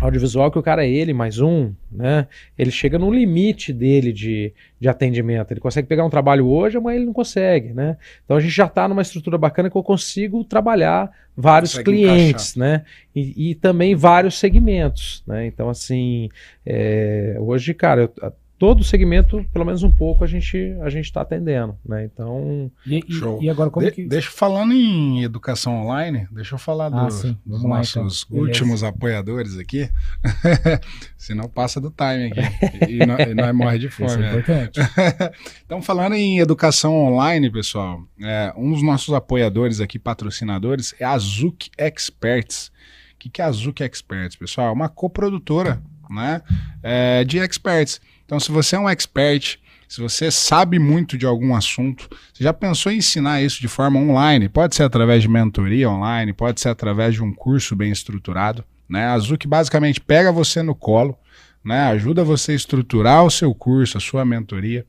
[0.01, 2.27] audiovisual que o cara é ele mais um, né?
[2.57, 5.51] Ele chega no limite dele de, de atendimento.
[5.51, 7.97] Ele consegue pegar um trabalho hoje, amanhã ele não consegue, né?
[8.25, 12.55] Então a gente já está numa estrutura bacana que eu consigo trabalhar vários Consegue clientes,
[12.55, 12.83] né?
[13.15, 15.45] E, e também vários segmentos, né?
[15.45, 16.29] Então assim,
[16.65, 21.21] é, hoje, cara, eu- todo segmento, pelo menos um pouco, a gente a gente está
[21.21, 22.05] atendendo, né?
[22.05, 23.41] Então E, e- Show.
[23.41, 24.05] e agora, como De- que.
[24.07, 27.35] Deixa falando em educação online, deixa eu falar Ah, do- sim.
[27.43, 28.38] dos Vamos lá, nossos então.
[28.39, 28.59] Beleza.
[28.61, 29.89] últimos apoiadores aqui.
[31.17, 32.41] Senão passa do time aqui.
[32.88, 34.23] E, nós, e nós morre de Isso fome.
[34.23, 34.79] é importante.
[35.65, 41.17] Então, falando em educação online, pessoal, é, um dos nossos apoiadores aqui, patrocinadores, é a
[41.17, 42.67] Zuc Experts.
[43.15, 44.67] O que, que é a Zuc Experts, pessoal?
[44.67, 46.41] É uma coprodutora né,
[46.83, 48.01] é, de experts.
[48.31, 49.59] Então, se você é um expert,
[49.89, 53.99] se você sabe muito de algum assunto, você já pensou em ensinar isso de forma
[53.99, 54.47] online?
[54.47, 58.63] Pode ser através de mentoria online, pode ser através de um curso bem estruturado.
[58.87, 59.05] Né?
[59.07, 61.19] A Zuc basicamente pega você no colo,
[61.61, 61.81] né?
[61.87, 64.85] ajuda você a estruturar o seu curso, a sua mentoria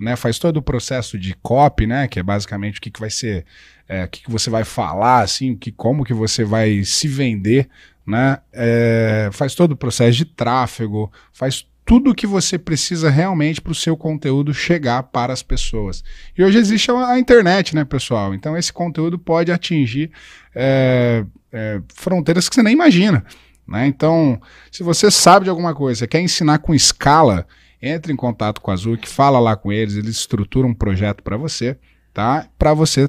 [0.00, 3.08] né, faz todo o processo de copy, né, que é basicamente o que, que vai
[3.08, 3.46] ser,
[3.88, 7.66] é, o que, que você vai falar, assim, que, como que você vai se vender,
[8.06, 13.60] né, é, faz todo o processo de tráfego, faz tudo o que você precisa realmente
[13.60, 16.02] para o seu conteúdo chegar para as pessoas.
[16.36, 18.34] E hoje existe a internet, né, pessoal?
[18.34, 20.10] Então esse conteúdo pode atingir
[20.52, 23.24] é, é, fronteiras que você nem imagina.
[23.66, 23.86] Né?
[23.86, 24.40] Então,
[24.70, 27.46] se você sabe de alguma coisa, quer ensinar com escala,
[27.80, 31.36] entre em contato com a Zuc, fala lá com eles, eles estruturam um projeto para
[31.36, 31.78] você,
[32.12, 32.48] tá?
[32.58, 33.08] Para você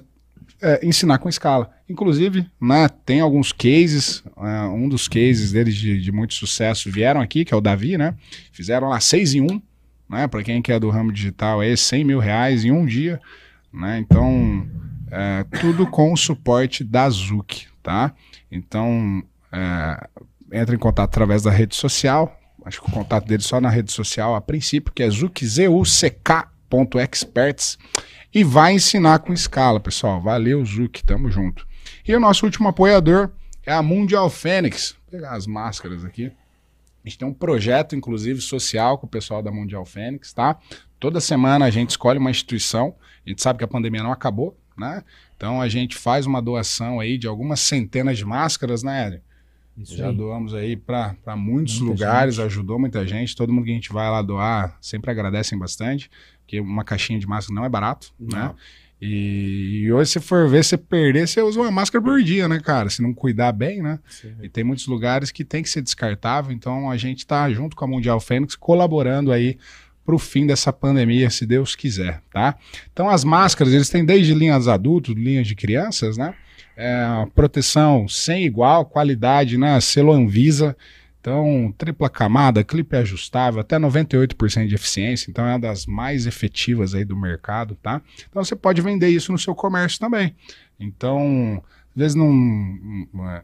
[0.61, 1.71] é, ensinar com escala.
[1.89, 7.21] Inclusive, né, tem alguns cases, é, um dos cases deles de, de muito sucesso vieram
[7.21, 8.13] aqui, que é o Davi, né?
[8.51, 9.61] Fizeram lá seis em um,
[10.09, 10.27] né?
[10.27, 13.21] Para quem que é do ramo digital, é 100 mil reais em um dia,
[13.71, 13.99] né?
[13.99, 14.67] Então,
[15.09, 18.13] é, tudo com o suporte da Zuc, tá?
[18.51, 20.07] Então, é,
[20.51, 23.91] entra em contato através da rede social, acho que o contato dele só na rede
[23.91, 26.17] social a princípio, que é zuc.experts
[28.33, 30.21] e vai ensinar com escala, pessoal.
[30.21, 31.66] Valeu, Zuc, tamo junto.
[32.07, 33.31] E o nosso último apoiador
[33.65, 34.95] é a Mundial Fênix.
[35.11, 36.31] Vou pegar as máscaras aqui.
[37.03, 40.57] A gente tem um projeto, inclusive, social com o pessoal da Mundial Fênix, tá?
[40.99, 42.95] Toda semana a gente escolhe uma instituição.
[43.25, 45.03] A gente sabe que a pandemia não acabou, né?
[45.35, 49.21] Então a gente faz uma doação aí de algumas centenas de máscaras, né, Hélio?
[49.77, 50.15] Isso Já aí.
[50.15, 52.45] doamos aí para muitos Muita lugares, gente.
[52.45, 53.35] ajudou muita gente.
[53.35, 56.09] Todo mundo que a gente vai lá doar sempre agradecem bastante,
[56.39, 58.55] porque uma caixinha de máscara não é barato, né?
[58.99, 62.59] E, e hoje, se for ver, você perder, você usa uma máscara por dia, né,
[62.59, 62.89] cara?
[62.89, 63.99] Se não cuidar bem, né?
[64.41, 67.85] E tem muitos lugares que tem que ser descartável, então a gente está junto com
[67.85, 69.57] a Mundial Fênix colaborando aí
[70.03, 72.55] para o fim dessa pandemia, se Deus quiser, tá?
[72.91, 76.33] Então as máscaras, eles têm desde linhas adultos, linhas de crianças, né?
[76.75, 79.79] É, proteção sem igual, qualidade, né?
[79.81, 80.75] Selo Anvisa,
[81.27, 86.95] então tripla camada, clipe ajustável, até 98% de eficiência, então é uma das mais efetivas
[86.95, 88.01] aí do mercado, tá?
[88.29, 90.33] Então você pode vender isso no seu comércio também.
[90.79, 91.61] Então,
[91.93, 92.31] às vezes não,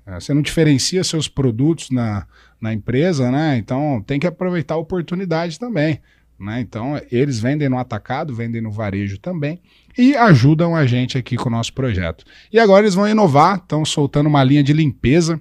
[0.08, 2.26] é, você não diferencia seus produtos na,
[2.62, 3.58] na empresa, né?
[3.58, 6.00] Então tem que aproveitar a oportunidade também.
[6.40, 6.62] Né?
[6.62, 9.60] Então, eles vendem no atacado, vendem no varejo também
[9.98, 12.24] e ajudam a gente aqui com o nosso projeto.
[12.52, 15.40] E agora eles vão inovar, estão soltando uma linha de limpeza.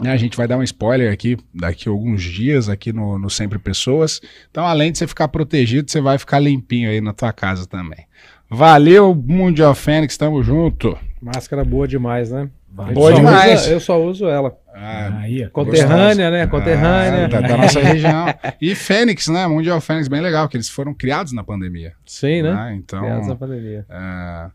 [0.00, 0.12] Né?
[0.12, 3.58] A gente vai dar um spoiler aqui daqui a alguns dias aqui no, no Sempre
[3.58, 4.20] Pessoas.
[4.50, 8.06] Então, além de você ficar protegido, você vai ficar limpinho aí na tua casa também.
[8.48, 10.96] Valeu, Mundial Fênix, tamo junto.
[11.20, 12.48] Máscara boa demais, né?
[12.78, 13.62] Eu Boa demais.
[13.62, 14.54] uso- eu só uso ela.
[14.74, 15.48] Ah, Aí.
[15.48, 16.46] Conterrânea, né?
[16.46, 17.24] Conterrânea.
[17.24, 18.26] Ah, da, da nossa região.
[18.60, 19.46] E Fênix, né?
[19.46, 21.94] Mundial Fênix, bem legal, que eles foram criados na pandemia.
[22.04, 22.52] Sim, né?
[22.52, 22.74] né?
[22.76, 23.86] Então, Criados na pandemia.
[23.88, 24.46] é,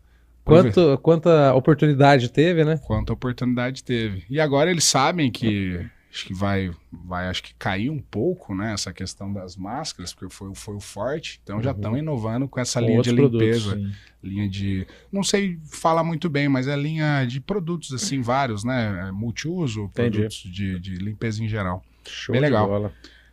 [0.44, 2.78] Quanto, quanta oportunidade teve, né?
[2.86, 4.24] quanta oportunidade teve.
[4.28, 5.80] E agora eles sabem que
[6.12, 8.72] acho que vai, vai acho que cair um pouco, né?
[8.74, 11.40] Essa questão das máscaras, porque foi, foi o forte.
[11.42, 11.76] Então já Uhum.
[11.76, 13.92] estão inovando com essa Com linha de produtos, limpeza, Sim.
[14.22, 19.06] linha de, não sei falar muito bem, mas é linha de produtos assim vários, né?
[19.08, 20.10] É Multiuso, Entendi.
[20.18, 21.82] produtos de, de limpeza em geral.
[22.06, 22.66] Show Bem de legal.
[22.68, 22.92] bola.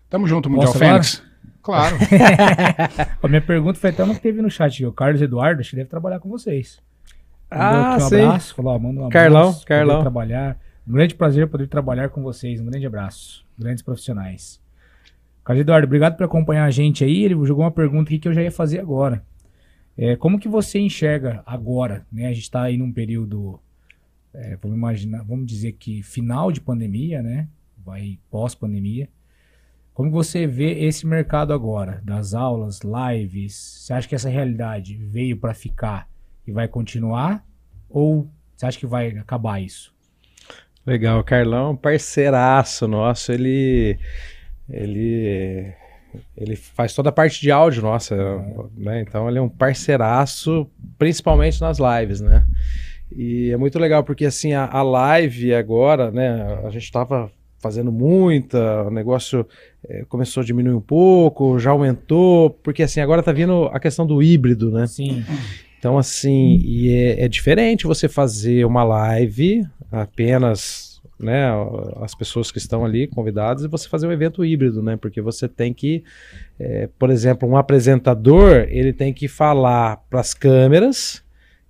[0.10, 1.24] Tamo junto, Mundial Posso Fênix.
[1.62, 1.98] Claro.
[3.22, 4.86] A minha pergunta foi até uma que teve no chat.
[4.86, 6.80] O Carlos Eduardo, acho que deve trabalhar com vocês.
[7.50, 8.22] Ah, um sim.
[8.22, 8.56] abraço.
[8.56, 9.12] Falou, ó, manda um abraço.
[9.12, 10.02] Carlão, Carlão.
[10.02, 10.60] trabalhar.
[10.88, 12.60] Um grande prazer poder trabalhar com vocês.
[12.60, 13.46] Um grande abraço.
[13.58, 14.62] Grandes profissionais.
[15.44, 17.24] Carlos Eduardo, obrigado por acompanhar a gente aí.
[17.24, 19.24] Ele jogou uma pergunta aqui que eu já ia fazer agora.
[19.98, 22.06] É, como que você enxerga agora?
[22.12, 22.28] Né?
[22.28, 23.60] A gente está aí num período,
[24.34, 27.48] é, vamos imaginar, vamos dizer que final de pandemia, né?
[27.78, 29.10] Vai pós-pandemia.
[29.94, 33.54] Como você vê esse mercado agora, das aulas, lives?
[33.54, 36.09] Você acha que essa realidade veio para ficar
[36.50, 37.46] e vai continuar?
[37.90, 39.94] Ou você acha que vai acabar isso?
[40.86, 43.98] Legal, o Carlão é um parceiraço nosso, ele
[44.70, 45.74] ele
[46.36, 48.16] ele faz toda a parte de áudio nossa,
[48.76, 49.02] né?
[49.02, 50.68] Então ele é um parceiraço,
[50.98, 52.46] principalmente nas lives, né?
[53.12, 56.60] E é muito legal porque assim a, a live agora, né?
[56.66, 59.46] A gente estava fazendo muita, o negócio
[59.88, 64.08] eh, começou a diminuir um pouco, já aumentou, porque assim agora tá vindo a questão
[64.08, 64.88] do híbrido, né?
[64.88, 65.24] Sim,
[65.80, 71.50] Então, assim, e é, é diferente você fazer uma live apenas, né,
[72.02, 74.98] as pessoas que estão ali convidadas e você fazer um evento híbrido, né?
[74.98, 76.04] Porque você tem que,
[76.60, 81.24] é, por exemplo, um apresentador, ele tem que falar para as câmeras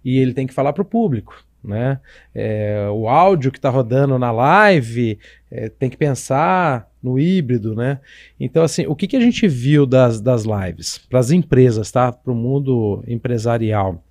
[0.04, 1.46] e ele tem que falar para o público.
[1.64, 2.00] Né?
[2.34, 5.20] É, o áudio que está rodando na live
[5.52, 8.00] é, tem que pensar no híbrido, né?
[8.40, 11.00] Então, assim, o que, que a gente viu das, das lives?
[11.10, 12.12] Para as empresas, tá?
[12.12, 14.04] Para o mundo empresarial.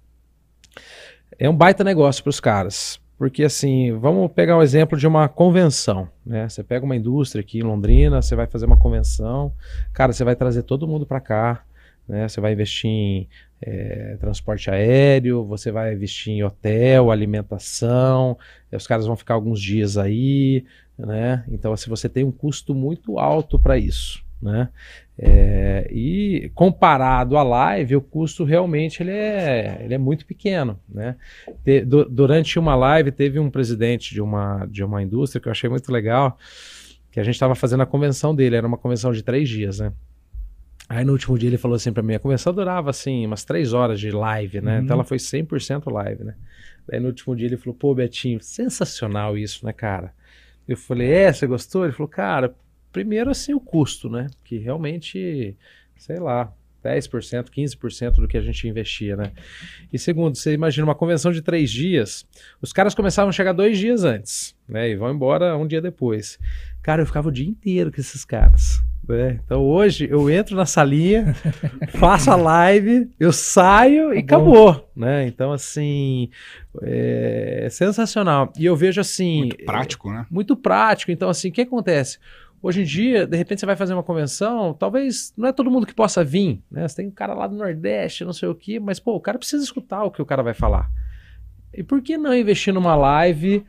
[1.38, 3.00] É um baita negócio para os caras.
[3.18, 6.48] Porque, assim, vamos pegar o exemplo de uma convenção, né?
[6.48, 9.52] Você pega uma indústria aqui em Londrina, você vai fazer uma convenção,
[9.92, 11.64] cara, você vai trazer todo mundo para cá,
[12.08, 12.28] né?
[12.28, 13.28] Você vai investir em
[13.60, 18.38] é, transporte aéreo, você vai investir em hotel, alimentação,
[18.72, 20.64] os caras vão ficar alguns dias aí,
[20.98, 21.44] né?
[21.48, 24.68] Então, assim, você tem um custo muito alto para isso, né?
[25.16, 31.16] É, e comparado à live, o custo realmente ele é, ele é muito pequeno, né?
[31.64, 35.52] Te- du- durante uma live teve um presidente de uma, de uma indústria que eu
[35.52, 36.38] achei muito legal,
[37.10, 39.92] que a gente estava fazendo a convenção dele, era uma convenção de três dias, né?
[40.88, 43.72] Aí no último dia ele falou assim pra mim, a convenção durava assim umas três
[43.72, 44.78] horas de live, né?
[44.78, 44.84] Uhum.
[44.84, 46.34] Então ela foi 100% live, né?
[46.90, 50.14] Aí no último dia ele falou, pô Betinho, sensacional isso, né, cara?
[50.68, 51.84] Eu falei, é, você gostou?
[51.84, 52.54] Ele falou, cara,
[52.92, 54.26] primeiro assim o custo, né?
[54.44, 55.56] Que realmente,
[55.96, 56.52] sei lá,
[56.84, 59.32] 10%, 15% do que a gente investia, né?
[59.92, 62.26] E segundo, você imagina uma convenção de três dias,
[62.60, 64.90] os caras começavam a chegar dois dias antes, né?
[64.90, 66.38] E vão embora um dia depois.
[66.82, 68.80] Cara, eu ficava o dia inteiro com esses caras.
[69.16, 69.40] Né?
[69.44, 71.34] Então hoje eu entro na salinha,
[71.94, 74.52] faço a live, eu saio e Tá bom.
[74.68, 75.26] acabou, né?
[75.26, 76.28] Então assim,
[76.82, 78.52] é sensacional.
[78.58, 80.26] E eu vejo assim, Muito prático, né?
[80.30, 81.10] muito prático.
[81.12, 82.18] Então, assim, o que acontece?
[82.60, 85.86] Hoje em dia, de repente, você vai fazer uma convenção, talvez não é todo mundo
[85.86, 86.88] que possa vir, né?
[86.88, 89.38] Você tem um cara lá do Nordeste, não sei o quê, mas, pô, o cara
[89.38, 90.90] precisa escutar o que o cara vai falar.
[91.72, 93.64] E por que não investir numa live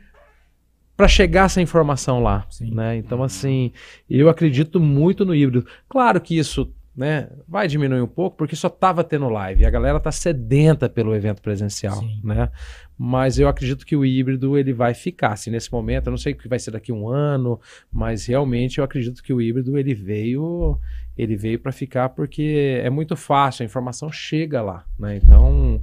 [1.00, 2.44] para chegar essa informação lá?
[2.50, 2.74] Sim.
[2.74, 2.96] Né?
[2.96, 3.72] Então, assim,
[4.08, 5.66] eu acredito muito no híbrido.
[5.88, 9.64] Claro que isso né, vai diminuir um pouco, porque só estava tendo live.
[9.64, 12.20] A galera tá sedenta pelo evento presencial, Sim.
[12.22, 12.50] né?
[12.98, 15.32] Mas eu acredito que o híbrido ele vai ficar.
[15.32, 17.58] Assim, nesse momento, eu não sei o que vai ser daqui a um ano,
[17.90, 20.78] mas realmente eu acredito que o híbrido ele veio,
[21.16, 25.16] ele veio para ficar porque é muito fácil, a informação chega lá, né?
[25.16, 25.82] Então,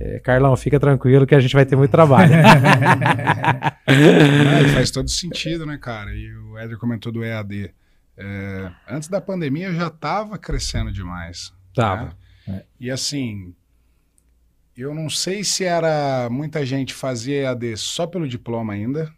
[0.00, 2.32] é, Carlão, fica tranquilo que a gente vai ter muito trabalho.
[3.88, 6.14] É, faz todo sentido, né, cara?
[6.14, 7.72] E o Éder comentou do EAD.
[8.18, 11.54] É, antes da pandemia já estava crescendo demais.
[11.74, 12.14] Tava.
[12.46, 12.64] né?
[12.78, 13.54] E assim,
[14.76, 19.10] eu não sei se era muita gente fazia EAD só pelo diploma ainda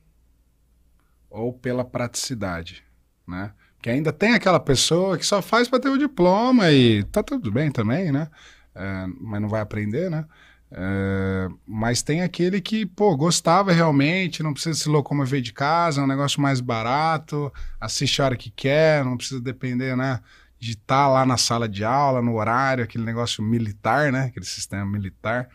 [1.28, 2.84] ou pela praticidade,
[3.26, 3.52] né?
[3.82, 7.50] Que ainda tem aquela pessoa que só faz para ter o diploma e tá tudo
[7.50, 8.28] bem também, né?
[8.72, 10.24] É, mas não vai aprender, né?
[10.72, 16.04] É, mas tem aquele que, pô, gostava realmente, não precisa se locomover de casa, é
[16.04, 20.20] um negócio mais barato, assiste a hora que quer, não precisa depender, né?
[20.58, 24.26] De estar lá na sala de aula, no horário, aquele negócio militar, né?
[24.26, 25.48] Aquele sistema militar.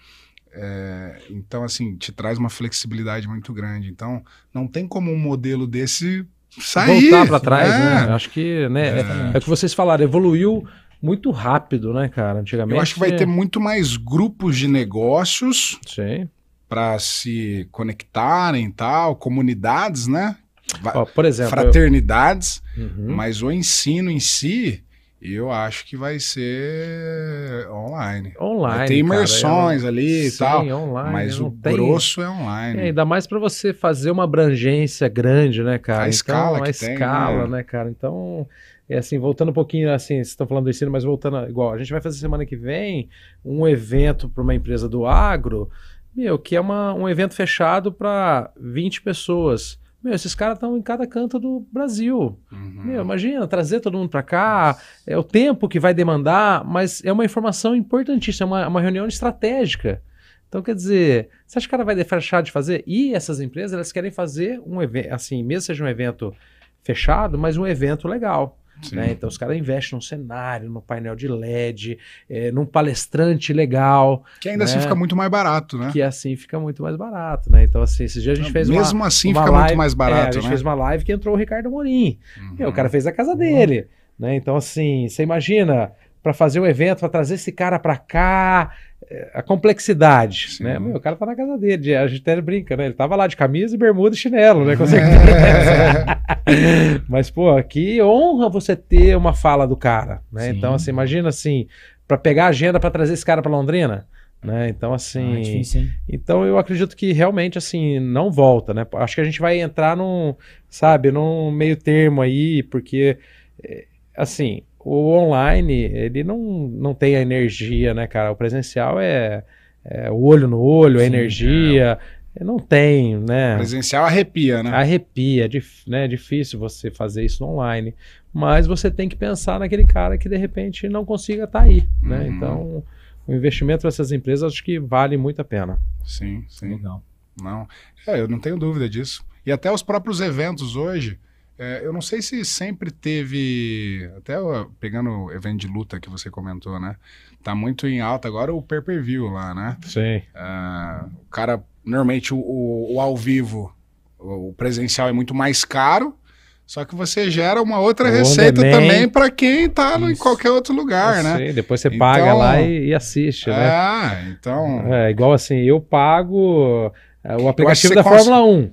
[0.52, 3.90] É, então, assim, te traz uma flexibilidade muito grande.
[3.90, 4.24] Então,
[4.54, 7.10] não tem como um modelo desse sair.
[7.10, 8.08] Voltar para trás, né?
[8.08, 8.14] né?
[8.14, 10.66] Acho que, né, é, é o que vocês falaram, evoluiu
[11.06, 12.40] muito rápido, né, cara?
[12.40, 12.76] Antigamente.
[12.76, 16.28] Eu acho que vai ter muito mais grupos de negócios Sim.
[16.68, 20.36] para se conectarem tal, comunidades, né?
[20.84, 22.84] Ó, por exemplo, fraternidades, eu...
[22.84, 23.16] uhum.
[23.16, 24.84] mas o ensino em si,
[25.22, 28.34] eu acho que vai ser online.
[28.42, 28.78] Online.
[28.80, 30.68] Vai ter imersões cara, ali sim, e tal.
[30.68, 31.74] Online, mas o tem...
[31.74, 32.80] grosso é online.
[32.80, 36.00] É, ainda mais para você fazer uma abrangência grande, né, cara?
[36.00, 37.58] A então, escala a escala, tem, né?
[37.58, 37.92] né, cara?
[37.92, 38.48] Então,
[38.88, 41.78] é assim, voltando um pouquinho, assim, vocês estão falando do ensino, mas voltando, igual, a
[41.78, 43.10] gente vai fazer semana que vem
[43.44, 45.70] um evento para uma empresa do agro,
[46.16, 49.80] meu, que é uma, um evento fechado para 20 pessoas.
[50.02, 52.40] Meu, esses caras estão em cada canto do Brasil.
[52.52, 52.84] Uhum.
[52.86, 57.12] Meu, imagina, trazer todo mundo para cá, é o tempo que vai demandar, mas é
[57.12, 60.02] uma informação importantíssima, é uma, uma reunião estratégica.
[60.48, 62.84] Então, quer dizer, você acha que o cara vai deixar de fazer?
[62.88, 66.34] E essas empresas, elas querem fazer um evento, assim, mesmo seja um evento
[66.82, 68.58] fechado, mas um evento legal.
[68.92, 69.12] Né?
[69.12, 71.98] Então os caras investem num cenário, no painel de LED,
[72.30, 74.24] é, num palestrante legal.
[74.40, 74.80] Que ainda assim né?
[74.80, 75.90] assim fica muito mais barato, né?
[75.92, 77.64] Que assim fica muito mais barato, né?
[77.64, 79.94] Então, assim, esses dias a gente fez Mesmo uma, assim uma fica live, muito mais
[79.94, 80.26] barato.
[80.26, 80.50] É, a gente né?
[80.50, 82.20] fez uma live que entrou o Ricardo Morim.
[82.60, 82.68] Uhum.
[82.68, 83.88] o cara fez a casa dele.
[84.18, 84.36] Né?
[84.36, 85.92] Então, assim, você imagina
[86.26, 88.85] para fazer um evento, para trazer esse cara para cá, é,
[89.34, 90.64] a complexidade, Sim.
[90.64, 90.80] né?
[90.80, 92.86] Meu, o cara tá na casa dele, a gente até brinca, né?
[92.86, 94.76] Ele tava lá de camisa, bermuda e chinelo, né?
[94.78, 96.22] Com certeza.
[97.08, 100.50] Mas, pô, que honra você ter uma fala do cara, né?
[100.50, 100.58] Sim.
[100.58, 101.68] Então, assim, imagina assim,
[102.08, 104.08] para pegar a agenda para trazer esse cara para Londrina,
[104.44, 104.70] né?
[104.70, 105.36] Então, assim.
[105.36, 108.86] Ah, é difícil, então, eu acredito que realmente, assim, não volta, né?
[108.96, 110.36] Acho que a gente vai entrar num,
[110.70, 113.18] sabe, num meio termo aí, porque,
[113.64, 118.32] é, assim, o online, ele não, não tem a energia, né, cara?
[118.32, 119.44] O presencial é,
[119.84, 122.00] é o olho no olho, Sim, a energia.
[122.40, 122.44] É.
[122.44, 123.56] Não tem, né?
[123.56, 124.70] Presencial arrepia, né?
[124.70, 125.50] Arrepia, é
[125.90, 126.08] né?
[126.08, 127.96] difícil você fazer isso online.
[128.32, 131.88] Mas você tem que pensar naquele cara que de repente não consiga estar tá aí,
[132.02, 132.20] né?
[132.20, 132.28] Uhum.
[132.28, 132.84] Então,
[133.26, 135.80] o investimento nessas empresas acho que vale muito a pena.
[136.04, 136.76] Sim, sim.
[136.76, 137.02] Legal.
[137.42, 137.68] Não,
[138.06, 139.26] é, eu não tenho dúvida disso.
[139.46, 141.18] E até os próprios eventos hoje,
[141.58, 144.10] é, eu não sei se sempre teve.
[144.18, 144.36] Até
[144.80, 146.96] pegando o evento de luta que você comentou, né?
[147.44, 149.78] Tá muito em alta agora o pay per view lá, né?
[149.84, 150.22] Sim.
[150.34, 153.74] É, o cara, normalmente o, o, o, ao vivo,
[154.20, 156.18] o presencial é muito mais caro.
[156.66, 161.18] Só que você gera uma outra receita também para quem está em qualquer outro lugar,
[161.18, 161.38] eu né?
[161.38, 161.54] Sei.
[161.54, 163.70] Depois você paga então, lá e, e assiste, né?
[163.70, 164.92] Ah, então.
[164.92, 166.92] É igual assim, eu pago
[167.24, 168.72] é, o aplicativo da Fórmula 1.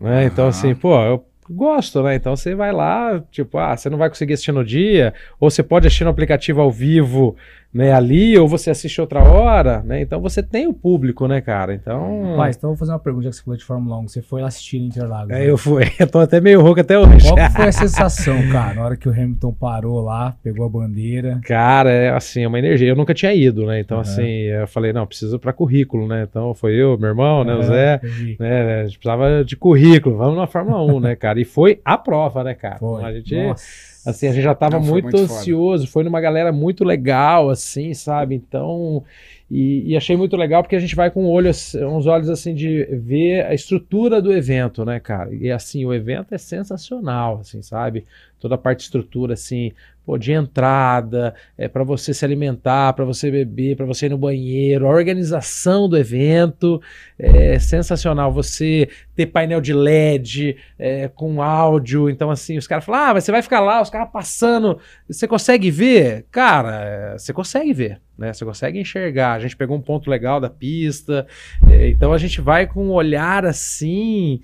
[0.00, 0.24] Né?
[0.26, 2.14] Então, assim, pô, eu gosto, né?
[2.14, 5.62] Então você vai lá, tipo, ah, você não vai conseguir assistir no dia, ou você
[5.62, 7.36] pode assistir no aplicativo ao vivo
[7.72, 10.00] né, ali, ou você assiste outra hora, né?
[10.00, 11.74] Então você tem o público, né, cara?
[11.74, 12.34] Então.
[12.36, 14.08] Mas então eu vou fazer uma pergunta, já que você falou de Fórmula 1.
[14.08, 15.30] Você foi lá assistir Interlagos.
[15.30, 15.50] É, né?
[15.50, 15.84] eu fui.
[15.98, 17.28] Eu tô até meio rouco até hoje.
[17.28, 21.40] Qual foi a sensação, cara, na hora que o Hamilton parou lá, pegou a bandeira?
[21.44, 22.88] Cara, é assim, é uma energia.
[22.88, 23.80] Eu nunca tinha ido, né?
[23.80, 24.02] Então, uhum.
[24.02, 26.26] assim, eu falei, não, preciso para currículo, né?
[26.28, 28.00] Então foi eu, meu irmão, né, o Zé,
[28.38, 28.80] né?
[28.80, 31.40] A gente precisava de currículo, vamos na Fórmula 1, né, cara?
[31.40, 32.78] E foi a prova, né, cara?
[32.78, 33.04] Foi.
[33.04, 33.34] A gente.
[33.34, 35.92] Nossa Assim, a gente já estava muito, muito ansioso, foda.
[35.92, 38.34] foi numa galera muito legal, assim, sabe?
[38.34, 39.04] Então,
[39.50, 42.54] e, e, achei muito legal porque a gente vai com um olho, uns olhos assim
[42.54, 45.34] de ver a estrutura do evento, né, cara?
[45.34, 48.04] E assim, o evento é sensacional, assim, sabe?
[48.38, 49.72] Toda a parte de estrutura, assim,
[50.08, 54.16] pô, de entrada, é para você se alimentar, para você beber, para você ir no
[54.16, 56.80] banheiro, a organização do evento
[57.18, 58.32] é sensacional.
[58.32, 63.24] Você ter painel de LED é, com áudio, então assim, os caras falam, ah, mas
[63.24, 66.24] você vai ficar lá, os caras passando, você consegue ver?
[66.30, 68.32] Cara, você consegue ver, né?
[68.32, 69.34] Você consegue enxergar.
[69.34, 71.26] A gente pegou um ponto legal da pista,
[71.68, 74.40] é, então a gente vai com um olhar assim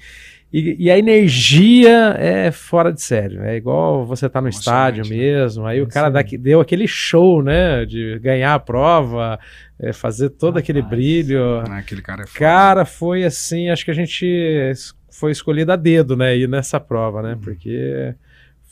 [0.57, 3.43] e, e, a energia é fora de sério.
[3.43, 5.11] É igual você tá no estádio né?
[5.17, 5.67] mesmo.
[5.67, 7.85] Aí o cara daqui, deu aquele show, né?
[7.85, 9.37] De ganhar a prova,
[9.81, 11.61] é, fazer todo aquele brilho.
[11.69, 12.39] Né, aquele cara é foda.
[12.39, 13.69] Cara, foi assim.
[13.69, 14.73] Acho que a gente
[15.11, 16.37] foi escolhido a dedo, né?
[16.37, 17.33] Ir nessa prova, né?
[17.33, 17.41] Uhum.
[17.41, 18.15] Porque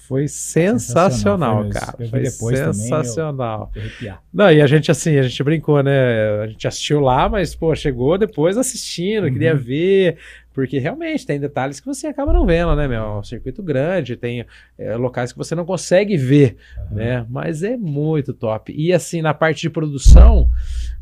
[0.07, 2.11] foi sensacional, sensacional cara.
[2.11, 3.73] Foi depois sensacional.
[3.75, 3.91] Também,
[4.33, 6.43] Não, e a gente assim, a gente brincou, né?
[6.43, 9.33] A gente assistiu lá, mas pô, chegou depois assistindo, uhum.
[9.33, 10.19] queria ver,
[10.53, 13.03] porque realmente tem detalhes que você acaba não vendo, né, meu?
[13.03, 14.45] É um circuito grande, tem
[14.79, 16.57] é, locais que você não consegue ver,
[16.91, 16.97] uhum.
[16.97, 17.27] né?
[17.29, 18.73] Mas é muito top.
[18.77, 20.49] E assim, na parte de produção,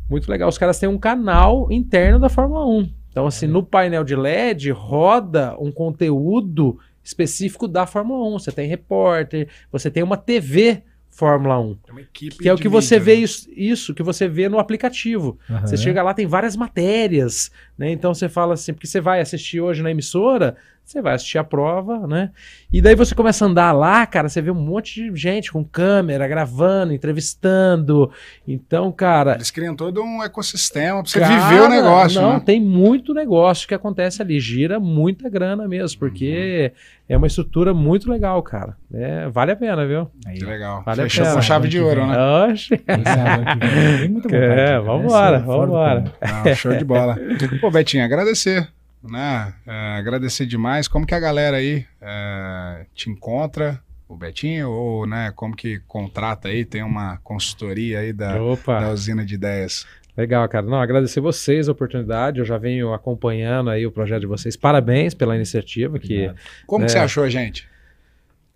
[0.09, 0.49] muito legal.
[0.49, 2.89] Os caras têm um canal interno da Fórmula 1.
[3.11, 8.39] Então, assim, no painel de LED roda um conteúdo específico da Fórmula 1.
[8.39, 11.79] Você tem repórter, você tem uma TV Fórmula 1.
[11.99, 13.23] É que é o que você mídia, vê né?
[13.23, 15.39] isso, isso, que você vê no aplicativo.
[15.49, 15.61] Uhum.
[15.61, 17.91] Você chega lá, tem várias matérias, né?
[17.91, 20.57] Então você fala assim, porque você vai assistir hoje na emissora,
[20.91, 22.33] Você vai assistir a prova, né?
[22.73, 25.65] E daí você começa a andar lá, cara, você vê um monte de gente com
[25.65, 28.11] câmera, gravando, entrevistando.
[28.47, 29.37] Então, cara.
[29.37, 32.21] Eles criam todo um ecossistema pra você cara, viver o negócio.
[32.21, 32.43] Não, né?
[32.45, 34.41] tem muito negócio que acontece ali.
[34.41, 37.05] Gira muita grana mesmo, porque uhum.
[37.09, 38.77] é uma estrutura muito legal, cara.
[38.93, 40.11] É, vale a pena, viu?
[40.27, 40.83] Aí, que legal.
[40.83, 42.17] Vale Fechou com chave de ouro, né?
[42.49, 42.75] Oxe.
[44.33, 46.05] É, vambora, vambora.
[46.57, 47.17] Show de bola.
[47.61, 48.69] Pô, Betinho, agradecer
[49.03, 49.55] né?
[49.67, 50.89] É, agradecer demais.
[50.89, 56.49] Como que a galera aí é, te encontra, o Betinho, ou né, como que contrata
[56.49, 59.87] aí, tem uma consultoria aí da, da usina de ideias?
[60.17, 60.67] Legal, cara.
[60.67, 62.41] Não, agradecer vocês a oportunidade.
[62.41, 64.57] Eu já venho acompanhando aí o projeto de vocês.
[64.57, 65.99] Parabéns pela iniciativa.
[65.99, 66.33] Que,
[66.67, 67.70] Como né, que você achou, gente?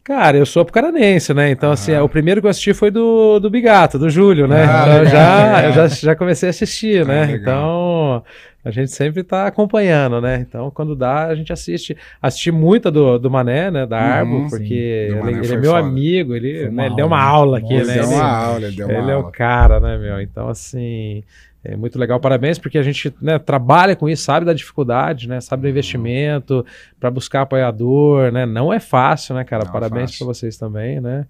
[0.04, 1.50] Cara, eu sou apucaranense, né?
[1.50, 4.62] Então, assim, é, o primeiro que eu assisti foi do, do Bigato, do Júlio, né?
[4.62, 5.64] Ah, então, legal, já, legal.
[5.64, 7.32] eu já, já comecei a assistir, ah, né?
[7.32, 8.22] Então,
[8.62, 10.44] a gente sempre está acompanhando, né?
[10.46, 11.96] Então, quando dá, a gente assiste.
[12.20, 13.86] Assisti muita do, do Mané, né?
[13.86, 15.86] Da Arbo, uhum, porque ele, ele é meu foda.
[15.86, 17.94] amigo, ele, né, ele deu uma aula aqui, Nossa, né?
[17.94, 19.12] Deu ele, uma aula, ele deu uma ele aula.
[19.12, 20.20] é o cara, né, meu?
[20.20, 21.24] Então, assim.
[21.64, 25.40] É muito legal, parabéns, porque a gente né, trabalha com isso, sabe da dificuldade, né?
[25.40, 25.70] Sabe do uhum.
[25.70, 26.66] investimento,
[27.00, 28.44] para buscar apoiador, né?
[28.44, 29.64] Não é fácil, né, cara?
[29.64, 31.26] Não é parabéns para vocês também, né?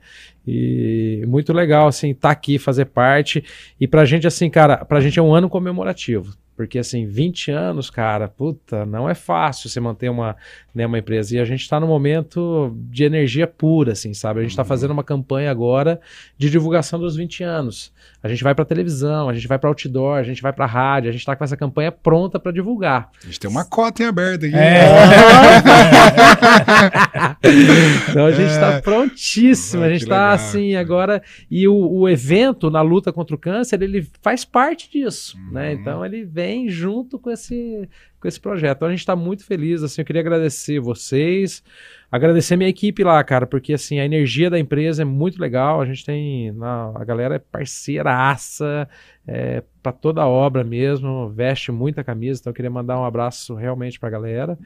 [0.46, 3.44] E muito legal, assim, estar tá aqui, fazer parte.
[3.80, 6.34] E pra gente, assim, cara, pra gente é um ano comemorativo.
[6.56, 10.36] Porque, assim, 20 anos, cara, puta, não é fácil você manter uma,
[10.72, 11.34] né, uma empresa.
[11.34, 14.38] E a gente está no momento de energia pura, assim, sabe?
[14.38, 14.68] A gente está uhum.
[14.68, 16.00] fazendo uma campanha agora
[16.38, 17.92] de divulgação dos 20 anos.
[18.24, 21.10] A gente vai para televisão, a gente vai para outdoor, a gente vai para rádio,
[21.10, 23.10] a gente está com essa campanha pronta para divulgar.
[23.22, 24.56] A gente tem uma cota em aberto aqui.
[24.56, 24.88] É.
[28.10, 28.80] então a gente está é.
[28.80, 31.22] prontíssimo, a gente está assim agora.
[31.50, 35.42] E o, o, evento na luta contra o câncer, ele faz parte disso, né?
[35.44, 35.52] uhum.
[35.52, 35.72] né?
[35.74, 37.88] Então ele vem vem junto com esse,
[38.20, 38.78] com esse projeto.
[38.78, 41.62] Então a gente está muito feliz, assim, eu queria agradecer vocês,
[42.16, 45.84] agradecer minha equipe lá, cara, porque assim, a energia da empresa é muito legal, a
[45.84, 48.88] gente tem, na, a galera é parceiraça,
[49.26, 53.54] é, para toda a obra mesmo, veste muita camisa, então eu queria mandar um abraço
[53.54, 54.58] realmente para a galera.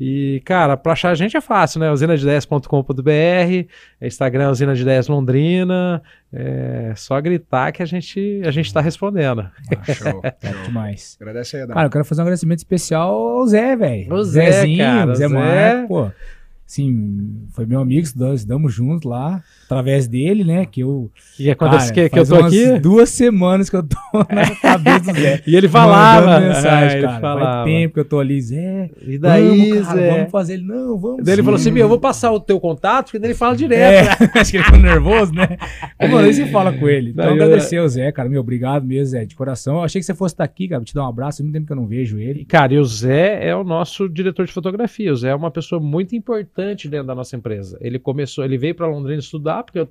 [0.00, 1.90] E, cara, para achar a gente é fácil, né?
[1.90, 3.68] usina-de-10.com.br,
[4.00, 6.02] Instagram usina de 10 Londrina,
[6.32, 9.40] é só gritar que a gente a gente tá respondendo.
[9.40, 10.22] Ah, show, show.
[10.64, 11.16] demais.
[11.20, 11.74] Agradece aí, Adam.
[11.74, 14.12] Cara, eu quero fazer um agradecimento especial ao Zé, velho.
[14.12, 16.10] O Zé, Zezinho, cara, Zé, Zé Marco, pô.
[16.68, 20.66] Sim, foi meu amigo, estudamos, estudamos juntos lá, através dele, né?
[20.66, 21.10] Que eu.
[21.40, 22.78] E acontece cara, que, que eu tô aqui?
[22.78, 23.96] duas semanas que eu tô
[24.30, 25.42] na cabeça do Zé.
[25.46, 26.38] e ele falava.
[26.38, 27.20] mensagem, ah, cara.
[27.20, 27.40] Falava.
[27.40, 28.90] Faz tempo que eu tô ali, Zé.
[29.00, 30.10] E daí, vamos, cara, Zé?
[30.10, 30.64] Vamos fazer ele.
[30.64, 31.24] Não, vamos.
[31.24, 34.22] Daí ele falou assim: meu, eu vou passar o teu contato, porque ele fala direto.
[34.22, 35.56] É, acho que ele ficou nervoso, né?
[35.98, 37.12] Como aí você fala com ele.
[37.12, 38.28] Então, agradecer ao Zé, cara.
[38.28, 39.76] Meu, obrigado mesmo, Zé, de coração.
[39.76, 41.42] Eu achei que você fosse estar aqui, cara, te dar um abraço.
[41.42, 42.44] Muito tempo que eu não vejo ele.
[42.44, 45.10] Cara, e o Zé é o nosso diretor de fotografia.
[45.10, 47.78] O Zé é uma pessoa muito importante dentro da nossa empresa.
[47.80, 49.88] Ele começou, ele veio para Londrina estudar, porque eu,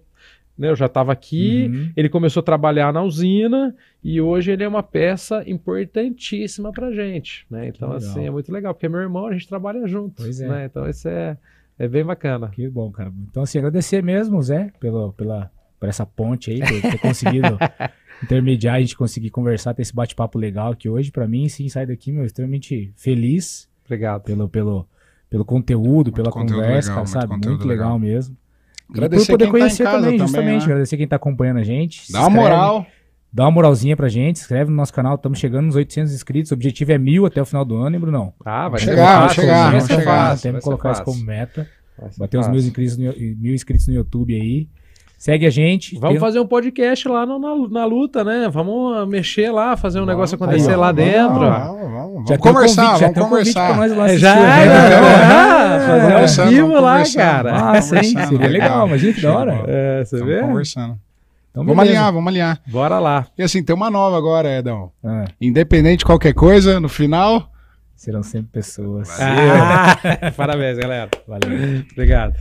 [0.57, 1.91] né, eu já estava aqui, uhum.
[1.95, 7.45] ele começou a trabalhar na usina e hoje ele é uma peça importantíssima para gente.
[7.49, 7.67] Né?
[7.67, 10.23] Então, assim, é muito legal, porque meu irmão, a gente trabalha junto.
[10.23, 10.47] É.
[10.47, 10.65] Né?
[10.65, 11.37] Então, isso é,
[11.77, 12.49] é bem bacana.
[12.49, 13.13] Que bom, cara.
[13.29, 17.57] Então, assim, agradecer mesmo, Zé, pelo, pela, por essa ponte aí, por ter conseguido
[18.23, 21.11] intermediar, a gente conseguir conversar, ter esse bate-papo legal aqui hoje.
[21.11, 23.69] Para mim, sim, sair daqui, meu, extremamente feliz.
[23.85, 24.23] Obrigado.
[24.23, 24.87] Pelo, pelo,
[25.29, 27.27] pelo conteúdo, muito pela conteúdo conversa, legal, sabe?
[27.27, 28.37] Muito, muito legal, legal, mesmo.
[28.89, 30.59] Agradecer e por poder conhecer tá também, também, justamente.
[30.59, 30.65] Né?
[30.65, 32.11] Agradecer quem tá acompanhando a gente.
[32.11, 32.87] Dá uma moral.
[33.31, 36.55] Dá uma moralzinha pra gente, inscreve no nosso canal, estamos chegando nos 800 inscritos, o
[36.55, 38.33] objetivo é mil até o final do ano, hein, Brunão?
[38.43, 40.39] Ah, vai chegar, vai chegar, vai chegar.
[40.39, 41.67] Temos que colocar isso como meta,
[42.17, 44.69] bater os mil inscritos, no, mil inscritos no YouTube aí,
[45.17, 45.95] Segue a gente.
[45.95, 46.19] Vamos tem...
[46.19, 48.47] fazer um podcast lá no, na, na luta, né?
[48.51, 51.39] Vamos mexer lá, fazer um vamos, negócio acontecer aí, lá vamos, dentro.
[51.39, 52.29] Vamos, vamos, vamos.
[52.29, 53.77] Já conversar, convite, vamos conversar.
[53.77, 57.71] Nós lá já, já, já, fazer ao vivo lá, cara.
[57.71, 59.63] Ah, sim, seria legal, imagina que da hora.
[59.67, 60.41] É, você vê?
[60.41, 60.99] conversando.
[61.49, 62.61] Então, vamos alinhar, vamos alinhar.
[62.67, 63.25] Bora lá.
[63.35, 64.91] E assim, tem uma nova agora, Edão.
[65.03, 65.25] Ah.
[65.41, 67.51] Independente de qualquer coisa, no final...
[67.95, 69.09] Serão sempre pessoas.
[69.19, 69.97] Ah,
[70.37, 71.09] parabéns, galera.
[71.27, 71.83] Valeu.
[71.91, 72.35] Obrigado.